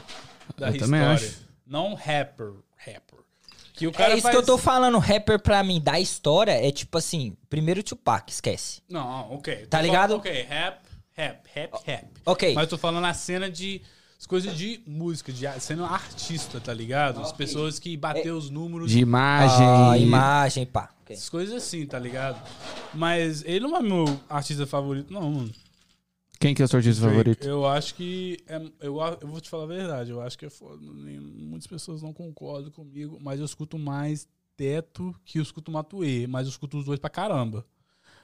[0.57, 0.79] da Eu história.
[0.79, 1.45] também acho.
[1.67, 3.19] Não rapper, rapper.
[3.73, 4.35] Que o cara é isso faz...
[4.35, 4.97] que eu tô falando.
[4.97, 8.81] Rapper pra mim da história é tipo assim: primeiro Tupac, esquece.
[8.89, 9.67] Não, ok.
[9.67, 10.09] Tá Tô ligado?
[10.09, 10.79] falando- Ok, rap,
[11.13, 12.05] rap, rap, rap.
[12.25, 12.53] Ok.
[12.55, 13.81] Mas eu tô falando a cena de...
[14.19, 17.21] As coisas de música, de sendo artista, tá ligado?
[17.21, 19.65] As pessoas que bateu os números De imagem.
[19.65, 20.89] Ah, imagem, pá.
[21.03, 21.15] Ok.
[21.15, 22.45] Essas coisas assim, tá ligado?
[22.93, 25.51] Mas ele não é meu artista favorito, não, mano.
[26.37, 27.47] Quem que é o seu artista Drake, favorito?
[27.47, 28.37] Eu acho que.
[28.45, 30.81] É, eu, eu vou te falar a verdade, eu acho que é foda.
[30.81, 36.45] Muitas pessoas não concordam comigo, mas eu escuto mais Teto que eu escuto Matuê, mas
[36.45, 37.65] eu escuto os dois pra caramba.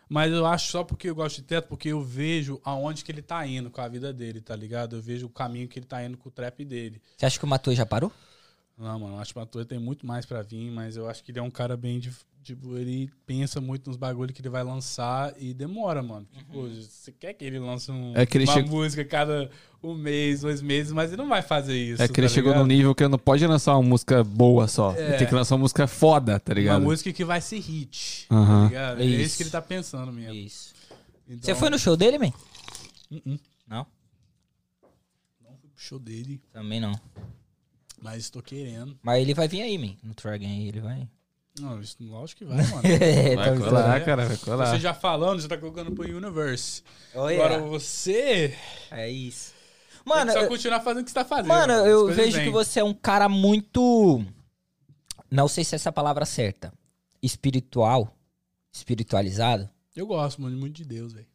[0.07, 3.21] Mas eu acho só porque eu gosto de Teto, porque eu vejo aonde que ele
[3.21, 4.95] tá indo com a vida dele, tá ligado?
[4.95, 7.01] Eu vejo o caminho que ele tá indo com o trap dele.
[7.17, 8.11] Você acha que o Matuê já parou?
[8.77, 11.23] Não, mano, eu acho que o Matuê tem muito mais pra vir, mas eu acho
[11.23, 11.99] que ele é um cara bem.
[11.99, 12.11] de-
[12.43, 16.27] Tipo, ele pensa muito nos bagulhos que ele vai lançar e demora, mano.
[16.31, 19.49] Tipo, você quer que ele lance um- É que ele uma chega- música cada
[19.81, 22.03] um mês, dois meses, mas ele não vai fazer isso.
[22.03, 24.67] É que ele tá chegou num nível que ele não pode lançar uma música boa
[24.67, 24.93] só.
[24.93, 25.07] É.
[25.07, 26.81] Ele tem que lançar uma música foda, tá Uma ligado?
[26.83, 28.27] música que vai ser hit.
[28.29, 28.61] Aham.
[28.61, 29.01] Tá ligado?
[29.01, 29.21] É Isso.
[29.21, 30.35] isso que ele tá pensando mesmo.
[30.35, 30.75] Isso.
[31.27, 32.31] Então, Você foi no show dele, man?
[33.11, 33.39] Uh-uh.
[33.67, 33.87] Não?
[35.43, 36.93] Não fui pro show dele, Também não.
[38.05, 38.97] Mas tô querendo.
[39.01, 39.95] Mas ele vai vir aí, man.
[40.03, 41.07] No Tragan aí, ele vai.
[41.59, 42.81] Não, isso, lógico que vai, mano.
[42.85, 44.03] É, Vai tá colar, É.
[44.03, 44.65] cara, vai colar.
[44.71, 46.83] Você já falando, você tá colocando pro Universe.
[47.13, 47.35] Olha.
[47.35, 48.53] Agora você.
[48.91, 49.53] É isso.
[50.05, 51.47] Mano, Mano, tem que só eu- continuar fazendo o que você tá fazendo.
[51.47, 52.45] Mano, eu vejo vêm.
[52.45, 54.23] que você é um cara muito.
[55.31, 56.71] Não sei se essa é a palavra certa.
[57.23, 58.15] Espiritual.
[58.71, 59.67] Espiritualizado.
[59.95, 61.25] Eu gosto, mano, muito de Deus, velho.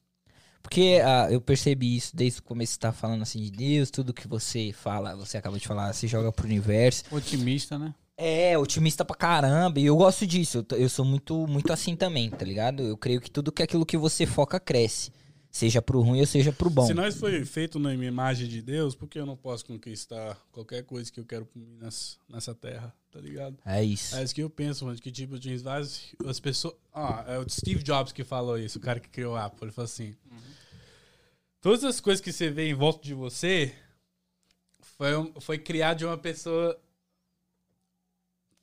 [0.62, 2.74] Porque ah, eu percebi isso desde o começo.
[2.74, 6.06] Você tá falando assim de Deus, tudo que você fala, você acabou de falar, você
[6.06, 7.04] joga pro universo.
[7.10, 7.94] Otimista, né?
[8.16, 9.80] É, otimista pra caramba.
[9.80, 10.64] E eu gosto disso.
[10.70, 12.82] Eu, eu sou muito, muito assim também, tá ligado?
[12.82, 15.10] Eu creio que tudo que aquilo que você foca cresce.
[15.50, 16.86] Seja pro ruim ou seja pro bom.
[16.86, 20.84] Se nós foi feito na imagem de Deus, por que eu não posso conquistar qualquer
[20.84, 23.58] coisa que eu quero nessa, nessa terra, tá ligado?
[23.66, 24.14] É isso.
[24.14, 26.74] É isso que eu penso, mano, que tipo, tinha várias as pessoas...
[26.94, 29.72] Ah, é o Steve Jobs que falou isso, o cara que criou a Apple, ele
[29.72, 30.14] falou assim...
[31.60, 33.74] Todas as coisas que você vê em volta de você
[34.80, 36.80] foi, um- foi criado de uma pessoa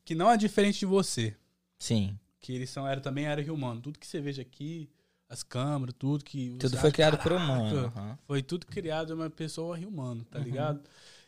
[0.04, 1.36] que não é diferente de você.
[1.78, 2.18] Sim.
[2.40, 3.82] Que eles são, era, também era humano.
[3.82, 4.90] Tudo que você veja aqui,
[5.30, 6.58] as câmeras, tudo que...
[6.60, 7.86] Tudo foi criado por "Caraca, humano.
[7.88, 8.18] aham.
[8.26, 10.82] foi tudo criado uma pessoa humana, tá ligado?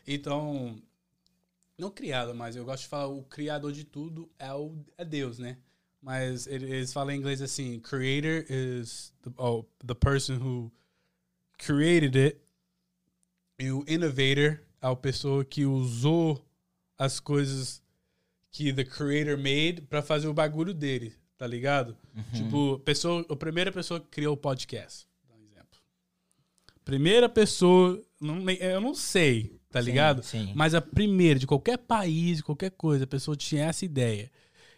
[0.07, 0.81] Então,
[1.77, 5.37] não criado, mas eu gosto de falar o criador de tudo é, o, é Deus,
[5.37, 5.57] né?
[6.01, 10.71] Mas ele- eles falam em inglês assim, creator is the, oh, the person who
[11.57, 12.37] created it.
[13.59, 16.41] E o innovator é a pessoa que usou
[16.97, 17.81] as coisas
[18.51, 21.95] que the creator made pra fazer o bagulho dele, tá ligado?
[22.33, 25.79] Tipo, pessoa, a primeira pessoa que criou o podcast, dá um exemplo.
[26.83, 30.21] Primeira pessoa, não, nem- eu não sei, tá ligado?
[30.21, 30.51] sim.
[30.53, 34.29] Mas a primeira de qualquer país, de qualquer coisa, a pessoa tinha essa ideia.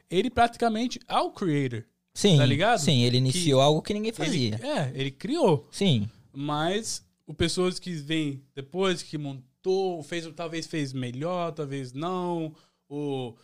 [0.09, 1.84] Ele praticamente é o creator.
[2.14, 2.80] Sim, Tá ligado?
[2.80, 4.59] sim, ele iniciou algo que ninguém Ele, fazia.
[4.62, 5.68] é, ele criou.
[5.72, 12.53] Sim, Mas o pessoas que vêm depois, que montou, fez, talvez fez melhor, talvez não,
[12.88, 13.36] ou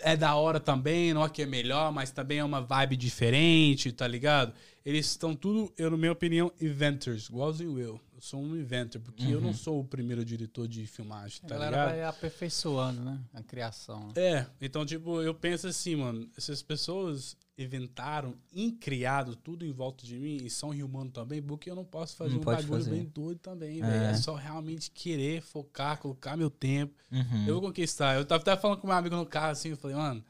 [0.00, 3.92] é da hora também, não é que é melhor, mas também é uma vibe diferente,
[3.92, 4.52] tá ligado?
[4.84, 8.00] Eles estão tudo, eu, na minha opinião, inventors, igualzinho eu.
[8.14, 11.54] Eu sou um inventor, porque eu não sou o primeiro diretor de filmagem, A tá
[11.54, 11.88] galera ligado?
[11.90, 13.18] vai aperfeiçoando, né?
[13.32, 14.08] A criação.
[14.08, 14.12] né?
[14.16, 20.04] É, então, tipo, eu penso assim, mano, essas pessoas inventaram e criado tudo em volta
[20.04, 22.90] de mim e são humanos também, porque eu não posso fazer Não um bagulho fazer.
[22.90, 24.10] bem doido também, É.
[24.10, 26.94] É só realmente querer, focar, colocar meu tempo.
[27.12, 27.46] Uhum.
[27.46, 28.16] Eu vou conquistar.
[28.16, 30.24] Eu tava até falando com meu amigo no carro assim, eu falei, mano,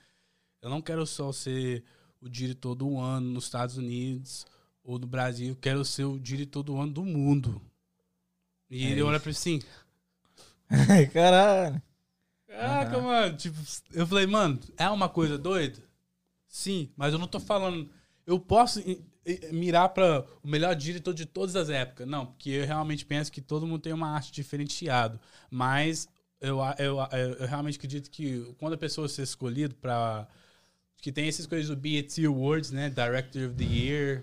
[0.61, 1.83] eu não quero só ser
[2.21, 4.47] o diretor do ano nos Estados Unidos
[4.83, 7.61] ou no Brasil, eu quero ser o diretor do ano do mundo.
[8.71, 9.23] E É ele olha isso.
[9.23, 9.63] pra mim assim,
[11.13, 11.83] Caralho.
[12.47, 13.37] Caraca, mano.
[13.37, 13.57] Tipo,
[13.93, 15.83] eu falei, mano, é uma coisa doida?
[16.55, 17.91] Sim, mas eu não tô falando.
[18.25, 18.81] Eu posso
[19.51, 22.07] mirar pra o melhor diretor de todas as épocas.
[22.07, 25.21] Não, porque eu realmente penso que todo mundo tem uma arte diferenciada.
[25.51, 26.07] Mas
[26.41, 30.29] eu, a- eu, a- eu, realmente acredito que quando a pessoa ser escolhida pra.
[31.03, 32.89] Que tem essas coisas do BET Awards, né?
[32.89, 34.23] Director of the Year,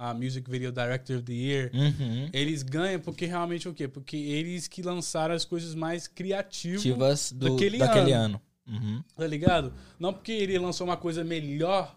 [0.00, 1.70] uh, Music Video Director of the Year.
[1.72, 2.28] Uhum.
[2.32, 3.86] Eles ganham porque realmente o quê?
[3.86, 8.24] Porque eles que lançaram as coisas mais criativas Ativas do, daquele daquele, ano.
[8.34, 8.42] ano.
[8.68, 9.02] Uhum.
[9.16, 9.72] Tá ligado?
[9.98, 11.96] Não porque ele lançou uma coisa melhor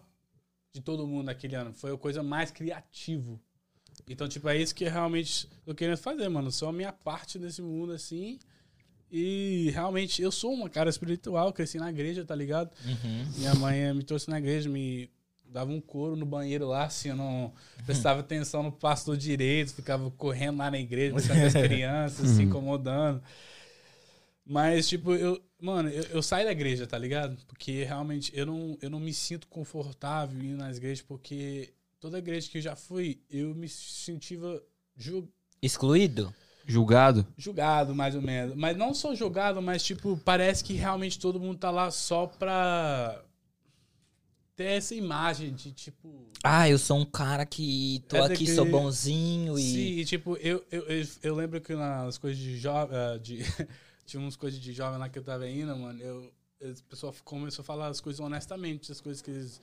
[0.72, 1.72] de todo mundo naquele ano.
[1.72, 3.40] Foi a coisa mais criativo.
[4.08, 6.50] Então, tipo, é isso que eu realmente tô querendo fazer, mano.
[6.50, 8.38] Só a minha parte desse mundo, assim.
[9.10, 12.70] E realmente, eu sou uma cara espiritual, cresci na igreja, tá ligado?
[12.84, 13.32] Uhum.
[13.36, 15.10] Minha mãe me trouxe na igreja, me
[15.44, 17.52] dava um couro no banheiro lá, assim, eu não
[17.84, 23.22] prestava atenção no pastor direito, ficava correndo lá na igreja, com as crianças, se incomodando.
[24.44, 27.36] Mas, tipo, eu, mano, eu, eu saio da igreja, tá ligado?
[27.46, 32.50] Porque realmente eu não, eu não me sinto confortável indo nas igrejas, porque toda igreja
[32.50, 34.38] que eu já fui, eu me sentia
[34.96, 35.28] ju-
[35.62, 36.34] Excluído?
[36.66, 37.26] Julgado?
[37.36, 38.54] julgado, mais ou menos.
[38.56, 43.20] Mas não só julgado, mas, tipo, parece que realmente todo mundo tá lá só pra
[44.54, 46.30] ter essa imagem de, tipo.
[46.44, 49.62] Ah, eu sou um cara que tô É aqui, daquele- sou bonzinho e.
[49.62, 52.96] Sim, e, tipo, eu, eu, eu, eu lembro que nas coisas de jovem.
[53.20, 53.38] de,
[54.04, 56.00] tinha umas coisas de jovem lá que eu tava indo, mano.
[56.02, 59.60] Eu, as pessoas começou a falar as coisas honestamente, as coisas que eles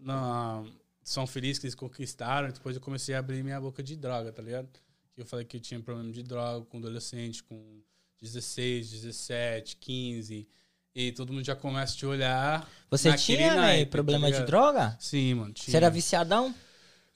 [0.00, 0.66] não,
[1.02, 2.50] são felizes que eles conquistaram.
[2.50, 4.68] Depois eu comecei a abrir minha boca de droga, tá ligado?
[5.16, 7.80] Eu falei que eu tinha problema de droga com adolescente, com
[8.20, 10.48] 16, 17, 15.
[10.94, 12.70] E todo mundo já começa a te olhar.
[12.90, 14.96] Você tinha, naipe, velho, tá problema de droga?
[14.98, 15.52] Sim, mano.
[15.52, 15.70] Tinha.
[15.70, 16.54] Você era viciadão?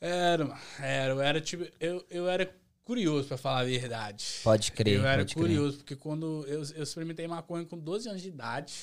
[0.01, 0.61] Era, mano.
[0.79, 1.67] Era, eu era tipo.
[1.81, 2.55] Eu, eu era
[2.91, 4.25] curioso, pra falar a verdade.
[4.43, 5.43] Pode crer, eu era pode crer.
[5.47, 8.75] curioso, porque quando eu, eu experimentei maconha com 12 anos de idade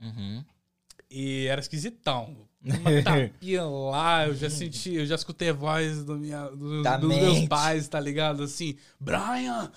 [0.00, 0.44] Uhum.
[1.10, 2.36] e era esquisitão.
[2.62, 7.08] Uma tapinha lá, eu já senti, eu já escutei a voz do minha, do- dos
[7.08, 8.42] meus pais, tá ligado?
[8.44, 9.70] Assim, Brian!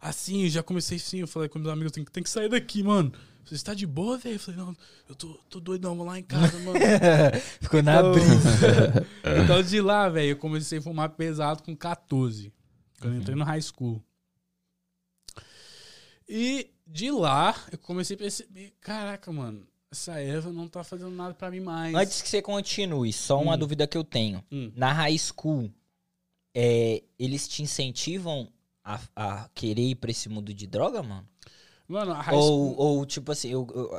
[0.00, 2.48] Assim, eu já comecei assim, eu falei com meus amigos, tem, que- tem que sair
[2.48, 3.12] daqui, mano.
[3.44, 4.34] Você está de boa, velho?
[4.36, 4.76] Eu falei, não,
[5.08, 6.78] eu tô, tô doidão, vou lá em casa, mano.
[7.60, 9.06] Ficou na Então- brisa.
[9.42, 12.52] então, de lá, velho, eu comecei a fumar pesado com 14.
[13.00, 14.02] Quando eu entrei no high school.
[16.28, 21.34] E de lá, eu comecei a perceber, caraca, mano, essa erva não tá fazendo nada
[21.34, 21.94] pra mim mais.
[21.94, 23.58] Antes que você continue, só uma Hum.
[23.58, 24.44] dúvida que eu tenho.
[24.52, 24.70] Hum.
[24.74, 25.70] Na high school,
[26.54, 28.50] é, eles te incentivam
[28.84, 31.26] a, a querer ir pra esse mundo de droga, mano?
[31.86, 32.74] Mano, a high Ou, school...
[32.78, 33.90] ou, tipo assim, eu, eu-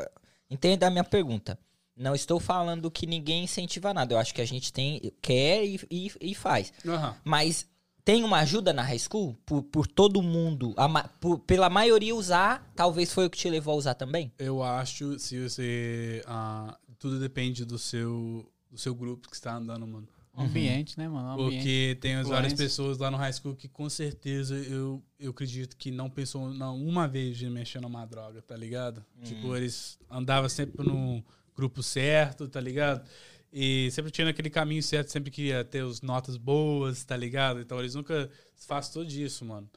[0.50, 1.58] entenda a minha pergunta.
[1.96, 4.14] Não estou falando que ninguém incentiva nada.
[4.14, 6.72] Eu acho que a gente tem, quer e, e, e faz.
[6.86, 7.18] Aham.
[7.26, 7.68] Mas
[8.10, 9.38] tem uma ajuda na high school?
[9.46, 13.76] Por, por todo mundo, a por- pela maioria usar, talvez foi o que te levou
[13.76, 14.32] a usar também?
[14.40, 16.24] Eu acho, se você...
[16.26, 20.08] ah, tudo depende do seu, do seu grupo que está andando, mano.
[20.36, 21.34] Ambiente, né, mano?
[21.34, 21.56] Ambiente.
[21.58, 25.78] Porque tem as várias pessoas lá no high school que com certeza eu, eu acredito
[25.78, 29.06] que não pensou não, uma vez de mexer numa droga, tá ligado?
[29.24, 31.24] Tipo, eles andavam sempre no
[31.56, 33.06] grupo certo, tá ligado?
[33.52, 37.60] E sempre tinha aquele caminho certo, sempre queria ter as notas boas, tá ligado?
[37.60, 39.70] Então eles nunca se afastou disso, mano.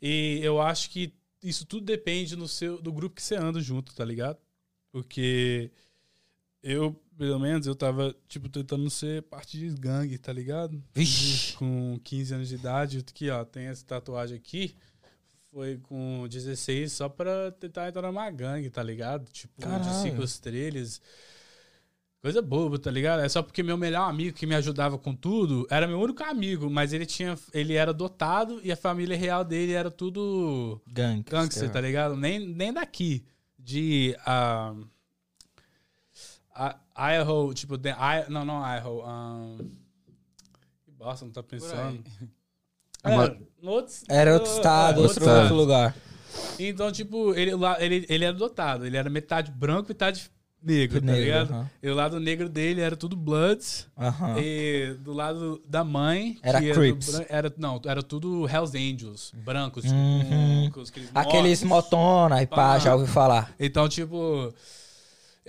[0.00, 1.12] E eu acho que
[1.42, 4.38] isso tudo depende no seu, do grupo que você anda junto, tá ligado?
[4.92, 5.70] Porque
[6.62, 10.82] eu, pelo menos, eu tava, tipo, tentando ser parte de gangue, tá ligado?
[10.94, 11.54] Vixe.
[11.56, 14.76] Com 15 anos de idade, aqui, ó, tem essa tatuagem aqui.
[15.50, 19.30] Foi com 16 só pra tentar entrar numa gangue, tá ligado?
[19.32, 20.02] Tipo, de Caralho.
[20.02, 21.00] cinco estrelas.
[22.22, 23.20] Coisa boba, tá ligado?
[23.20, 26.68] É só porque meu melhor amigo que me ajudava com tudo era meu único amigo,
[26.68, 27.34] mas ele tinha.
[27.52, 31.24] Ele era dotado e a família real dele era tudo Gangue.
[31.30, 32.14] gangster, tá ligado?
[32.16, 33.24] Nem, nem daqui.
[33.58, 34.14] De.
[34.26, 34.74] ah,
[36.54, 39.02] a Idaho, tipo, de, I, não, não Idaho.
[39.06, 39.56] Um,
[40.84, 42.04] que bosta, não tá pensando.
[43.04, 45.40] Uma- É, no outro, Era outro no- estado, é, outro, estado.
[45.42, 45.96] outro lugar.
[46.58, 48.84] Então, tipo, ele, lá, ele, ele era dotado.
[48.84, 50.30] Ele era metade branco, metade
[50.62, 51.50] negro, tá Negro, ligado?
[51.52, 51.70] aham.
[51.82, 53.86] E o lado negro dele era tudo Bloods.
[53.98, 54.36] Aham.
[54.38, 56.38] E do lado da mãe.
[56.42, 57.10] Era Crips.
[57.10, 59.32] bran- era, não, era tudo Hells Angels.
[59.44, 60.70] Brancos, tipo, Uhum.
[60.72, 61.90] com aqueles Aqueles mortos.
[61.92, 63.52] motona e pá, já ouvi falar.
[63.58, 64.52] Então, tipo,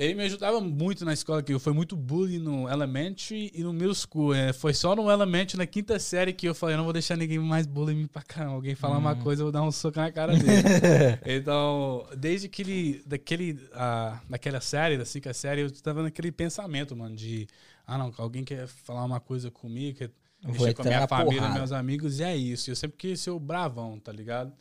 [0.01, 3.71] ele me ajudava muito na escola, que eu fui muito bullying no elementary e no
[3.71, 4.33] middle school.
[4.33, 7.15] É, foi só no elementary, na quinta série, que eu falei, eu não vou deixar
[7.15, 8.55] ninguém mais bullying me pra caramba.
[8.55, 10.63] Alguém falar uma coisa, eu vou dar um soco na cara dele.
[11.23, 17.15] então, desde aquele, daquele, ah, daquela série, da cinco série, eu tava naquele pensamento, mano,
[17.15, 17.45] de,
[17.85, 20.09] ah não, alguém quer falar uma coisa comigo, quer
[20.43, 21.59] mexer com a minha família, porrada.
[21.59, 22.71] meus amigos, e é isso.
[22.71, 24.51] Eu sempre quis ser o bravão, tá ligado?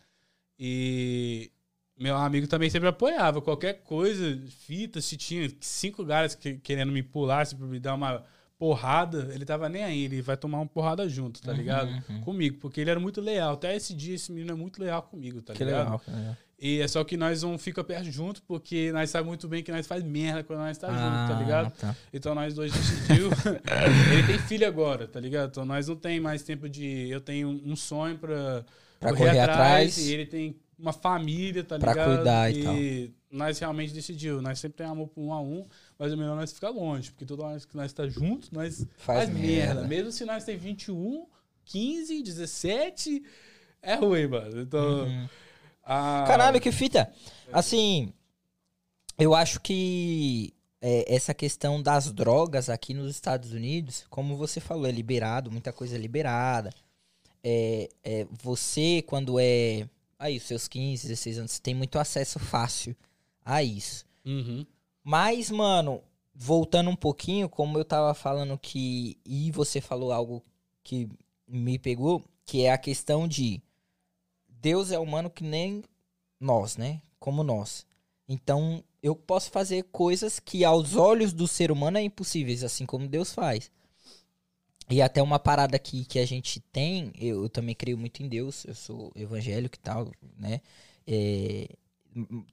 [0.59, 1.51] E
[2.01, 3.41] meu amigo também sempre apoiava.
[3.43, 8.25] Qualquer coisa, fita, se tinha cinco caras que, querendo me pular, se me dar uma
[8.59, 10.05] porrada, ele tava nem aí.
[10.05, 11.91] Ele vai tomar uma porrada junto, tá ligado?
[12.09, 12.21] uhum.
[12.23, 13.55] Comigo, porque ele era muito leal.
[13.55, 15.85] Até esse dia, esse menino é muito leal comigo, tá Que ligado?
[15.85, 15.99] legal.
[15.99, 16.37] que legal.
[16.63, 19.73] E é só que nós não fica perto junto, porque nós sabemos muito bem que
[19.73, 21.71] nós faz merda quando nós tá junto, tá Ah, ligado?
[21.73, 21.97] tá.
[22.13, 23.31] Então nós dois decidiu.
[24.13, 25.49] ele tem filho agora, tá ligado?
[25.51, 27.09] Então nós não tem mais tempo de.
[27.09, 28.63] Eu tenho um sonho pra,
[28.99, 29.97] Pra correr atrás.
[29.97, 32.15] E ele tem uma família, tá Pra ligado?
[32.17, 32.75] cuidar e tal.
[33.31, 34.41] nós realmente decidiu.
[34.41, 35.67] Nós sempre temos amor por um a um,
[35.99, 39.25] mas é melhor nós ficar longe, porque toda vez que nós tá juntos, nós Faz
[39.25, 39.75] faz, merda.
[39.75, 39.87] merda.
[39.89, 41.27] Mesmo se nós tem 21,
[41.65, 43.23] 15, 17,
[43.83, 44.61] é ruim, mano.
[44.61, 45.05] Então.
[45.05, 45.29] Uhum.
[45.85, 47.13] Ah, Caralho, que fita.
[47.53, 48.13] Assim,
[49.19, 54.87] eu acho que é, essa questão das drogas aqui nos Estados Unidos, como você falou,
[54.87, 56.71] é liberado, muita coisa é liberada.
[57.43, 59.89] É, é, você, quando é.
[60.21, 62.95] Aí, os seus 15, 16 anos, você tem muito acesso fácil
[63.43, 64.05] a isso.
[64.23, 64.67] Uhum.
[65.03, 66.03] Mas, mano,
[66.35, 69.17] voltando um pouquinho, como eu tava falando que.
[69.25, 70.45] E você falou algo
[70.85, 71.09] que
[71.49, 73.63] me pegou, que é a questão de.
[74.47, 75.83] Deus é humano que nem
[76.39, 77.01] nós, né?
[77.19, 77.87] Como nós.
[78.29, 83.09] Então, eu posso fazer coisas que aos olhos do ser humano é impossíveis, assim como
[83.09, 83.71] Deus faz.
[84.91, 88.29] E até uma parada aqui que a gente tem, eu, eu também creio muito em
[88.29, 90.61] Deus, eu sou evangélico e tal, né?
[91.07, 91.69] É,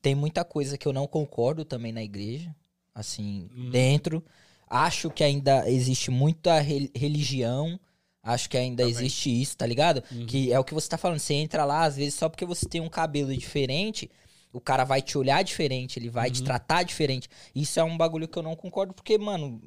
[0.01, 2.55] tem muita coisa que eu não concordo também na igreja,
[2.93, 3.69] assim, Hum.
[3.71, 4.23] dentro.
[4.69, 7.79] Acho que ainda existe muita re- religião,
[8.21, 8.91] acho que ainda Também.
[8.95, 10.03] existe isso, tá ligado?
[10.11, 10.25] Uhum.
[10.27, 12.67] Que é o que você tá falando, você entra lá, às vezes, só porque você
[12.67, 14.11] tem um cabelo diferente,
[14.53, 16.45] o cara vai te olhar diferente, ele vai te Uhum.
[16.45, 17.29] tratar diferente.
[17.55, 19.61] Isso é um bagulho que eu não concordo, porque, mano,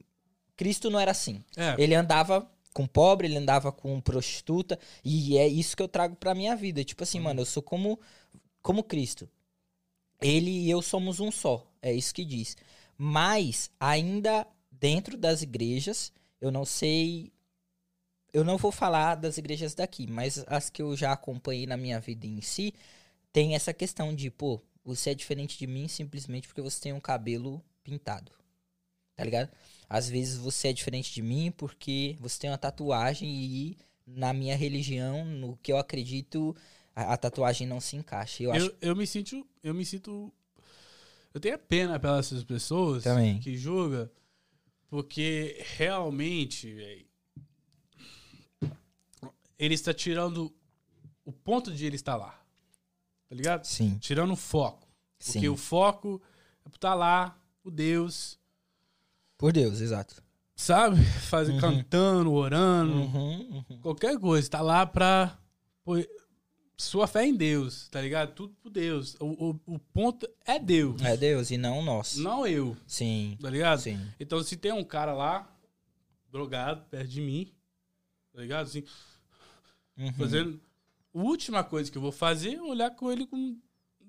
[0.56, 1.42] Cristo não era assim.
[1.56, 6.16] É, Ele andava com pobre, ele andava com prostituta, e é isso que eu trago
[6.16, 6.84] pra minha vida.
[6.84, 7.98] Tipo assim, mano, eu sou como,
[8.62, 9.28] como Cristo.
[10.20, 12.56] Ele e eu somos um só, é isso que diz.
[12.96, 17.32] Mas, ainda dentro das igrejas, eu não sei.
[18.32, 21.98] Eu não vou falar das igrejas daqui, mas as que eu já acompanhei na minha
[21.98, 22.72] vida em si,
[23.32, 27.00] tem essa questão de, pô, você é diferente de mim simplesmente porque você tem um
[27.00, 28.32] cabelo pintado.
[29.16, 29.50] Tá ligado?
[29.90, 33.76] Às vezes você é diferente de mim porque você tem uma tatuagem e
[34.06, 36.54] na minha religião, no que eu acredito,
[36.94, 38.44] a, a tatuagem não se encaixa.
[38.44, 39.44] Eu, eu, acho eu me sinto.
[39.62, 40.32] Eu me sinto.
[41.34, 43.40] Eu tenho pena pelas pessoas Também.
[43.40, 44.08] que julgam,
[44.88, 47.06] porque realmente, véi,
[49.58, 50.54] ele está tirando
[51.24, 52.40] o ponto de ele estar lá.
[53.28, 53.64] Tá ligado?
[53.64, 54.88] sim, Tirando o foco.
[55.18, 55.48] Porque sim.
[55.48, 56.20] o foco
[56.64, 58.39] é estar lá, o Deus,
[59.40, 60.22] Por Deus, exato.
[60.54, 61.02] sabe?
[61.04, 61.58] Faz, Uhum.
[61.58, 63.78] Cantando, orando, Uhum, uhum.
[63.80, 64.48] qualquer coisa.
[64.50, 65.38] Tá lá pra.
[65.82, 65.94] pô,
[66.76, 68.34] sua fé em Deus, tá ligado?
[68.34, 69.14] Tudo por Deus.
[69.20, 71.00] O, o, o ponto é Deus.
[71.02, 72.16] É Deus e não nós.
[72.16, 73.80] Não eu, Sim, tá ligado?
[73.80, 73.98] sim.
[74.20, 75.50] Então, se tem um cara lá,
[76.30, 77.50] drogado, perto de mim,
[78.32, 78.66] tá ligado?
[78.66, 78.84] Assim,
[79.98, 80.12] Uhum.
[80.14, 80.60] fazendo.
[81.14, 83.58] A última coisa que eu vou fazer é olhar com ele com,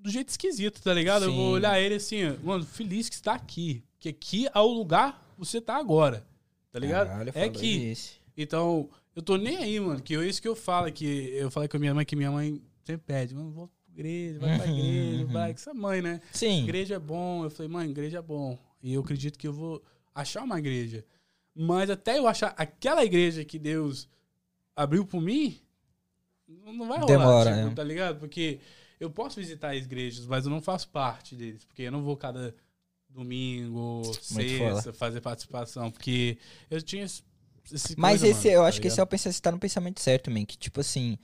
[0.01, 1.25] do jeito esquisito, tá ligado?
[1.25, 1.35] Eu Sim.
[1.35, 3.83] vou olhar ele assim, mano, feliz que está aqui.
[3.93, 6.25] Porque aqui é o lugar que você tá agora,
[6.71, 7.07] tá ligado?
[7.07, 7.79] Caralho, é aqui.
[7.79, 8.19] disso.
[8.35, 10.01] Então, eu tô nem aí, mano.
[10.01, 12.31] Que é isso que eu falo, que eu falei com a minha mãe, que minha
[12.31, 16.19] mãe sempre pede, mano, volta pra igreja, vai pra igreja, vai com essa mãe, né?
[16.31, 16.63] Sim.
[16.63, 17.43] Igreja é bom.
[17.43, 18.57] Eu falei, mãe, igreja é bom.
[18.81, 19.83] E eu acredito que eu vou
[20.15, 21.05] achar uma igreja.
[21.53, 24.07] Mas até eu achar aquela igreja que Deus
[24.75, 25.59] abriu por mim,
[26.47, 27.73] não vai rolar, Demora, tipo, é.
[27.75, 28.19] tá ligado?
[28.19, 28.59] Porque
[29.01, 31.65] eu posso visitar as igrejas, mas eu não faço parte deles.
[31.65, 32.55] Porque eu não vou cada
[33.09, 35.89] domingo, sexta, fazer participação.
[35.89, 36.37] Porque
[36.69, 37.23] eu tinha esse,
[37.73, 39.07] esse Mas coisa, esse, mano, eu tá acho que esse é ligado?
[39.07, 40.45] o pensamento, você tá no pensamento certo, man.
[40.45, 41.17] Que tipo assim,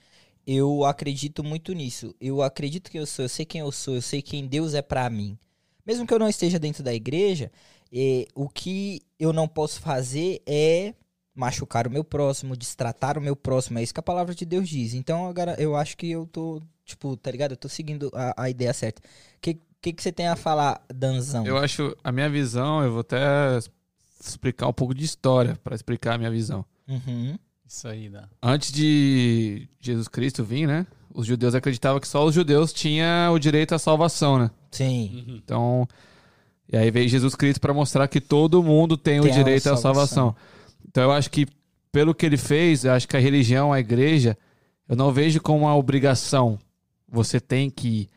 [0.44, 2.12] eu acredito muito nisso.
[2.20, 4.82] Eu acredito que eu sou, eu sei quem eu sou, eu sei quem Deus é
[4.82, 5.38] pra mim.
[5.86, 7.52] Mesmo que eu não esteja dentro da igreja,
[7.92, 10.94] eh, o que eu não posso fazer é
[11.32, 13.78] machucar o meu próximo, destratar o meu próximo.
[13.78, 14.94] É isso que a palavra de Deus diz.
[14.94, 17.52] Então, agora, eu acho que eu tô, tipo, tá ligado?
[17.52, 19.00] Eu tô seguindo a, a ideia certa.
[19.00, 21.46] O que, que, que você tem a falar, Danzão?
[21.46, 23.58] Eu acho, a minha visão, eu vou até
[24.24, 26.64] explicar um pouco de história para explicar a minha visão.
[26.88, 27.38] Uhum.
[27.66, 28.28] Isso aí, dá.
[28.42, 30.86] Antes de Jesus Cristo vir, né?
[31.14, 34.50] Os judeus acreditavam que só os judeus tinham o direito à salvação, né?
[34.70, 35.24] Sim.
[35.28, 35.36] Uhum.
[35.36, 35.88] Então,
[36.70, 39.66] e aí veio Jesus Cristo para mostrar que todo mundo tem, Tem o a direito
[39.68, 40.32] à salvação.
[40.32, 40.36] salvação.
[40.86, 41.46] Então eu acho que
[41.92, 44.36] pelo que ele fez, eu acho que a religião, a igreja,
[44.88, 46.58] eu não vejo como uma obrigação.
[47.10, 48.08] Você tem que.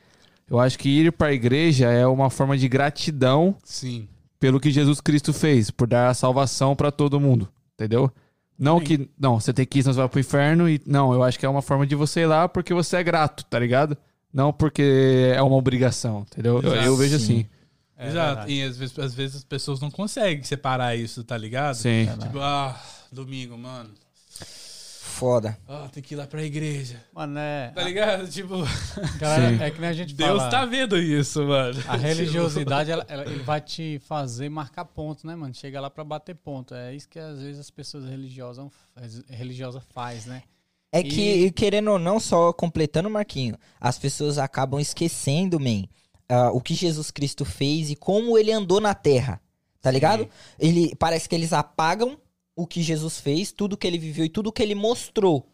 [0.49, 4.07] Eu acho que ir para a igreja é uma forma de gratidão Sim.
[4.39, 8.11] pelo que Jesus Cristo fez, por dar a salvação para todo mundo, entendeu?
[8.59, 8.85] Não Sim.
[8.85, 11.39] que, não, você tem que ir, senão você vai pro inferno e não, eu acho
[11.39, 13.97] que é uma forma de você ir lá porque você é grato, tá ligado?
[14.33, 16.61] Não porque é uma obrigação, entendeu?
[16.61, 17.23] Eu, Exato, eu vejo sim.
[17.23, 17.45] assim.
[17.97, 18.27] É Exato.
[18.27, 18.53] verdade.
[18.53, 21.75] E às vezes, às vezes as pessoas não conseguem separar isso, tá ligado?
[21.75, 22.09] Sim.
[22.19, 22.79] Tipo, ah,
[23.11, 23.91] domingo, mano.
[25.21, 25.55] Foda.
[25.67, 26.99] Ah, tem que ir lá pra igreja.
[27.13, 27.69] Mano, é.
[27.75, 28.27] Tá ligado?
[28.27, 29.61] Tipo, Sim.
[29.63, 30.49] é que nem a gente Deus fala.
[30.49, 31.79] tá vendo isso, mano.
[31.87, 35.53] A religiosidade, ela, ela- ele vai te fazer marcar ponto, né, mano?
[35.53, 36.73] Chega lá pra bater ponto.
[36.73, 38.65] É isso que às vezes as pessoas religiosas,
[39.29, 40.41] religiosas faz, né?
[40.91, 45.83] É E- que, querendo ou não, só completando, Marquinho, as pessoas acabam esquecendo, man,
[46.27, 49.39] ah, o que Jesus Cristo fez e como ele andou na terra.
[49.83, 50.27] Tá ligado?
[50.59, 52.17] Ele, parece que eles apagam
[52.55, 55.47] o que Jesus fez, tudo que ele viveu e tudo que ele mostrou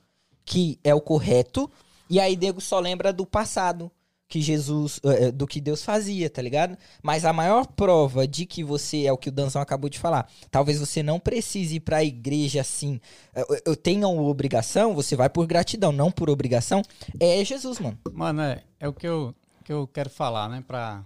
[0.48, 1.70] que é o correto.
[2.10, 3.92] E aí, nego só lembra do passado.
[4.30, 6.78] que Jesus, eh, do que Deus fazia, tá ligado?
[7.02, 10.30] Mas a maior prova de que você é o que o Danzão acabou de falar.
[10.52, 13.00] Talvez você não precise ir pra igreja assim.
[13.34, 16.82] Eu, eu tenho obrigação, você vai por gratidão, não por obrigação.
[17.18, 17.98] É Jesus, mano.
[18.12, 19.34] Mano, é, é o que eu,
[19.64, 20.62] que eu quero falar, né?
[20.68, 21.06] Pra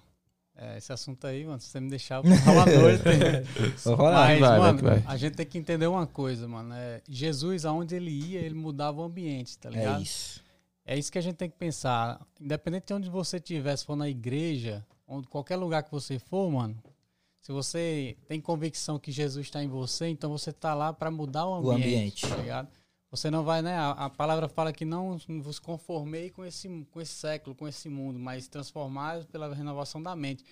[0.64, 3.04] é, esse assunto aí, mano, se você me deixar, eu vou falar noite.
[3.84, 4.28] Vou rolar.
[4.28, 6.72] Mas, vai, mano, vai, a gente tem que entender uma coisa, mano.
[6.76, 10.00] É, Jesus, aonde ele ia, ele mudava o ambiente, tá ligado?
[10.00, 10.44] É isso.
[10.86, 12.22] É isso que a gente tem que pensar.
[12.40, 16.52] Independente de onde você estiver, se for na igreja, onde, qualquer lugar que você for,
[16.52, 16.78] mano,
[17.42, 21.48] se você tem convicção que Jesus está em você, então você tá lá para mudar
[21.48, 22.28] o O ambiente, ambiente.
[22.28, 22.68] tá ligado?
[23.12, 23.76] Você não vai, né?
[23.78, 27.90] A, a palavra fala que não vos conformei com esse, com esse século, com esse
[27.90, 30.46] mundo, mas transformai pela renovação da mente.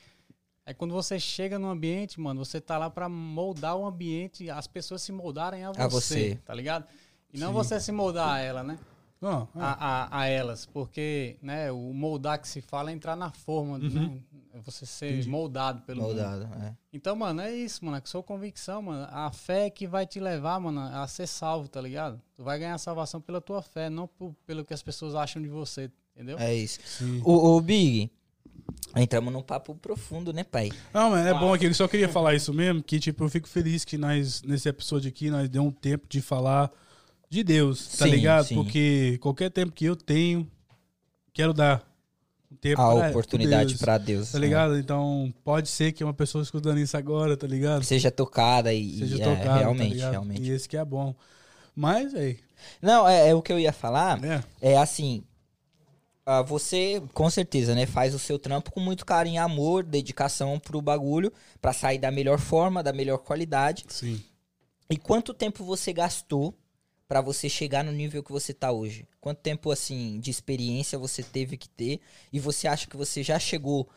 [0.65, 4.68] É quando você chega no ambiente, mano, você tá lá para moldar o ambiente, as
[4.68, 6.40] pessoas se moldarem a você, A você.
[6.45, 6.86] tá ligado?
[7.34, 7.53] E não Sim.
[7.53, 8.77] você se moldar a ela, né?
[9.21, 9.59] Não, é.
[9.59, 13.77] a, a, a elas, porque né, o moldar que se fala é entrar na forma,
[13.77, 14.17] né?
[14.53, 15.29] É Você ser Entendi.
[15.29, 16.07] moldado pelo mundo.
[16.15, 16.73] Moldado, é.
[16.93, 17.97] Então, mano, é isso, mano.
[17.97, 19.07] É que sua convicção, mano.
[19.11, 22.19] A fé é que vai te levar, mano, a ser salvo, tá ligado?
[22.35, 25.49] Tu vai ganhar salvação pela tua fé, não por- pelo que as pessoas acham de
[25.49, 26.39] você, entendeu?
[26.39, 26.79] É isso.
[27.23, 28.09] O, o Big,
[28.95, 30.71] entramos num papo profundo, né, pai?
[30.93, 31.65] Não, mas é bom aqui.
[31.65, 35.09] Eu só queria falar isso mesmo, que tipo, eu fico feliz que nós, nesse episódio
[35.09, 36.71] aqui, nós deu um tempo de falar
[37.30, 38.45] de Deus, tá Sim, ligado?
[38.47, 38.56] sim.
[38.56, 40.49] Porque qualquer tempo que eu tenho,
[41.31, 41.84] quero dar
[42.51, 44.31] um tempo A pra- oportunidade pra Deus.
[44.31, 44.77] Tá ligado?
[44.77, 47.84] Então, pode ser que uma pessoa escutando isso agora, tá ligado?
[47.84, 50.11] Seja tocada e, Seja é, tá realmente, ligado?
[50.11, 50.41] realmente.
[50.41, 51.14] E esse que é bom.
[51.76, 52.39] Mas, aí,
[52.81, 54.19] Não, é, é o que eu ia falar.
[54.19, 54.43] né?
[54.60, 55.23] É assim,
[56.26, 60.81] ah, você com certeza, né, faz o seu trampo com muito carinho, amor, dedicação pro
[60.81, 61.31] bagulho,
[61.61, 63.85] pra sair da melhor forma, da melhor qualidade.
[63.88, 64.19] Sim.
[64.89, 66.53] E quanto tempo você gastou
[67.10, 69.07] pra você chegar no nível que você tá hoje?
[69.19, 71.99] Quanto tempo assim de experiência você teve que ter
[72.31, 73.90] e você acha que você já chegou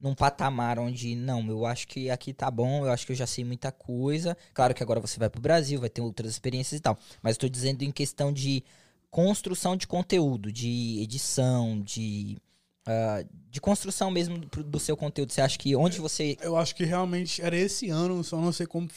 [0.00, 3.26] num patamar onde não, eu acho que aqui tá bom, eu acho que eu já
[3.26, 4.36] sei muita coisa.
[4.52, 7.48] Claro que agora você vai pro Brasil, vai ter outras experiências e tal, mas tô
[7.48, 8.64] dizendo em questão de
[9.10, 12.36] construção de conteúdo, de edição, de
[12.84, 15.32] ah, de construção mesmo do, do seu conteúdo.
[15.32, 18.66] Você acha que onde você Eu acho que realmente era esse ano, só não sei
[18.66, 18.88] como.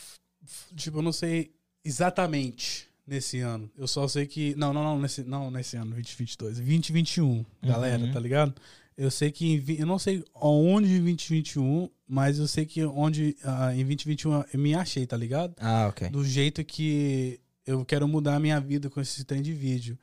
[0.76, 1.54] Tipo, eu não sei
[1.86, 3.70] exatamente nesse ano.
[3.78, 4.54] Eu só sei que.
[4.56, 6.58] Não, não, não, nesse, não, nesse ano, 2022.
[6.58, 8.12] 2021, galera, Uhum.
[8.12, 8.54] tá ligado?
[8.98, 9.46] Eu sei que.
[9.46, 14.44] Em, eu não sei onde em 2021, mas eu sei que onde ah, em 2021
[14.54, 15.54] eu me achei, tá ligado?
[15.60, 16.10] Ah, ok.
[16.10, 19.98] do jeito que eu quero mudar a minha vida com esse trem de vídeo.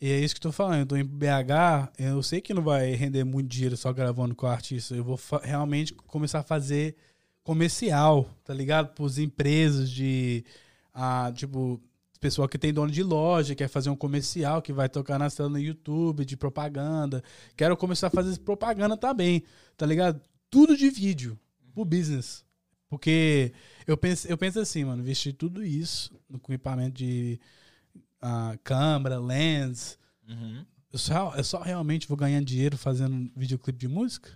[0.00, 0.80] E é isso que eu tô falando.
[0.80, 4.44] Eu tô em BH, eu sei que não vai render muito dinheiro só gravando com
[4.46, 4.94] o artista.
[4.96, 6.96] Eu vou realmente começar a fazer
[7.44, 8.94] comercial, tá ligado?
[8.94, 10.44] Pros empresas de.
[10.92, 11.80] Ah, tipo,
[12.22, 15.48] pessoal que tem dono de loja, quer fazer um comercial que vai tocar na tela
[15.48, 17.22] no YouTube, de propaganda.
[17.56, 19.42] Quero começar a fazer propaganda também,
[19.76, 20.22] tá ligado?
[20.48, 21.36] Tudo de vídeo,
[21.74, 22.44] pro business.
[22.88, 23.52] Porque
[23.88, 27.40] eu penso, eu penso assim, mano, investir tudo isso no equipamento de
[28.20, 29.98] ah, câmera, lens.
[30.28, 30.64] Uhum.
[30.92, 34.30] Eu só, eu só realmente vou ganhar dinheiro fazendo videoclipe de música?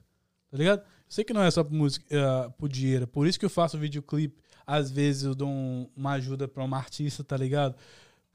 [0.51, 0.81] Tá ligado?
[0.81, 3.05] Eu sei que não é só por, música, ah, por dinheiro.
[3.05, 4.37] é Por isso que eu faço videoclipe.
[4.67, 7.75] Às vezes eu dou um- uma ajuda pra uma artista, tá ligado?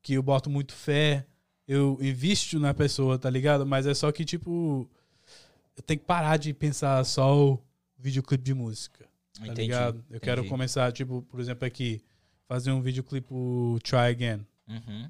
[0.01, 1.25] Que eu boto muito fé.
[1.67, 3.65] Eu invisto na pessoa, tá ligado?
[3.65, 4.89] Mas é só que, tipo,
[5.75, 7.59] eu tenho que parar de pensar só o
[7.97, 10.03] videoclipe de música tá Entendi, ligado?
[10.09, 10.49] Eu quero entendi.
[10.49, 12.01] começar, tipo, por exemplo, aqui,
[12.47, 13.33] fazer um videoclipe
[13.83, 15.09] Try Again, Uhum.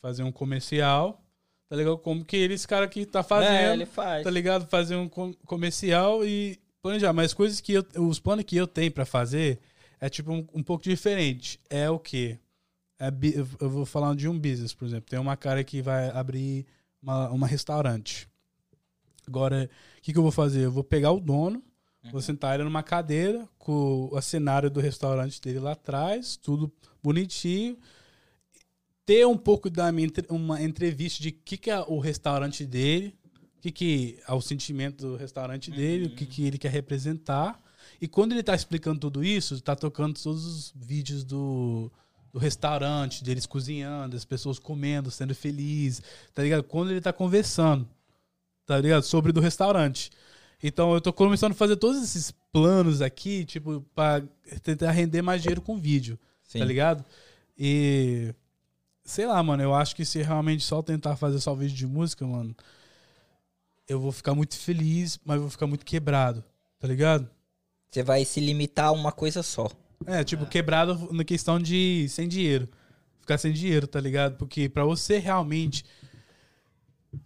[0.00, 1.20] fazer um comercial,
[1.68, 1.98] tá ligado?
[1.98, 4.22] Como que ele, esse cara que tá É, fazendo, ele faz.
[4.24, 4.66] tá ligado?
[4.68, 7.12] Fazer um com- comercial e planejar.
[7.12, 9.58] Mas coisas que eu, os planos que eu tenho pra fazer
[10.00, 11.60] é, tipo, um, um pouco diferente.
[11.70, 12.38] É o quê?
[12.98, 13.10] É,
[13.60, 15.10] eu vou falar de um business, por exemplo.
[15.10, 16.66] Tem uma cara que vai abrir
[17.02, 18.28] uma, uma restaurante.
[19.26, 19.68] Agora,
[19.98, 20.64] o que, que eu vou fazer?
[20.64, 21.62] Eu vou pegar o dono,
[22.12, 27.76] vou sentar ele numa cadeira com o cenário do restaurante dele lá atrás, tudo bonitinho.
[29.04, 32.64] Ter um pouco da minha entre- uma entrevista de o que, que é o restaurante
[32.64, 33.16] dele,
[33.58, 37.60] o que, que é o sentimento do restaurante dele, o que, que ele quer representar.
[38.00, 41.90] E quando ele tá explicando tudo isso, tá tocando todos os vídeos do,
[42.32, 46.02] do restaurante, deles cozinhando, as pessoas comendo, sendo felizes,
[46.34, 46.62] tá ligado?
[46.62, 47.88] Quando ele tá conversando,
[48.66, 49.02] tá ligado?
[49.02, 50.10] Sobre do restaurante.
[50.62, 54.22] Então eu tô começando a fazer todos esses planos aqui, tipo, pra
[54.62, 56.58] tentar render mais dinheiro com vídeo, Sim.
[56.58, 57.04] tá ligado?
[57.58, 58.34] E
[59.04, 62.26] sei lá, mano, eu acho que se realmente só tentar fazer só vídeo de música,
[62.26, 62.54] mano,
[63.88, 66.44] eu vou ficar muito feliz, mas vou ficar muito quebrado,
[66.78, 67.30] tá ligado?
[67.96, 69.70] Você vai se limitar a uma coisa só.
[70.04, 72.68] É, tipo, quebrado na questão de sem dinheiro.
[73.22, 74.36] Ficar sem dinheiro, tá ligado?
[74.36, 75.82] Porque pra você realmente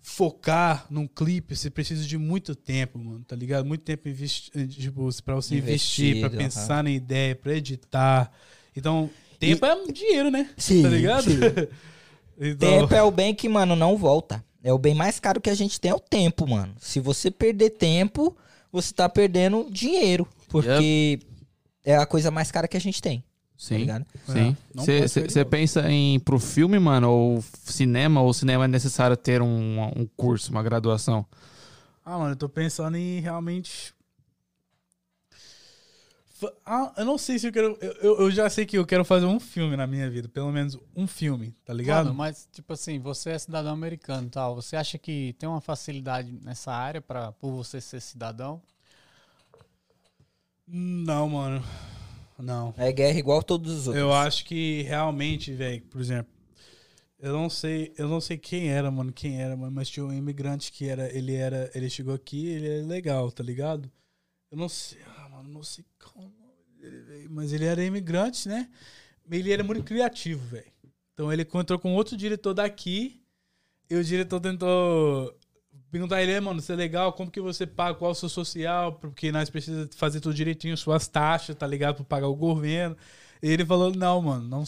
[0.00, 3.66] focar num clipe, você precisa de muito tempo, mano, tá ligado?
[3.66, 8.30] Muito tempo investi tipo, pra você investir, pra Investido, pensar na ideia, pra editar.
[8.76, 9.10] Então,
[9.40, 10.50] tempo é dinheiro, né?
[10.56, 11.24] Sim, tá ligado?
[11.24, 11.40] sim.
[12.38, 14.44] então, Tempo é o bem que, mano, não volta.
[14.62, 16.76] É o bem mais caro que a gente tem, é o tempo, mano.
[16.78, 18.36] Se você perder tempo,
[18.70, 20.28] você tá perdendo dinheiro.
[20.50, 21.18] Porque
[21.84, 23.24] é a coisa mais cara que a gente tem, tá
[23.56, 23.76] Sim.
[23.78, 24.06] ligado?
[24.26, 24.56] Sim.
[24.74, 25.44] Você perder.
[25.46, 30.50] pensa em pro filme, mano, ou cinema, ou cinema é necessário ter um, um curso,
[30.50, 31.24] uma graduação?
[32.04, 33.94] Ah, mano, eu tô pensando em realmente.
[36.64, 37.76] Ah, eu não sei se eu quero.
[37.82, 40.26] Eu, eu- eu já sei que eu quero fazer um filme na minha vida.
[40.26, 42.06] Pelo menos um filme, tá ligado?
[42.06, 44.54] Mano, mas, tipo assim, você é cidadão americano e tal.
[44.54, 48.62] Você acha que tem uma facilidade nessa área pra, por você ser cidadão?
[50.72, 51.64] Não, mano.
[52.38, 52.72] Não.
[52.76, 54.00] É guerra igual todos os outros.
[54.00, 56.32] Eu acho que realmente, velho, por exemplo,
[57.18, 60.12] eu não sei, eu não sei quem era, mano, quem era, mano, mas tinha um
[60.12, 63.90] imigrante que era, ele era, ele chegou aqui, ele é legal, tá ligado?
[64.50, 66.32] Eu não sei, ah, mano, não sei como
[66.80, 68.68] ele mas ele era imigrante, né?
[69.30, 70.72] Ele era muito criativo, velho.
[71.12, 73.20] Então ele encontrou com outro diretor daqui
[73.88, 75.36] e o diretor tentou
[75.90, 78.14] perguntar a ele, "É, mano, isso é legal, como que você paga, qual é o
[78.14, 82.36] seu social, porque nós precisamos fazer tudo direitinho, suas taxas, tá ligado, pra pagar o
[82.36, 82.96] governo.
[83.42, 84.64] E ele falou, não, mano, não,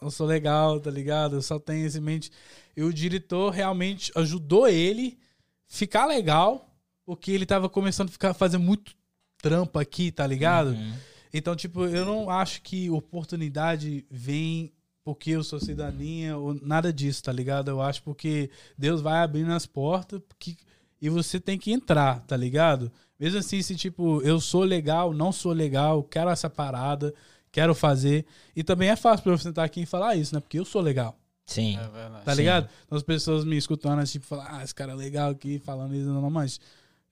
[0.00, 2.30] não sou legal, tá ligado, eu só tenho isso em mente.
[2.76, 5.18] E o diretor realmente ajudou ele
[5.66, 6.74] ficar legal,
[7.04, 8.92] porque ele tava começando a ficar, fazer muito
[9.38, 10.70] trampo aqui, tá ligado?
[10.70, 10.94] Uhum.
[11.32, 14.72] Então, tipo, eu não acho que oportunidade vem
[15.06, 17.68] porque eu sou cidadania ou nada disso, tá ligado?
[17.70, 20.56] Eu acho porque Deus vai abrindo as portas porque-
[21.00, 22.90] e você tem que entrar, tá ligado?
[23.16, 27.14] Mesmo assim, se tipo, eu sou legal, não sou legal, quero essa parada,
[27.52, 28.26] quero fazer.
[28.56, 30.40] E também é fácil pra eu sentar aqui e falar isso, né?
[30.40, 31.16] Porque eu sou legal.
[31.46, 31.76] Sim.
[31.78, 32.24] É verdade.
[32.24, 32.38] Tá Sim.
[32.38, 32.68] ligado?
[32.84, 36.08] Então as pessoas me escutando assim, falar, ah, esse cara é legal aqui, falando isso,
[36.08, 36.58] não, mas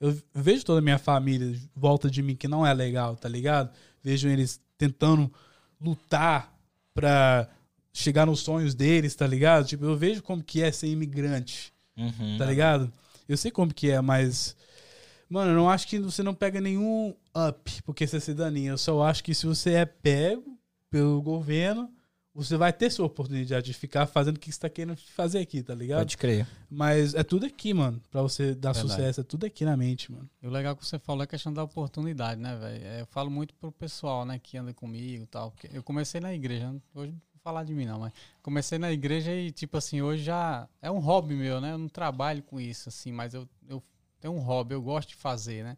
[0.01, 3.71] eu vejo toda a minha família volta de mim que não é legal, tá ligado?
[4.03, 5.33] Vejo eles tentando
[5.81, 6.53] lutar
[6.93, 7.49] pra
[7.97, 9.65] chegar nos sonhos deles, tá ligado?
[9.67, 12.37] Tipo, eu vejo como que é ser imigrante, Uhum.
[12.37, 12.93] tá ligado?
[13.29, 14.55] Eu sei como que é, mas.
[15.31, 17.15] Mano, eu não acho que você não pega nenhum
[17.49, 18.71] up porque você é cidadania.
[18.73, 20.59] Eu só acho que se você é pego
[20.91, 21.91] pelo governo,
[22.35, 25.63] você vai ter sua oportunidade de ficar fazendo o que você tá querendo fazer aqui,
[25.63, 26.01] tá ligado?
[26.01, 26.47] Pode crer.
[26.69, 28.01] Mas é tudo aqui, mano.
[28.11, 28.93] Pra você dar Verdade.
[28.97, 30.29] sucesso, é tudo aqui na mente, mano.
[30.43, 32.85] E o legal que você falou é a questão da oportunidade, né, velho?
[32.85, 35.53] É, Eu falo muito pro pessoal, né, que anda comigo e tal.
[35.53, 37.15] porque Eu comecei na igreja, não- hoje
[37.45, 38.13] falar de mim não, mas
[38.43, 41.73] comecei na igreja e, tipo assim, hoje já é um hobby meu, né?
[41.73, 43.83] Eu não trabalho com isso, assim, mas eu, eu
[44.19, 45.77] tenho um hobby, eu gosto de fazer, né?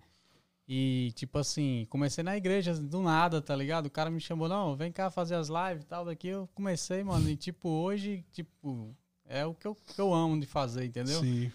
[0.69, 3.87] E, tipo assim, comecei na igreja do nada, tá ligado?
[3.87, 7.03] O cara me chamou, não, vem cá fazer as lives e tal, daqui eu comecei,
[7.03, 7.29] mano.
[7.29, 8.95] E, tipo, hoje, tipo,
[9.25, 11.21] é o que eu, que eu amo de fazer, entendeu?
[11.21, 11.51] Sim.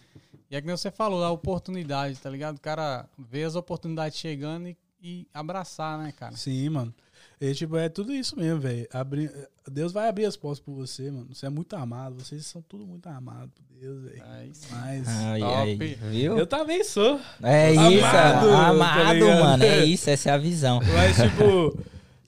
[0.49, 2.57] E é que nem você falou, a oportunidade, tá ligado?
[2.57, 6.35] O cara vê as oportunidades chegando e, e abraçar, né, cara?
[6.35, 6.93] Sim, mano.
[7.39, 8.88] E, tipo, é tudo isso mesmo, velho.
[8.91, 9.31] Abrir-
[9.72, 11.34] Deus vai abrir as portas por você, mano.
[11.34, 12.15] Você é muito amado.
[12.23, 14.22] Vocês são tudo muito amados por Deus, velho.
[14.22, 14.48] É.
[14.72, 15.07] Mas.
[15.10, 15.53] Ai, Top.
[15.56, 15.76] ai,
[16.11, 16.38] viu?
[16.38, 17.19] Eu também sou.
[17.41, 19.39] É Amado, isso, tá amado, ligado?
[19.43, 19.64] mano.
[19.64, 20.80] É isso, essa é a visão.
[20.93, 21.77] Mas, tipo,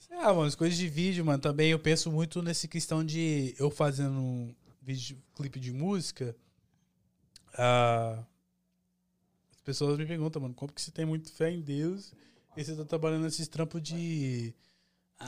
[0.00, 3.54] sei lá, mano, as coisas de vídeo, mano, também eu penso muito nessa questão de
[3.58, 6.34] eu fazendo um vídeo, clipe de música.
[7.56, 8.18] ah,
[9.54, 12.12] as pessoas me perguntam, mano, como que você tem muito fé em Deus
[12.56, 14.52] e você tá trabalhando nesses trampos de.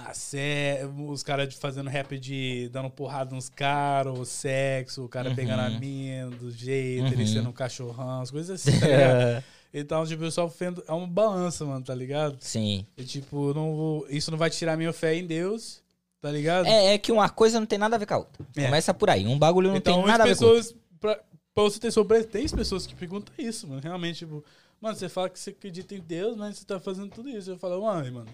[0.05, 5.35] Ah, sé, os caras fazendo rap de dando porrada nos caras, sexo, o cara Uhum.
[5.37, 7.27] pegando a mina do jeito, ele Uhum.
[7.29, 9.45] sendo um cachorrão, as coisas assim, tá ligado?
[9.75, 10.83] Então, tipo, eu só fendo.
[10.89, 12.39] É uma balança, mano, tá ligado?
[12.41, 12.87] Sim.
[12.97, 15.83] E, tipo, não vou, isso não vai tirar minha fé em Deus,
[16.19, 16.67] tá ligado?
[16.67, 18.47] É, é que uma coisa não tem nada a ver com a outra.
[18.57, 18.65] É.
[18.65, 19.27] Começa por aí.
[19.27, 21.17] Um bagulho não então, tem nada a ver com pessoas, pra,
[21.55, 23.83] pra você ter sobrepeso, tem pessoas que perguntam isso, mano.
[23.83, 24.43] Realmente, tipo,
[24.81, 27.51] mano, você fala que você acredita em Deus, mas você tá fazendo tudo isso.
[27.51, 28.29] Eu falo, mãe, mano,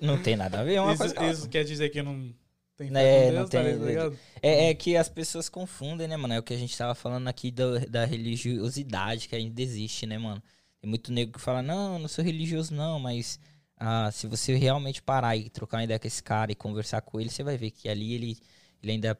[0.00, 2.32] Não tem nada a ver uma isso, coisa isso quer dizer que não
[2.78, 4.18] É, fé não Deus, tá tem- ligado?
[4.42, 6.34] É, é que as pessoas confundem, né, mano?
[6.34, 10.16] É o que a gente tava falando aqui da, da religiosidade que ainda existe, né,
[10.18, 10.42] mano?
[10.80, 13.38] Tem muito nego que fala, não, eu não sou religioso não, mas
[13.76, 17.20] ah, se você realmente parar e trocar uma ideia com esse cara e conversar com
[17.20, 18.38] ele, você vai ver que ali ele,
[18.82, 19.18] ele ainda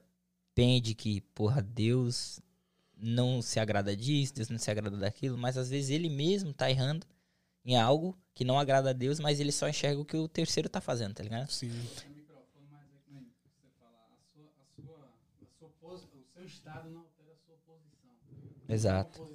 [0.55, 2.41] pende que, porra, Deus
[2.97, 6.71] não se agrada disso, Deus não se agrada daquilo, mas às vezes ele mesmo tá
[6.71, 7.07] errando
[7.65, 10.69] em algo que não agrada a Deus, mas ele só enxerga o que o terceiro
[10.69, 11.51] tá fazendo, tá ligado?
[11.51, 11.71] Sim.
[15.61, 18.11] O seu estado não altera a sua posição.
[18.69, 19.29] Exato.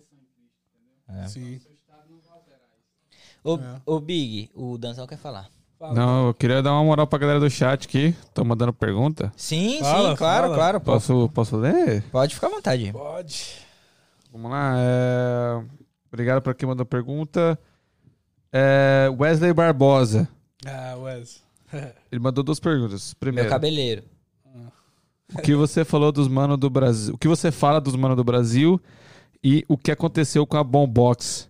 [1.08, 1.28] É.
[1.28, 1.62] Sim.
[3.46, 3.82] É.
[3.86, 5.50] ô Big, o Danzão quer falar.
[5.78, 5.94] Fala.
[5.94, 8.16] Não, eu queria dar uma moral pra galera do chat aqui.
[8.34, 9.32] Tô mandando pergunta.
[9.36, 10.56] Sim, Fala, sim, claro, fala.
[10.56, 10.80] claro.
[10.80, 10.94] pô.
[10.94, 12.02] Posso, posso ler?
[12.12, 12.92] Pode ficar à vontade.
[12.92, 13.58] Pode.
[14.32, 14.74] Vamos lá.
[14.78, 15.64] é,
[16.08, 17.60] Obrigado pra quem mandou pergunta.
[18.58, 20.30] É, Wesley Barbosa.
[20.66, 21.44] Ah, Wes.
[22.10, 23.10] Ele mandou duas perguntas.
[23.10, 24.04] Meu Primeiro, cabeleiro.
[25.34, 27.16] o que você falou dos manos do Brasil?
[27.16, 28.80] O que você fala dos manos do Brasil
[29.44, 31.50] e o que aconteceu com a Bombox?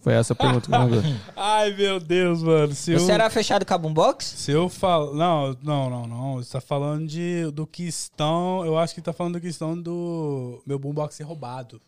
[0.00, 1.02] Foi essa a pergunta que ele mandou.
[1.36, 2.74] Ai, meu Deus, mano.
[2.74, 4.24] Se Você eu, era fechado com a Boombox?
[4.24, 5.14] se eu falo.
[5.14, 6.34] Não, não, não, não.
[6.38, 8.66] Você tá falando de, do questão.
[8.66, 11.80] Eu acho que tá falando da questão do meu boombox ser roubado.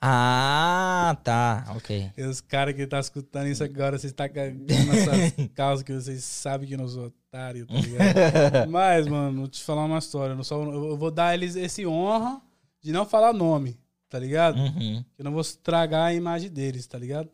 [0.00, 1.64] Ah, tá.
[1.76, 2.10] Ok.
[2.16, 6.22] E os caras que tá escutando isso agora, vocês tá cagando nessas causas que vocês
[6.24, 8.70] sabem que eu não sou otário, tá ligado?
[8.70, 10.34] Mas, mano, vou te falar uma história.
[10.34, 12.40] Eu, sou- eu vou dar eles esse honra
[12.82, 13.78] de não falar nome,
[14.08, 14.56] tá ligado?
[14.58, 15.04] Uhum.
[15.18, 17.28] Eu não vou estragar a imagem deles, tá ligado?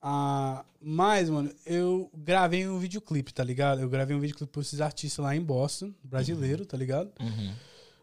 [0.00, 3.80] Ah, mas, mano, eu gravei um videoclipe, tá ligado?
[3.80, 7.10] Eu gravei um videoclipe pra esses artistas lá em Boston, brasileiro, tá ligado?
[7.20, 7.52] Uhum.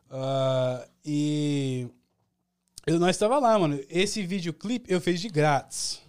[0.09, 1.87] Ah, e
[2.85, 3.79] eu nós estava lá, mano.
[3.89, 6.01] Esse videoclipe eu fiz de grátis,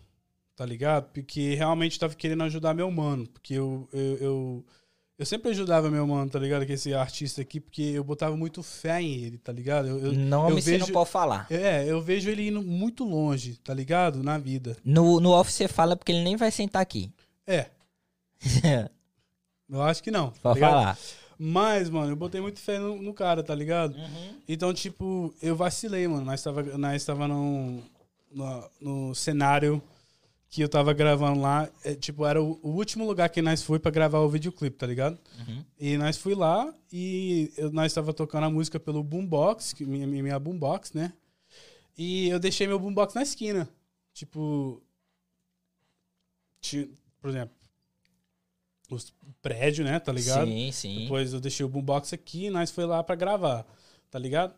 [0.55, 1.11] tá ligado?
[1.13, 3.27] Porque realmente tava querendo ajudar meu mano.
[3.29, 4.65] Porque eu, eu, eu,
[5.19, 6.67] eu sempre ajudava meu mano, tá ligado?
[6.67, 9.89] Que esse artista aqui, porque eu botava muito fé em ele, tá ligado?
[9.89, 11.47] Eu, eu, Nome eu vejo, não pode falar.
[11.51, 14.23] É, eu vejo ele indo muito longe, tá ligado?
[14.23, 14.77] Na vida.
[14.85, 17.11] No, no off você fala porque ele nem vai sentar aqui.
[17.47, 17.71] É,
[19.71, 20.31] eu acho que não.
[20.31, 20.73] tá pode ligado?
[20.73, 20.99] falar.
[21.39, 23.95] Mas, mano, eu botei muito fé no, no cara, tá ligado?
[24.49, 26.25] Então, tipo, eu vacilei, mano.
[26.25, 27.83] Nós tava, nós tava num,
[28.31, 29.83] no, no cenário
[30.49, 31.69] que eu tava gravando lá.
[31.85, 34.87] É, tipo, era o, o último lugar que nós foi pra gravar o videoclipe, tá
[34.87, 35.19] ligado?
[35.47, 35.65] Uhum.
[35.79, 40.07] E nós fui lá e eu- nós tava tocando a música pelo boombox, que minha,
[40.07, 41.13] minha boombox, né?
[41.99, 43.69] E eu deixei meu boombox na esquina.
[44.15, 44.83] Tipo,
[46.61, 46.91] ti-
[47.21, 47.56] por exemplo,
[48.91, 49.99] os- o prédio, né?
[49.99, 50.47] Tá ligado?
[50.47, 51.01] Sim, sim.
[51.03, 53.65] Depois eu deixei o boombox aqui e nós foi lá pra gravar,
[54.11, 54.55] tá ligado?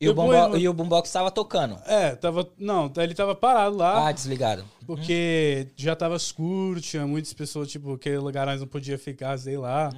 [0.00, 1.78] e, o depois- bombo, e o Boombox tava tocando.
[1.86, 2.48] É, tava.
[2.58, 4.64] Não, ele tava parado lá, Ah, desligado.
[4.84, 9.56] porque já tava escuro, tinha muitas pessoas, tipo, aquele lugar nós não podia ficar, sei
[9.56, 9.92] lá.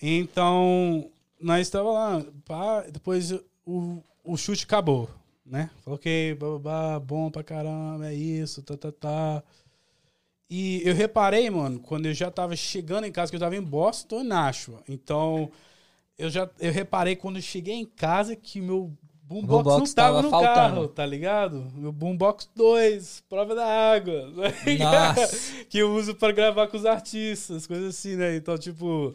[0.00, 1.10] Então,
[1.40, 3.32] nós estava lá, pá, depois
[3.64, 5.08] o, o chute acabou,
[5.44, 5.70] né?
[5.82, 9.42] Falei, ok, babá, bom pra caramba, é isso, tá, tá, tá.
[10.50, 13.62] E eu reparei, mano, quando eu já tava chegando em casa, que eu tava em
[13.62, 14.82] Boston, em Nashua.
[14.88, 15.50] Então,
[16.18, 18.92] eu já eu reparei quando eu cheguei em casa que meu
[19.24, 20.54] boombox, Boombox não tava tava no faltando.
[20.54, 21.72] carro, tá ligado?
[21.74, 24.32] Meu boombox 2, prova da água.
[25.68, 28.36] que eu uso pra gravar com os artistas, coisas assim, né?
[28.36, 29.14] Então, tipo,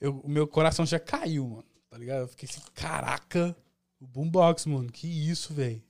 [0.00, 1.64] eu- o meu coração já caiu, mano.
[1.90, 2.20] Tá ligado?
[2.22, 3.56] Eu fiquei assim, caraca,
[4.00, 5.82] o boombox, mano, que isso, velho.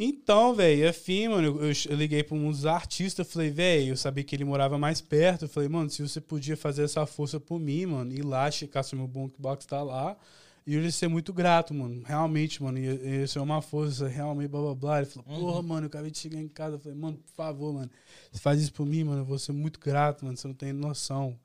[0.00, 4.22] Então, velho, afim, mano, eu, eu- liguei pra um dos artistas, falei, velho, eu sabia
[4.22, 5.46] que ele morava mais perto.
[5.46, 8.84] Eu falei, mano, se você podia fazer essa força por mim, mano, ir lá, checar
[8.84, 10.16] se o meu boombox tá lá.
[10.64, 12.02] E eu ia ser muito grato, mano.
[12.06, 14.98] Realmente, mano, ia, ia ser uma força, realmente, blá blá blá.
[14.98, 16.76] Ele falou, porra, mano, eu acabei de chegar em casa.
[16.76, 17.90] Eu falei, mano, por favor, mano,
[18.30, 20.72] você faz isso por mim, mano, eu vou ser muito grato, mano, você não tem
[20.72, 21.36] noção.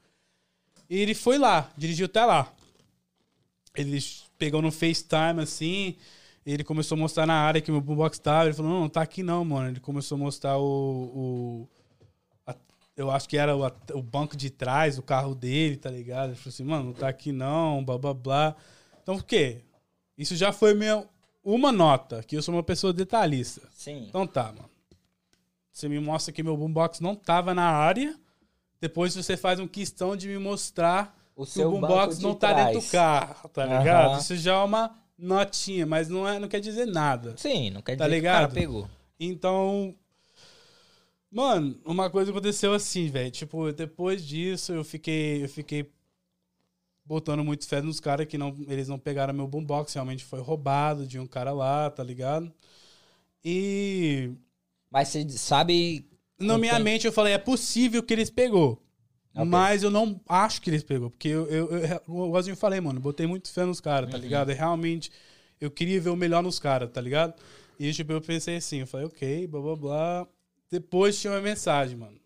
[0.89, 2.53] E ele foi lá, dirigiu até lá.
[3.75, 3.99] Ele
[4.37, 5.95] pegou no FaceTime, assim,
[6.45, 8.45] ele começou a mostrar na área que o meu boombox tava.
[8.45, 9.69] Ele falou, não, não tá aqui não, mano.
[9.69, 10.63] Ele começou a mostrar o...
[10.65, 11.69] o-
[12.45, 12.55] a-
[12.97, 16.29] eu acho que era o, o banco de trás, o carro dele, tá ligado?
[16.29, 18.55] Ele falou assim, mano, não tá aqui não, blá, blá, blá.
[19.01, 19.61] Então, por quê?
[20.17, 21.05] Isso já foi minha,
[21.43, 23.61] uma nota, que eu sou uma pessoa detalhista.
[23.73, 24.05] Sim.
[24.09, 24.69] Então tá, mano.
[25.71, 28.15] Você me mostra que meu boombox não tava na área.
[28.79, 32.73] Depois você faz um questão de me mostrar O que o boombox não tá dentro
[32.81, 32.91] do trás.
[32.91, 34.19] carro, tá ligado?
[34.19, 37.35] Isso já é uma notinha, mas não, é, não quer dizer nada.
[37.37, 38.49] Sim, não quer Tá dizer ligado?
[38.49, 38.89] que o cara pegou.
[39.19, 39.95] Então,
[41.31, 43.31] mano, uma coisa aconteceu assim, velho.
[43.31, 45.89] Tipo, depois disso eu fiquei, eu fiquei
[47.05, 51.05] botando muito fé nos caras que não, eles não pegaram meu boombox, realmente foi roubado
[51.05, 52.51] de um cara lá, tá ligado?
[53.43, 54.31] E
[54.91, 56.07] Mas você sabe.
[56.39, 58.81] na minha mente eu falei, é possível que eles pegou.
[59.35, 59.45] Ok.
[59.49, 61.09] Mas eu não acho que eles pegou.
[61.09, 64.51] Porque eu, eu, eu, eu, eu falei, mano, botei muito fé nos caras, tá ligado?
[64.51, 65.11] E realmente
[65.59, 67.33] eu queria ver o melhor nos caras, tá ligado?
[67.79, 70.27] E tipo, eu pensei assim, eu falei, ok, blá blá blá.
[70.69, 72.17] Depois tinha uma mensagem, mano.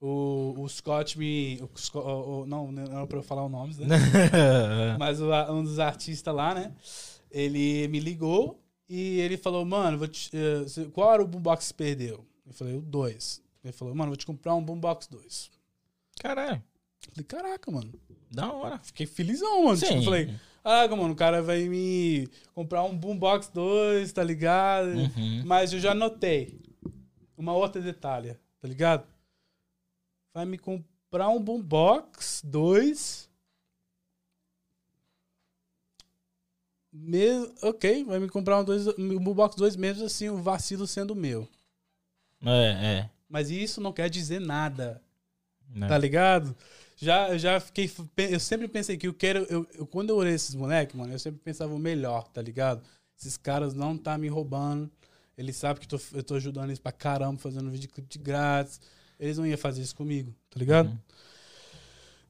[0.00, 1.60] O, o Scott me.
[1.60, 3.86] O, o- o- não, não era pra eu falar os nomes, né?
[4.98, 6.72] Mas o- um dos artistas lá, né?
[7.30, 8.58] Ele me ligou
[8.88, 12.24] e ele falou, mano, vou te- eh, qual era o boombox que você perdeu?
[12.46, 13.42] Eu falei, o 2.
[13.64, 15.50] Ele falou, mano, vou te comprar um boombox 2.
[16.18, 16.62] Caralho,
[17.12, 17.92] Falei, caraca, mano.
[18.30, 18.78] da hora.
[18.78, 19.76] Fiquei felizão, mano.
[19.76, 19.98] Tipo, Sim.
[19.98, 24.88] eu falei, caraca, mano, o cara vai me comprar um boombox 2, tá ligado?
[24.90, 25.42] Uhum.
[25.44, 26.60] Mas eu já notei
[27.36, 29.06] uma outra detalhe, tá ligado?
[30.34, 33.28] Vai me comprar um boombox 2
[36.92, 41.14] mesmo, ok, vai me comprar um, dois, um boombox 2 mesmo assim, o vacilo sendo
[41.14, 41.48] meu.
[42.44, 43.10] É, é.
[43.28, 45.00] Mas isso não quer dizer nada,
[45.68, 45.86] Né?
[45.88, 46.56] tá ligado?
[46.96, 47.90] Já, já fiquei.
[48.16, 49.40] Eu sempre pensei que eu quero.
[49.48, 52.82] Eu, eu- quando eu olhei esses moleques, mano, eu sempre pensava o melhor, tá ligado?
[53.18, 54.90] Esses caras não tá me roubando.
[55.36, 58.80] Eles sabem que tô- eu tô ajudando eles pra caramba, fazendo videoclipe de grátis.
[59.20, 60.88] Eles não iam fazer isso comigo, tá ligado?
[60.90, 60.98] Uhum.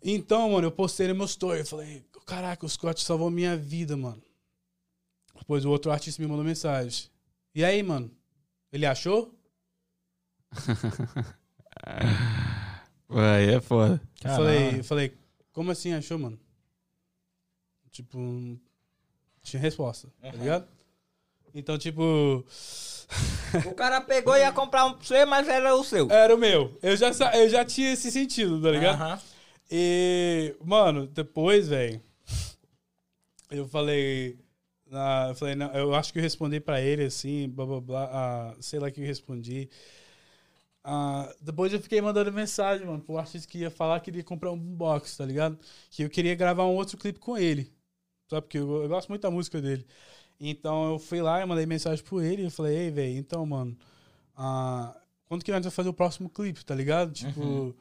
[0.03, 1.61] Então, mano, eu postei no meu story.
[1.61, 4.23] Eu falei, caraca, o Scott salvou minha vida, mano.
[5.39, 7.09] Depois o outro artista me mandou mensagem.
[7.55, 8.11] E aí, mano?
[8.73, 9.35] Ele achou?
[13.11, 14.01] Ué, aí é foda.
[14.25, 15.13] Eu falei, eu falei,
[15.53, 16.39] como assim achou, mano?
[17.91, 18.59] Tipo, não
[19.43, 20.69] tinha resposta, tá ligado?
[21.55, 22.45] Então, tipo,
[23.67, 26.11] O cara pegou e ia comprar um pra você, mas era o seu.
[26.11, 26.79] era o meu.
[26.83, 28.95] Eu já, eu já tinha esse sentido, tá ligado?
[29.01, 29.21] Aham.
[29.71, 32.03] E, mano, depois, velho,
[33.51, 34.39] eu falei.
[34.87, 38.05] na- eu falei, não, eu acho que eu respondi pra ele assim, blá blá blá,
[38.13, 39.69] ah, sei lá que eu respondi.
[40.91, 44.25] Ah, depois eu fiquei mandando mensagem, mano, pro artista que ia falar que ele ia
[44.25, 45.59] comprar um boombox, tá ligado?
[45.91, 47.71] Que eu queria gravar um outro clipe com ele.
[48.31, 48.43] Sabe?
[48.43, 49.85] Porque eu, eu gosto muito da música dele.
[50.41, 53.45] Então eu fui lá e mandei mensagem pro ele e eu falei, ei, velho, então,
[53.45, 53.77] mano,
[54.35, 54.97] ah,
[55.27, 57.13] quando que nós vamos fazer o próximo clipe, tá ligado?
[57.13, 57.77] Tipo,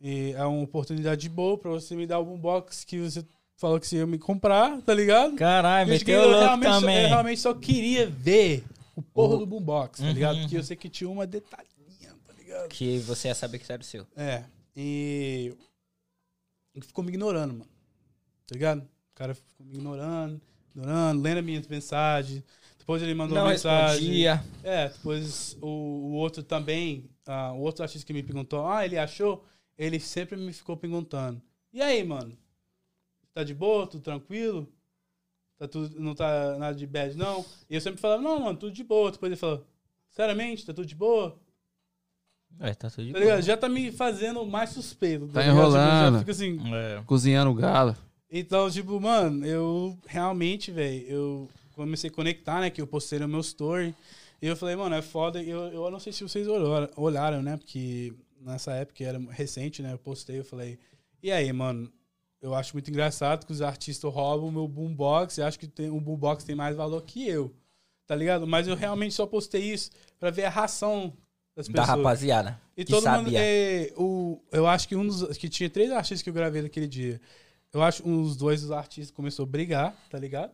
[0.00, 3.22] e é uma oportunidade boa pra você me dar o boombox que você
[3.56, 5.34] falou que você ia me comprar, tá ligado?
[5.36, 8.64] Caralho, Eu, meteu louco realmente só, eu realmente só queria ver
[8.94, 10.36] o porra O- do boombox, tá Uhum, ligado?
[10.36, 10.42] uhum.
[10.42, 11.75] Porque eu sei que tinha uma detalhinha, tá
[12.46, 12.68] ligado?
[12.68, 14.06] Que você ia saber que era o seu.
[14.16, 14.44] É,
[14.74, 15.54] e
[16.74, 17.70] ele ficou me ignorando, mano.
[18.46, 18.82] Tá ligado?
[18.82, 20.40] O cara ficou me ignorando,
[20.70, 22.42] ignorando, lendo as minhas mensagens.
[22.78, 23.98] Depois ele mandou Não uma mensagem.
[23.98, 24.44] respondia.
[24.62, 28.96] É, depois o, o outro também, ah, o outro artista que me perguntou, ah, ele
[28.96, 29.44] achou?
[29.76, 31.42] Ele sempre me ficou perguntando.
[31.72, 32.36] E aí, mano?
[33.34, 33.86] Tá de boa?
[33.86, 34.72] Tudo tranquilo?
[35.58, 37.44] Tá tudo, não tá nada de bad, não?
[37.68, 39.10] E eu sempre falava, não, mano, tudo de boa.
[39.10, 39.66] Depois ele falou,
[40.10, 41.38] seriamente, tá tudo de boa?
[42.60, 43.42] É, tá tudo de Tá ligado?
[43.42, 45.28] Já tá me fazendo mais suspeito.
[45.28, 45.54] Tá ligado?
[45.54, 46.12] Tipo, enrolando.
[46.14, 46.74] já fica assim.
[46.74, 47.02] É.
[47.06, 47.96] Cozinhando galo.
[48.30, 52.70] Então, tipo, mano, eu realmente, velho, eu comecei a conectar, né?
[52.70, 53.94] Que eu postei no meu story.
[54.40, 55.42] E eu falei, mano, é foda.
[55.42, 57.56] Eu, eu não sei se vocês olharam, olharam, né?
[57.56, 59.92] Porque nessa época era recente, né?
[59.92, 60.78] Eu postei, eu falei,
[61.22, 61.90] e aí, mano?
[62.40, 65.90] Eu acho muito engraçado que os artistas roubam o meu boombox e acho que tem,
[65.90, 67.54] o boombox tem mais valor que eu.
[68.06, 68.46] Tá ligado?
[68.46, 71.12] Mas eu realmente só postei isso pra ver a ração
[71.56, 71.98] das Da pessoas.
[71.98, 72.60] rapaziada.
[72.76, 73.02] E todo mundo.
[73.02, 73.40] sabia.
[73.42, 75.36] É, o, eu acho que um dos.
[75.38, 77.20] Que tinha três artistas que eu gravei naquele dia.
[77.72, 80.52] Eu acho que uns dois dos artistas começou a brigar, tá ligado?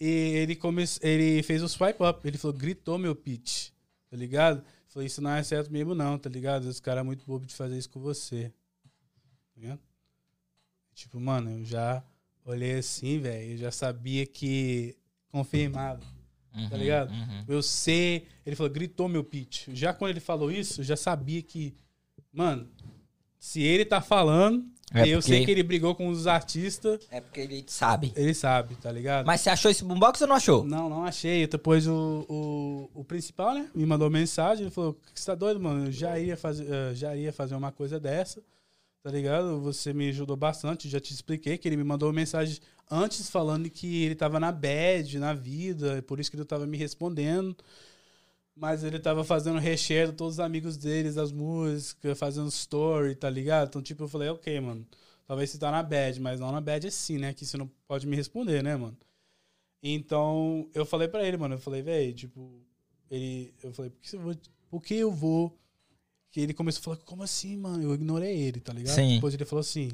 [0.00, 2.26] E ele, come, ele fez o swipe up.
[2.26, 3.70] Ele falou, gritou meu pitch,
[4.10, 4.64] tá ligado?
[4.88, 6.68] Falei, isso não é certo mesmo, não, tá ligado?
[6.68, 8.52] Esse cara é muito bobo de fazer isso com você.
[9.54, 9.80] Tá ligado?
[10.94, 12.02] Tipo, mano, eu já
[12.44, 13.52] olhei assim, velho.
[13.52, 14.96] Eu já sabia que.
[16.52, 16.70] Confirmado.
[16.70, 17.10] tá ligado?
[17.12, 17.44] Uhum.
[17.48, 18.26] Eu sei.
[18.44, 19.68] Ele falou, gritou meu pitch.
[19.72, 21.74] Já quando ele falou isso, eu já sabia que,
[22.32, 22.68] mano,
[23.38, 24.64] se ele tá falando,
[24.94, 28.12] É eu sei que ele brigou com os artistas, É porque ele sabe.
[28.14, 29.24] ele sabe, tá ligado?
[29.26, 30.62] Mas você achou esse boombox ou não achou?
[30.64, 31.46] Não, não achei.
[31.46, 34.64] Depois o, o, o principal, né, me mandou mensagem.
[34.64, 35.86] Ele falou: Você tá doido, mano?
[35.86, 38.42] Eu já ia fazer, eh, já ia fazer uma coisa dessa,
[39.02, 39.60] tá ligado?
[39.62, 40.88] Você me ajudou bastante.
[40.90, 42.58] Já te expliquei que ele me mandou mensagem
[42.92, 46.76] antes falando que ele tava na bad, na vida, por isso que ele tava me
[46.76, 47.56] respondendo.
[48.54, 53.30] Mas ele tava fazendo recheio de todos os amigos deles, as músicas, fazendo story, tá
[53.30, 53.68] ligado?
[53.68, 54.86] Então, tipo, eu falei, ok, mano.
[55.26, 57.32] Talvez você tá na bad, mas não na bad assim, né?
[57.32, 58.96] Que você não pode me responder, né, mano?
[59.82, 62.60] Então, eu falei pra ele, mano, eu falei, velho, tipo,
[63.10, 64.36] ele, eu falei, por que, eu vou,
[64.70, 65.58] por que eu vou?
[66.30, 67.82] Que ele começou a falar, como assim, mano?
[67.82, 68.94] Eu ignorei ele, tá ligado?
[68.94, 69.14] Sim.
[69.14, 69.90] Depois ele falou assim,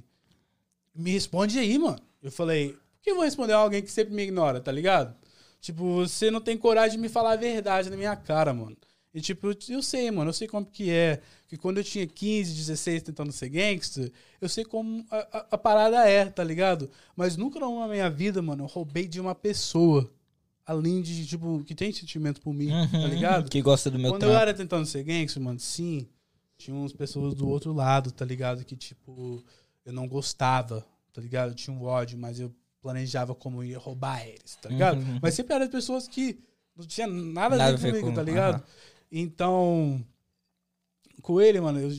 [0.95, 2.01] me responde aí, mano.
[2.21, 5.15] Eu falei, por que eu vou responder a alguém que sempre me ignora, tá ligado?
[5.61, 8.77] Tipo, você não tem coragem de me falar a verdade na minha cara, mano.
[9.15, 11.21] E tipo, eu, eu sei, mano, eu sei como que é.
[11.49, 15.59] Que quando eu tinha 15, 16 tentando ser gangster, eu sei como a, a- a
[15.59, 16.91] parada é, tá ligado?
[17.17, 20.09] Mas nunca na minha vida, mano, eu roubei de uma pessoa.
[20.67, 23.07] Além de, tipo, que tem sentimento por mim, tá Uhum.
[23.09, 23.51] ligado?
[23.51, 26.07] Que gosta do meu Quando eu era tentando ser gangster, mano, sim,
[26.59, 28.63] tinha umas pessoas do outro lado, tá ligado?
[28.65, 29.43] Que, tipo,
[29.87, 30.85] eu não gostava,
[31.15, 31.53] tá ligado?
[31.53, 34.99] Eu tinha um ódio, mas eu planejava como ia roubar eles, tá ligado?
[35.01, 35.19] Uhum.
[35.23, 36.39] Mas sempre eram pessoas que
[36.77, 38.55] não tinha nada, Nada a ver comigo, com- tá ligado?
[38.57, 38.65] aham.
[39.11, 40.05] Então,
[41.23, 41.91] com ele, mano, eu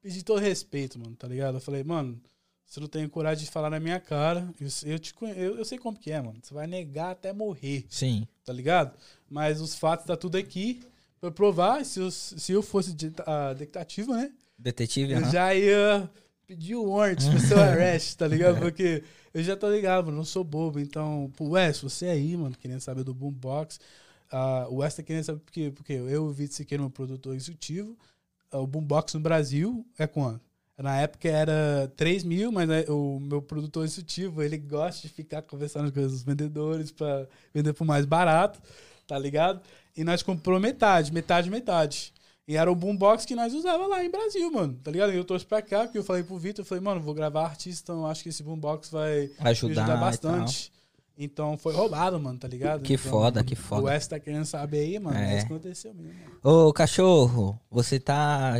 [0.00, 1.56] pedi todo respeito, mano, tá ligado?
[1.56, 2.20] Eu falei, mano,
[2.64, 5.78] você não tem coragem de falar na minha cara, eu, eu, te, eu, eu sei
[5.78, 6.38] como que é, mano.
[6.42, 8.26] Você vai negar até morrer Sim.
[8.44, 8.96] tá ligado?
[9.28, 10.82] Mas os fatos tá tudo aqui
[11.20, 11.84] pra provar.
[11.84, 14.32] Se eu, se eu fosse de- a detective, né?
[14.58, 15.30] Detetive, Eu aham.
[15.30, 16.10] já ia
[16.48, 18.58] pedir o warrant pro seu arrest, tá ligado?
[18.58, 19.04] Porque
[19.34, 20.80] eu já tô ligado, mano, não sou bobo.
[20.80, 23.78] Então, pro Wes, você aí, mano, querendo saber do Boombox.
[24.32, 27.96] Uh, o Wes tá querendo saber porque, porque eu, o Vitor Siqueira, meu produtor executivo,
[28.52, 30.40] uh, o Boombox no Brasil é quanto?
[30.78, 35.42] Na época era 3 mil, mas né, o meu produtor executivo, ele gosta de ficar
[35.42, 38.60] conversando com os vendedores para vender por mais barato,
[39.06, 39.60] tá ligado?
[39.96, 42.12] E nós comprou metade, metade, metade.
[42.48, 44.74] E era o boombox que nós usava lá em Brasil, mano.
[44.82, 45.12] Tá ligado?
[45.12, 47.44] E eu trouxe pra cá, porque eu falei pro Vitor, eu falei, mano, vou gravar
[47.44, 50.72] artista, então acho que esse boombox vai Ajudar ajudar bastante.
[51.18, 52.80] Então foi roubado, mano, tá ligado?
[52.80, 53.82] Que Então, foda, que foda.
[53.82, 55.18] O Wes tá querendo saber aí, mano.
[55.18, 55.34] É.
[55.34, 56.14] Mas aconteceu mesmo.
[56.42, 56.68] mano.
[56.68, 58.54] Ô, cachorro, você tá.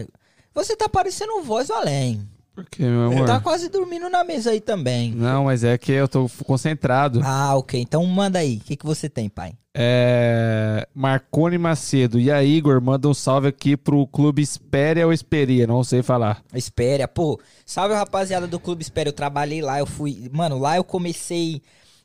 [0.53, 2.29] Você tá parecendo um voz do além.
[2.59, 3.25] Por quê, meu amor?
[3.25, 5.13] Tá quase dormindo na mesa aí também.
[5.13, 7.21] Não, mas é que eu tô concentrado.
[7.23, 7.81] Ah, ok.
[7.81, 8.57] Então manda aí.
[8.57, 9.53] O que, que você tem, pai?
[9.73, 10.85] É...
[10.93, 12.19] Marcone Macedo.
[12.19, 16.43] E aí, Igor, manda um salve aqui pro Clube Espéria ou Esperia, não sei falar.
[16.53, 17.41] Espéria, pô.
[17.65, 19.11] Salve, rapaziada do Clube Espéria.
[19.11, 20.29] Eu trabalhei lá, eu fui.
[20.33, 21.63] Mano, lá eu comecei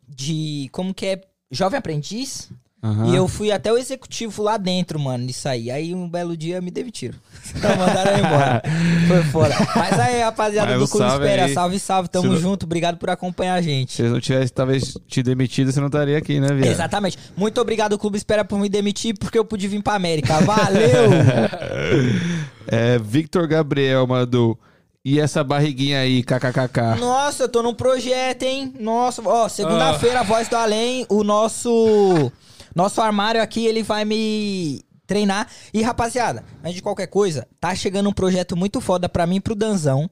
[0.08, 0.70] de.
[0.72, 1.22] Como que é?
[1.50, 2.52] Jovem aprendiz.
[2.84, 3.08] Aham.
[3.08, 5.72] E eu fui até o executivo lá dentro, mano, nisso aí.
[5.72, 7.16] Aí um belo dia me demitiram.
[7.56, 8.62] Mandaram eu embora.
[9.08, 9.56] Foi fora.
[9.74, 11.54] Mas aí, rapaziada Mas do Clube salve Espéria, aí.
[11.54, 12.10] salve, salve.
[12.10, 12.66] Tamo Se não- junto.
[12.66, 13.94] Obrigado por acompanhar a gente.
[13.94, 16.66] Se não tivessem, talvez, te demitido, você não estaria aqui, né, viado?
[16.72, 17.18] Exatamente.
[17.38, 20.42] Muito obrigado, Clube Espera, por me demitir, porque eu pude vir pra América.
[20.42, 21.10] Valeu!
[22.68, 24.58] É, Victor Gabriel mandou.
[25.06, 26.98] E essa barriguinha aí, kkkk.
[26.98, 28.74] Nossa, eu tô num projeto, hein?
[28.80, 32.32] Nossa, ó, segunda-feira, Voz do Além, o nosso
[32.76, 35.48] nosso armário aqui, ele vai me treinar.
[35.74, 39.42] E, rapaziada, antes de qualquer coisa, tá chegando um projeto muito foda pra mim e
[39.42, 40.10] pro Danzão.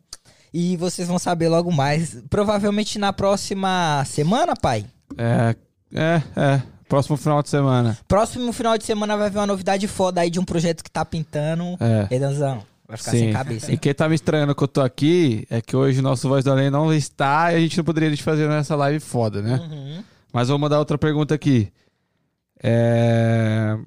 [0.54, 2.22] E vocês vão saber logo mais.
[2.30, 4.86] Provavelmente na próxima semana, pai.
[5.18, 5.56] É,
[5.94, 6.62] é, é.
[6.90, 7.98] Próximo final de semana.
[8.06, 11.06] Próximo final de semana vai ver uma novidade foda aí de um projeto que tá
[11.06, 11.78] pintando.
[11.80, 12.14] É.
[12.14, 13.72] E Danzão, vai ficar sem cabeça.
[13.72, 16.44] E quem tá me estranhando que eu tô aqui é que hoje o nosso Voz
[16.44, 19.56] do Além não está e a gente não poderia te fazer nessa live foda, né?
[19.56, 20.04] Uhum.
[20.34, 21.72] Mas vou mandar outra pergunta aqui.
[22.64, 23.78] É...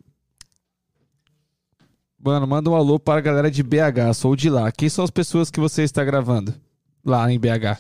[2.19, 4.73] Mano, manda um alô para a galera de BH, sou de lá.
[4.73, 6.55] Quem são as pessoas que você está gravando
[7.05, 7.79] lá em BH?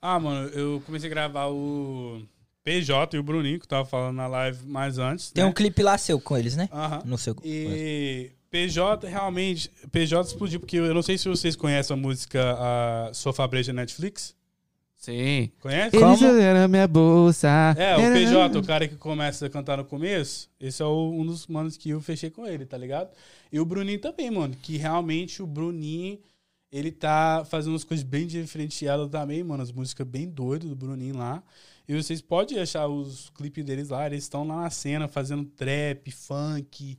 [0.00, 2.22] Ah, mano, eu comecei a gravar o
[2.64, 5.30] PJ e o Bruninho, que eu tava falando na live mais antes.
[5.30, 5.50] Tem né?
[5.50, 6.68] um clipe lá seu com eles, né?
[6.72, 7.02] Aham.
[7.04, 7.36] No seu.
[7.44, 9.70] E PJ realmente.
[9.90, 14.34] PJ explodiu porque eu não sei se vocês conhecem a música a Sofá Breja Netflix.
[15.02, 15.50] Sim.
[15.58, 15.98] Conhece?
[15.98, 16.12] Como?
[16.12, 17.48] Eles olharam minha bolsa.
[17.76, 21.26] É, o PJ, o cara que começa a cantar no começo, esse é o- um
[21.26, 23.10] dos manos que eu fechei com ele, tá ligado?
[23.50, 26.20] E o Bruninho também, mano, que realmente o Bruninho,
[26.70, 31.16] ele tá fazendo umas coisas bem diferenciadas também, mano, as músicas bem doidas do Bruninho
[31.16, 31.42] lá.
[31.88, 36.12] E vocês podem achar os clipes deles lá, eles estão lá na cena fazendo trap,
[36.12, 36.96] funk,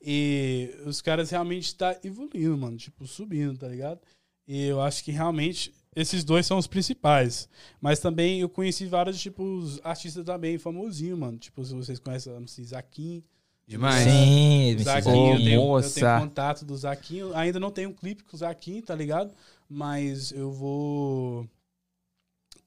[0.00, 3.98] e os caras realmente tá evoluindo, mano, tipo, subindo, tá ligado?
[4.46, 7.48] E eu acho que realmente esses dois são os principais.
[7.80, 11.38] Mas também eu conheci vários, tipos artistas também famosinhos, mano.
[11.38, 13.24] Tipo, se vocês conhecem o MC Zaquim.
[13.66, 14.04] Demais.
[14.04, 16.00] Sim, O me Zaquim, eu tenho, eu moça.
[16.00, 17.22] tenho contato do Zaquim.
[17.34, 19.32] Ainda não tenho um clipe com o Zaquim, tá ligado?
[19.68, 21.48] Mas eu vou.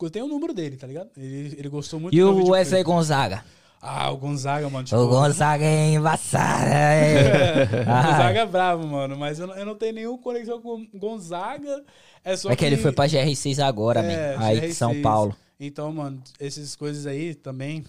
[0.01, 1.09] Eu tenho o número dele, tá ligado?
[1.15, 2.83] Ele, ele gostou muito E do meu o Wesley.
[2.83, 3.45] Gonzaga?
[3.81, 4.83] Ah, o Gonzaga, mano.
[4.83, 6.65] Tipo, O Gonzaga é embaçada.
[6.69, 7.63] é.
[7.87, 9.17] o Ah, Gonzaga é bravo, mano.
[9.17, 11.83] Mas eu não, eu não tenho nenhuma conexão com o Gonzaga.
[12.23, 14.43] É só É que ele foi pra GR6 agora, É, man.
[14.45, 15.01] Aí de São GR6.
[15.01, 15.35] Paulo.
[15.59, 17.85] Então, mano, essas coisas aí também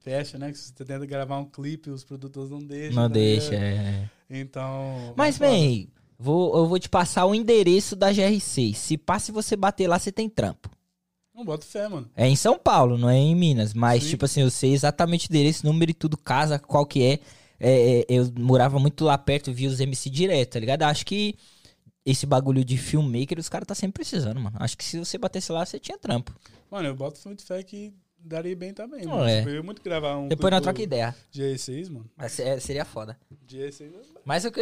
[0.00, 0.50] fecha, né?
[0.52, 2.94] Que você tenta gravar um clipe, os produtores não deixam.
[2.94, 4.08] Não tá deixa, é.
[4.30, 5.14] Então.
[5.16, 8.74] Mas, é bem, vou, eu vou te passar o endereço da GR6.
[8.74, 10.70] Se passa se você bater lá, você tem trampo.
[11.38, 12.10] Não boto fé, mano.
[12.16, 13.72] É em São Paulo, não é em Minas.
[13.72, 14.10] Mas, Sim.
[14.10, 17.20] tipo assim, eu sei exatamente o endereço, número e tudo, casa, qual que é.
[17.60, 20.82] É, é, eu morava muito lá perto, via os MC direto, tá ligado?
[20.82, 21.36] Acho que
[22.04, 24.56] esse bagulho de filmmaker, os caras tá sempre precisando, mano.
[24.58, 26.34] Acho que se você batesse lá, você tinha trampo.
[26.68, 29.28] Mano, eu boto muito fé que daria bem também, Não, mano.
[29.28, 29.38] é.
[29.38, 30.26] Tipo, Eu ia muito gravar um.
[30.26, 31.14] Depois nós troca ideia.
[31.30, 32.10] de E6, mano.
[32.16, 33.16] Mas é- seria foda.
[33.46, 34.60] De E6 é- Mas o que?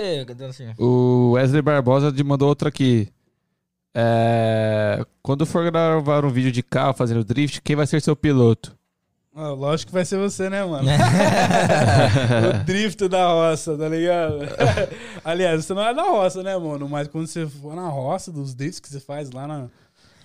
[0.48, 3.08] Assim, O Wesley Barbosa de- mandou outra aqui.
[3.98, 8.76] É, Quando for gravar um vídeo de carro fazendo drift, quem vai ser seu piloto?
[9.34, 10.88] Ah, lógico que vai ser você, né, mano?
[12.60, 14.38] o drift da roça, tá ligado?
[15.24, 16.88] Aliás, você não é da roça, né, mano?
[16.88, 19.66] Mas quando você for na roça, dos drifts que você faz lá na.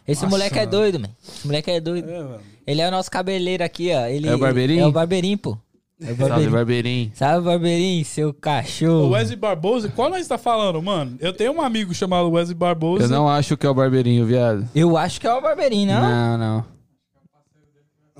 [0.08, 0.72] Esse Nossa, moleque é mano.
[0.72, 1.10] doido, man.
[1.24, 2.10] Esse moleque é doido.
[2.10, 2.40] É, mano.
[2.66, 4.06] Ele é o nosso cabeleiro aqui, ó.
[4.06, 4.84] Ele, É o Barbeirinho?
[4.84, 5.58] É o Barbeirinho, pô.
[6.02, 6.52] É o Salve, Barbeirinho.
[6.52, 7.12] Barbeirinho.
[7.14, 9.06] Sabe, Barbeirinho, seu cachorro.
[9.08, 11.16] O Wesley Barbosa, qual nós tá falando, mano?
[11.20, 13.04] Eu tenho um amigo chamado Wesley Barbosa.
[13.06, 14.68] Eu não acho que é o Barbeirinho, viado.
[14.74, 16.02] Eu acho que é o Barbeirinho, não?
[16.02, 16.66] Não, não.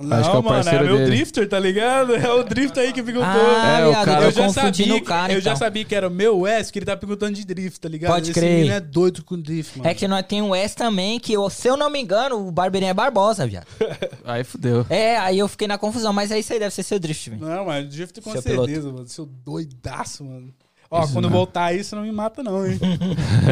[0.02, 1.06] Não, Acho que é o mano, é meu dele.
[1.10, 2.14] drifter, tá ligado?
[2.14, 3.28] É o drifter aí que perguntou.
[3.30, 6.10] Ah, É, o viado, cara- eu já sabia, cara, eu já sabia que era o
[6.10, 8.12] meu Wes, que ele tá perguntando de drift, tá ligado?
[8.12, 8.70] Pode Esse crer.
[8.70, 9.90] é doido com drift, mano.
[9.90, 12.52] É que nós tem o S também, que eu- se eu não me engano, o
[12.52, 13.66] Barbeirinho é Barbosa, viado.
[14.24, 14.84] Aí fudeu.
[14.90, 17.44] É, aí eu fiquei na confusão, mas é isso aí, deve ser seu drift, velho.
[17.46, 19.06] Não, mas drift com Seu certeza, mano.
[19.08, 20.52] Seu doidaço, mano.
[20.90, 21.30] Ó, Isso quando não.
[21.30, 22.78] voltar aí, você não me mata, não, hein?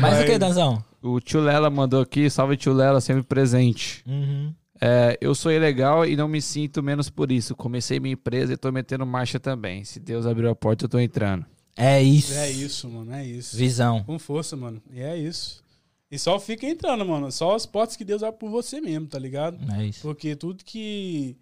[0.00, 0.82] Mas o que, Mas- Danzão?
[1.02, 4.02] O tio Lela mandou aqui, salve tio Lela, sempre presente.
[4.06, 4.52] Uhum.
[4.80, 7.54] É, eu sou ilegal e não me sinto menos por isso.
[7.56, 9.84] Comecei minha empresa e tô metendo marcha também.
[9.84, 11.44] Se Deus abriu a porta, eu tô entrando.
[11.76, 12.32] É isso.
[12.34, 13.12] é isso, mano.
[13.12, 13.56] É isso.
[13.56, 14.02] Visão.
[14.04, 14.82] Com força, mano.
[14.92, 15.62] E é isso.
[16.10, 17.30] E só fica entrando, mano.
[17.30, 19.58] Só as portas que Deus abre por você mesmo, tá ligado?
[19.74, 20.00] É isso.
[20.02, 21.36] Porque tudo que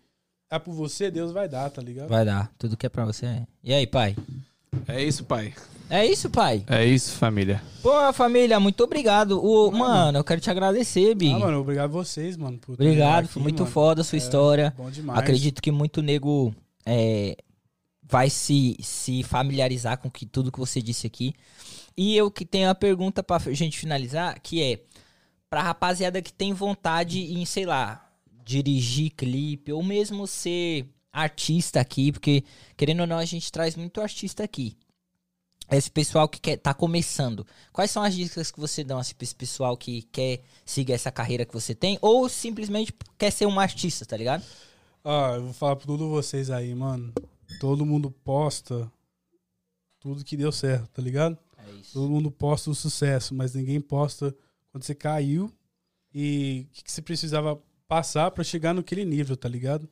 [0.51, 2.09] é por você, Deus vai dar, tá ligado?
[2.09, 2.53] Vai dar.
[2.59, 3.27] Tudo que é pra você.
[3.27, 3.47] é.
[3.63, 4.17] E aí, pai?
[4.89, 5.55] É isso, pai.
[5.89, 6.65] É isso, pai.
[6.67, 7.63] É isso, família.
[7.83, 9.41] Pô, família, muito obrigado.
[9.45, 11.33] O, mano, eu quero te agradecer, Big.
[11.33, 12.59] Ah, mano, obrigado a vocês, mano.
[12.69, 13.71] Obrigado, aqui, foi muito mano.
[13.73, 14.75] foda a sua É, história.
[14.77, 15.19] Bom demais.
[15.19, 16.53] Acredito que muito nego
[16.85, 17.37] é,
[18.03, 21.33] vai se, se familiarizar com que, tudo que você disse aqui.
[21.97, 24.81] E eu que tenho uma pergunta pra gente finalizar, que é
[25.49, 28.11] pra rapaziada que tem vontade em, sei lá,
[28.45, 30.87] dirigir clipe ou mesmo ser
[31.17, 32.45] artista aqui, porque
[32.77, 34.77] querendo ou não a gente traz muito artista aqui.
[35.71, 37.45] Esse pessoal que quer, tá começando.
[37.73, 41.11] Quais são as dicas que você dá assim, pra esse pessoal que quer seguir essa
[41.11, 44.45] carreira que você tem ou simplesmente quer ser um artista, tá ligado?
[45.03, 47.13] Ó, eu vou falar pra todos vocês aí, mano.
[47.59, 48.91] Todo mundo posta
[49.99, 51.37] tudo que deu certo, tá ligado?
[51.59, 51.95] É isso.
[51.95, 54.37] Todo mundo posta o sucesso, mas ninguém posta
[54.71, 55.51] quando você caiu
[56.15, 59.89] e o que, que você precisava passar pra chegar naquele nível, tá ligado?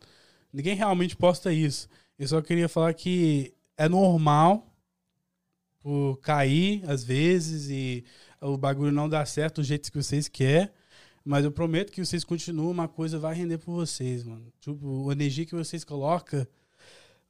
[0.55, 1.89] Ninguém realmente posta isso.
[2.17, 4.65] Eu só queria falar que é normal
[5.81, 8.05] por cair às vezes e
[8.41, 10.71] o bagulho não dar certo do jeito que vocês querem.
[11.25, 14.47] Mas eu prometo que vocês continuam, uma coisa vai render por vocês, mano.
[14.61, 16.47] Tipo, a energia que vocês colocam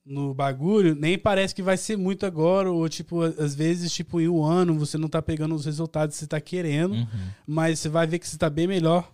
[0.04, 4.28] no bagulho, nem parece que vai ser muito agora, ou tipo, às vezes, tipo, em
[4.28, 7.06] um ano você não tá pegando os resultados que você tá querendo, Uhum.
[7.46, 9.10] mas você vai ver que você tá bem melhor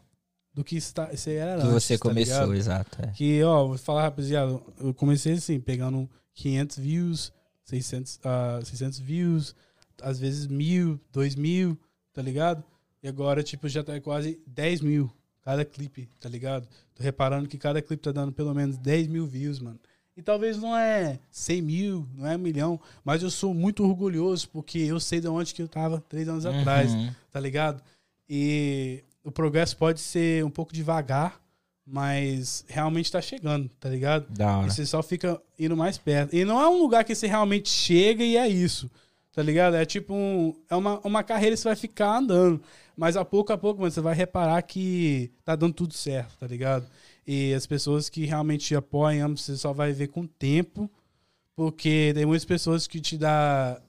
[0.52, 2.54] do que você, tá, você era Que antes, você tá começou, ligado?
[2.54, 2.98] exato.
[3.02, 3.06] É.
[3.12, 7.32] Que, ó, vou falar, rapaziada, eu comecei assim, pegando 500 views,
[7.64, 9.54] 600, ah, 600 views,
[10.02, 11.78] às vezes mil, dois mil,
[12.12, 12.64] tá ligado?
[13.02, 15.10] E agora, tipo, já tá quase 10 mil
[15.42, 16.68] cada clipe, tá ligado?
[16.94, 19.78] Tô reparando que cada clipe tá dando pelo menos 10 mil views, mano.
[20.16, 24.48] E talvez não é 100 mil, não é um milhão, mas eu sou muito orgulhoso
[24.50, 27.10] porque eu sei de onde que eu tava três anos atrás, Uhum.
[27.30, 27.82] tá ligado?
[28.28, 31.40] E o progresso pode ser um pouco devagar,
[31.86, 34.26] mas realmente tá chegando, tá ligado?
[34.30, 34.68] Da hora.
[34.68, 36.34] E você só fica indo mais perto.
[36.34, 38.90] E não é um lugar que você realmente chega e é isso.
[39.32, 39.76] Tá ligado?
[39.76, 40.54] É tipo um.
[40.68, 42.60] É uma, uma carreira que você vai ficar andando.
[42.96, 46.46] Mas a pouco a pouco, mano, você vai reparar que tá dando tudo certo, tá
[46.46, 46.86] ligado?
[47.26, 50.90] E as pessoas que realmente te apoiam, você só vai ver com o tempo.
[51.54, 53.80] Porque tem muitas pessoas que te dá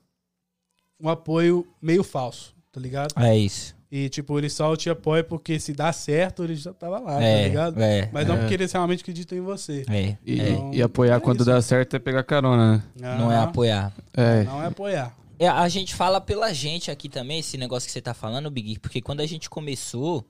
[0.99, 3.13] um apoio meio falso, tá ligado?
[3.17, 3.75] É isso.
[3.91, 7.23] E, tipo, eles só te apoiam porque se dá certo, eles já tava lá, tá
[7.23, 7.81] é, ligado?
[7.81, 8.37] é, Mas não É.
[8.39, 9.83] porque eles realmente acreditam em você.
[9.89, 10.49] é, E, é.
[10.51, 11.49] Então, e apoiar é quando isso.
[11.49, 13.17] dá certo é pegar carona, né?
[13.17, 13.93] Não é Ah, apoiar.
[14.13, 14.43] É.
[14.45, 15.13] Não é apoiar.
[15.37, 18.79] É, a gente fala pela gente aqui também, esse negócio que você tá falando, Big,
[18.79, 20.23] porque quando a gente começou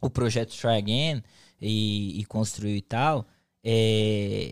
[0.00, 1.22] o projeto Try Again
[1.60, 3.26] e, e construiu e tal,
[3.62, 4.50] é,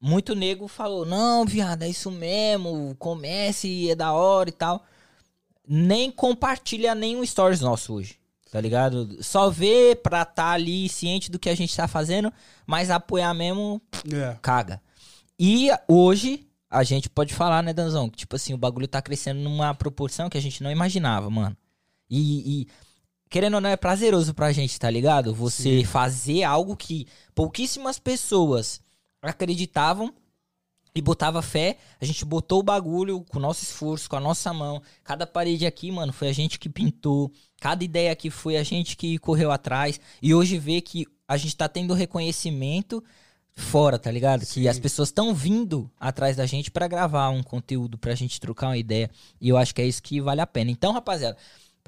[0.00, 4.84] muito nego falou, não, viado, é isso mesmo, comece, é da hora e tal.
[5.68, 8.16] Nem compartilha nenhum stories nosso hoje,
[8.50, 9.22] tá ligado?
[9.22, 12.32] Só vê pra tá ali ciente do que a gente tá fazendo,
[12.66, 13.80] mas apoiar mesmo
[14.10, 14.36] É.
[14.40, 14.80] caga.
[15.38, 18.08] E hoje, a gente pode falar, né, Danzão?
[18.08, 21.56] Que, tipo assim, o bagulho tá crescendo numa proporção que a gente não imaginava, mano.
[22.10, 22.68] E, e,
[23.28, 25.34] querendo ou não, é prazeroso pra gente, tá ligado?
[25.34, 28.80] Você fazer algo que pouquíssimas pessoas
[29.20, 30.12] acreditavam
[30.94, 31.76] e botava fé.
[32.00, 34.82] A gente botou o bagulho com o nosso esforço, com a nossa mão.
[35.04, 37.32] Cada parede aqui, mano, foi a gente que pintou.
[37.60, 40.00] Cada ideia aqui foi a gente que correu atrás.
[40.22, 43.02] E hoje vê que a gente tá tendo reconhecimento
[43.54, 44.44] fora, tá ligado?
[44.44, 44.62] Sim.
[44.62, 48.68] Que as pessoas estão vindo atrás da gente pra gravar um conteúdo, pra gente trocar
[48.68, 49.10] uma ideia.
[49.40, 50.70] E eu acho que é isso que vale a pena.
[50.70, 51.36] Então, rapaziada,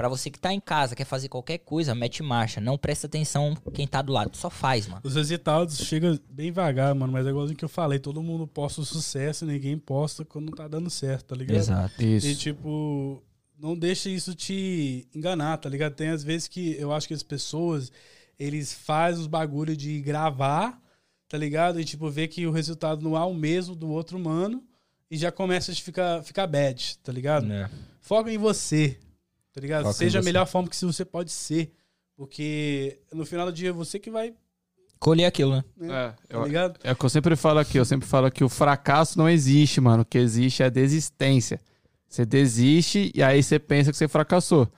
[0.00, 2.58] pra você que tá em casa, quer fazer qualquer coisa, mete marcha.
[2.58, 4.34] Não presta atenção quem tá do lado.
[4.34, 5.02] Só faz, mano.
[5.04, 8.80] Os resultados chegam bem devagar, mano, mas é igualzinho que eu falei, todo mundo posta
[8.80, 11.58] o sucesso, ninguém posta quando não tá dando certo, tá ligado?
[11.58, 12.02] Exato.
[12.02, 12.34] E Isso.
[12.40, 13.22] tipo,
[13.58, 15.94] não deixa isso te enganar, tá ligado?
[15.94, 17.92] Tem às vezes que eu acho que as pessoas,
[18.38, 20.80] eles fazem os bagulho de gravar,
[21.28, 21.78] tá ligado?
[21.78, 24.64] E tipo, ver que o resultado não é o mesmo do outro mano
[25.10, 27.52] e já começa a ficar, ficar bad, tá ligado?
[27.52, 27.68] É.
[28.00, 28.98] Foca em você,
[29.52, 29.88] tá ligado?
[29.88, 31.72] Em Seja a melhor forma que você pode ser.
[32.16, 34.34] Porque no final do dia, você que vai
[34.98, 35.64] Colher aquilo, né?
[35.80, 36.78] É, Tá eu, ligado?
[36.84, 37.78] é o que eu sempre falo aqui.
[37.78, 40.02] Eu sempre falo que o fracasso não existe, mano.
[40.02, 41.58] O que existe é a desistência.
[42.06, 44.68] Você desiste e aí você pensa que você fracassou.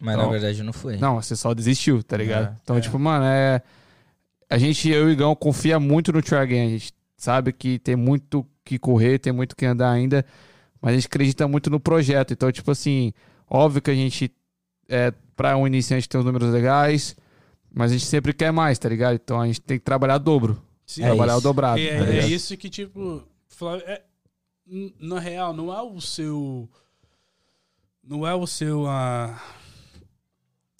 [0.00, 0.96] Mas Então- na verdade não foi.
[0.96, 2.46] Não, você só desistiu, tá ligado?
[2.54, 3.60] É, então, tipo, mano, é.
[4.48, 6.66] A gente, eu e o Igão, confia muito no Try Again.
[6.66, 10.24] A gente sabe que tem muito que correr, tem muito que andar ainda,
[10.80, 12.32] mas a gente acredita muito no projeto.
[12.32, 13.12] Então, tipo assim,
[13.50, 14.30] óbvio que a gente,
[14.88, 17.16] é, pra um iniciante, tem os números legais,
[17.72, 19.14] mas a gente sempre quer mais, tá ligado?
[19.14, 20.62] Então a gente tem que trabalhar dobro.
[20.86, 21.02] Sim.
[21.02, 21.40] É trabalhar isso.
[21.40, 21.80] o dobrado.
[21.80, 24.02] É, tá é isso que, tipo, Flávio, é,
[25.00, 26.68] na real, não é o seu.
[28.02, 28.86] Não é o seu.
[28.86, 29.38] ah,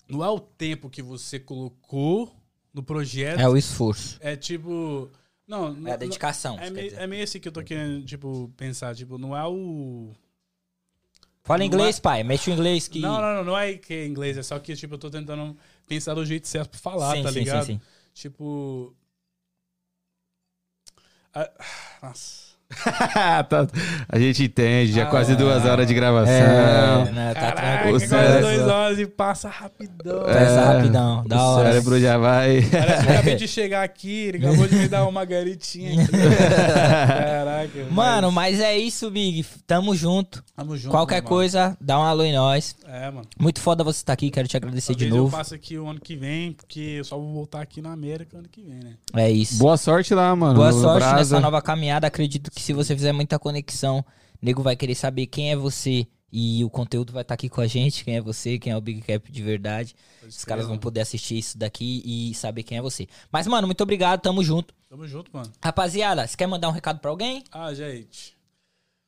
[0.09, 2.35] não é o tempo que você colocou
[2.73, 3.39] no projeto.
[3.41, 4.19] É o esforço.
[4.21, 5.11] É tipo.
[5.47, 6.55] Não, É a não- dedicação.
[6.59, 7.03] É você quer meio, dizer.
[7.03, 8.95] é meio assim que eu tô querendo, tipo, pensar.
[8.95, 10.13] Tipo, não é o.
[11.49, 12.23] Fala inglês, é- pai.
[12.23, 13.01] Mexe o inglês que.
[13.01, 15.57] Não, não, não, não é que é inglês, é só que, tipo, eu tô tentando
[15.87, 17.65] pensar do jeito certo pra falar, sim, tá sim, ligado?
[17.67, 17.81] sim, sim.
[18.15, 18.95] Tipo.
[21.35, 21.51] Ah,
[22.03, 22.48] nossa.
[23.49, 23.67] Tá-
[24.09, 26.33] a gente entende, já Ah, quase duas horas de gravação.
[26.33, 27.97] É, né, tá Caraca, tranquilo.
[27.97, 30.23] o quase cérebro- dois horas e passa rapidão.
[30.25, 31.69] Passa rapidão, da o hora.
[31.73, 32.63] cérebro já vai.
[32.71, 36.13] Parece que eu acabei de chegar aqui, ele acabou de me dar uma garitinha aqui.
[36.13, 37.69] Caraca.
[37.91, 39.45] Mano, mas é isso, Big.
[39.67, 40.45] Tamo junto.
[40.57, 41.29] Tamo junto, Qualquer mano.
[41.29, 42.77] coisa, dá um alô em nós.
[42.87, 43.27] É, mano.
[43.39, 45.37] Muito foda você estar aqui, quero te agradecer de Talvez eu novo.
[45.37, 48.49] passe aqui o ano que vem, porque eu só vou voltar aqui na América ano
[48.51, 48.93] que vem, né?
[49.15, 49.59] É isso.
[49.59, 50.55] Boa sorte lá, mano.
[50.55, 51.17] Boa sorte Brasa.
[51.17, 52.07] nessa nova caminhada.
[52.07, 54.05] Acredito que se você fizer muita conexão,
[54.41, 56.07] nego vai querer saber quem é você.
[56.31, 58.81] E o conteúdo vai estar aqui com a gente, quem é você, quem é o
[58.83, 59.95] Big Cap de verdade.
[60.27, 63.09] Os caras vão poder assistir isso daqui e saber quem é você.
[63.33, 64.75] Mas, mano, muito obrigado, tamo junto.
[64.91, 65.51] Tamo junto, mano.
[65.63, 67.43] Rapaziada, você quer mandar um recado pra alguém?
[67.51, 68.37] Ah, gente.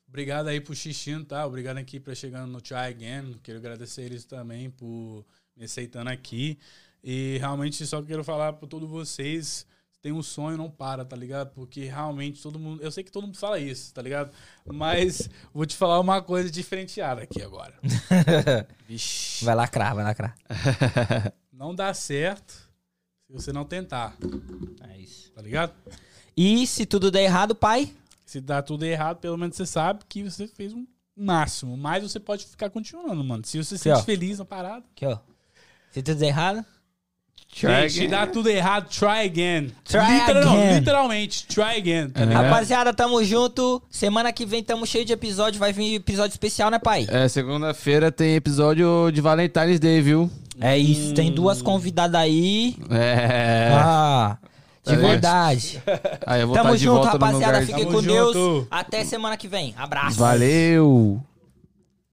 [0.08, 1.46] Obrigado aí pro Xixino, tá?
[1.46, 3.36] Obrigado aqui pra chegando no Try Again.
[3.42, 5.24] Quero agradecer eles também por
[5.54, 6.58] me aceitando aqui.
[7.04, 9.66] E realmente só quero falar pra todos vocês.
[10.02, 11.50] Tem um sonho, não para, tá ligado?
[11.50, 12.82] Porque realmente todo mundo.
[12.82, 14.30] Eu sei que todo mundo fala isso, tá ligado?
[14.64, 17.74] Mas vou te falar uma coisa diferenciada aqui agora.
[18.88, 19.44] Vixe.
[19.44, 20.34] Vai lacrar, vai lacrar.
[21.52, 22.70] Não dá certo
[23.26, 24.16] se você não tentar,
[24.88, 25.30] É isso.
[25.32, 25.72] tá ligado?
[26.34, 27.94] E se tudo der errado, pai?
[28.24, 31.76] Se dá tudo errado, pelo menos você sabe que você fez um máximo.
[31.76, 33.44] Mas você pode ficar continuando, mano.
[33.44, 34.02] Se você se sente ó.
[34.02, 34.84] feliz na parada.
[34.96, 35.18] Aqui, ó.
[35.92, 36.64] Se tudo der errado,
[37.58, 39.70] Try se dá tudo errado, try again.
[39.84, 40.78] Try Literal- não, again.
[40.78, 42.08] literalmente, try again.
[42.08, 42.24] Tá É.
[42.24, 43.82] Rapaziada, tamo junto.
[43.90, 45.58] Semana que vem tamo cheio de episódio.
[45.58, 47.06] Vai vir episódio especial, né, pai?
[47.10, 50.30] É, segunda-feira tem episódio de Valentine's Day, viu?
[50.60, 51.12] É isso.
[51.14, 52.76] Tem duas convidadas aí.
[52.90, 53.70] É.
[53.74, 55.10] Ah, de Tá ligado?
[55.10, 55.82] verdade.
[56.26, 57.60] Aí eu vou Tamo de junto, rapaziada.
[57.66, 58.34] Fiquem com Deus.
[58.34, 58.66] junto.
[58.70, 59.74] Até semana que vem.
[59.76, 60.16] Abraço.
[60.18, 61.20] Valeu!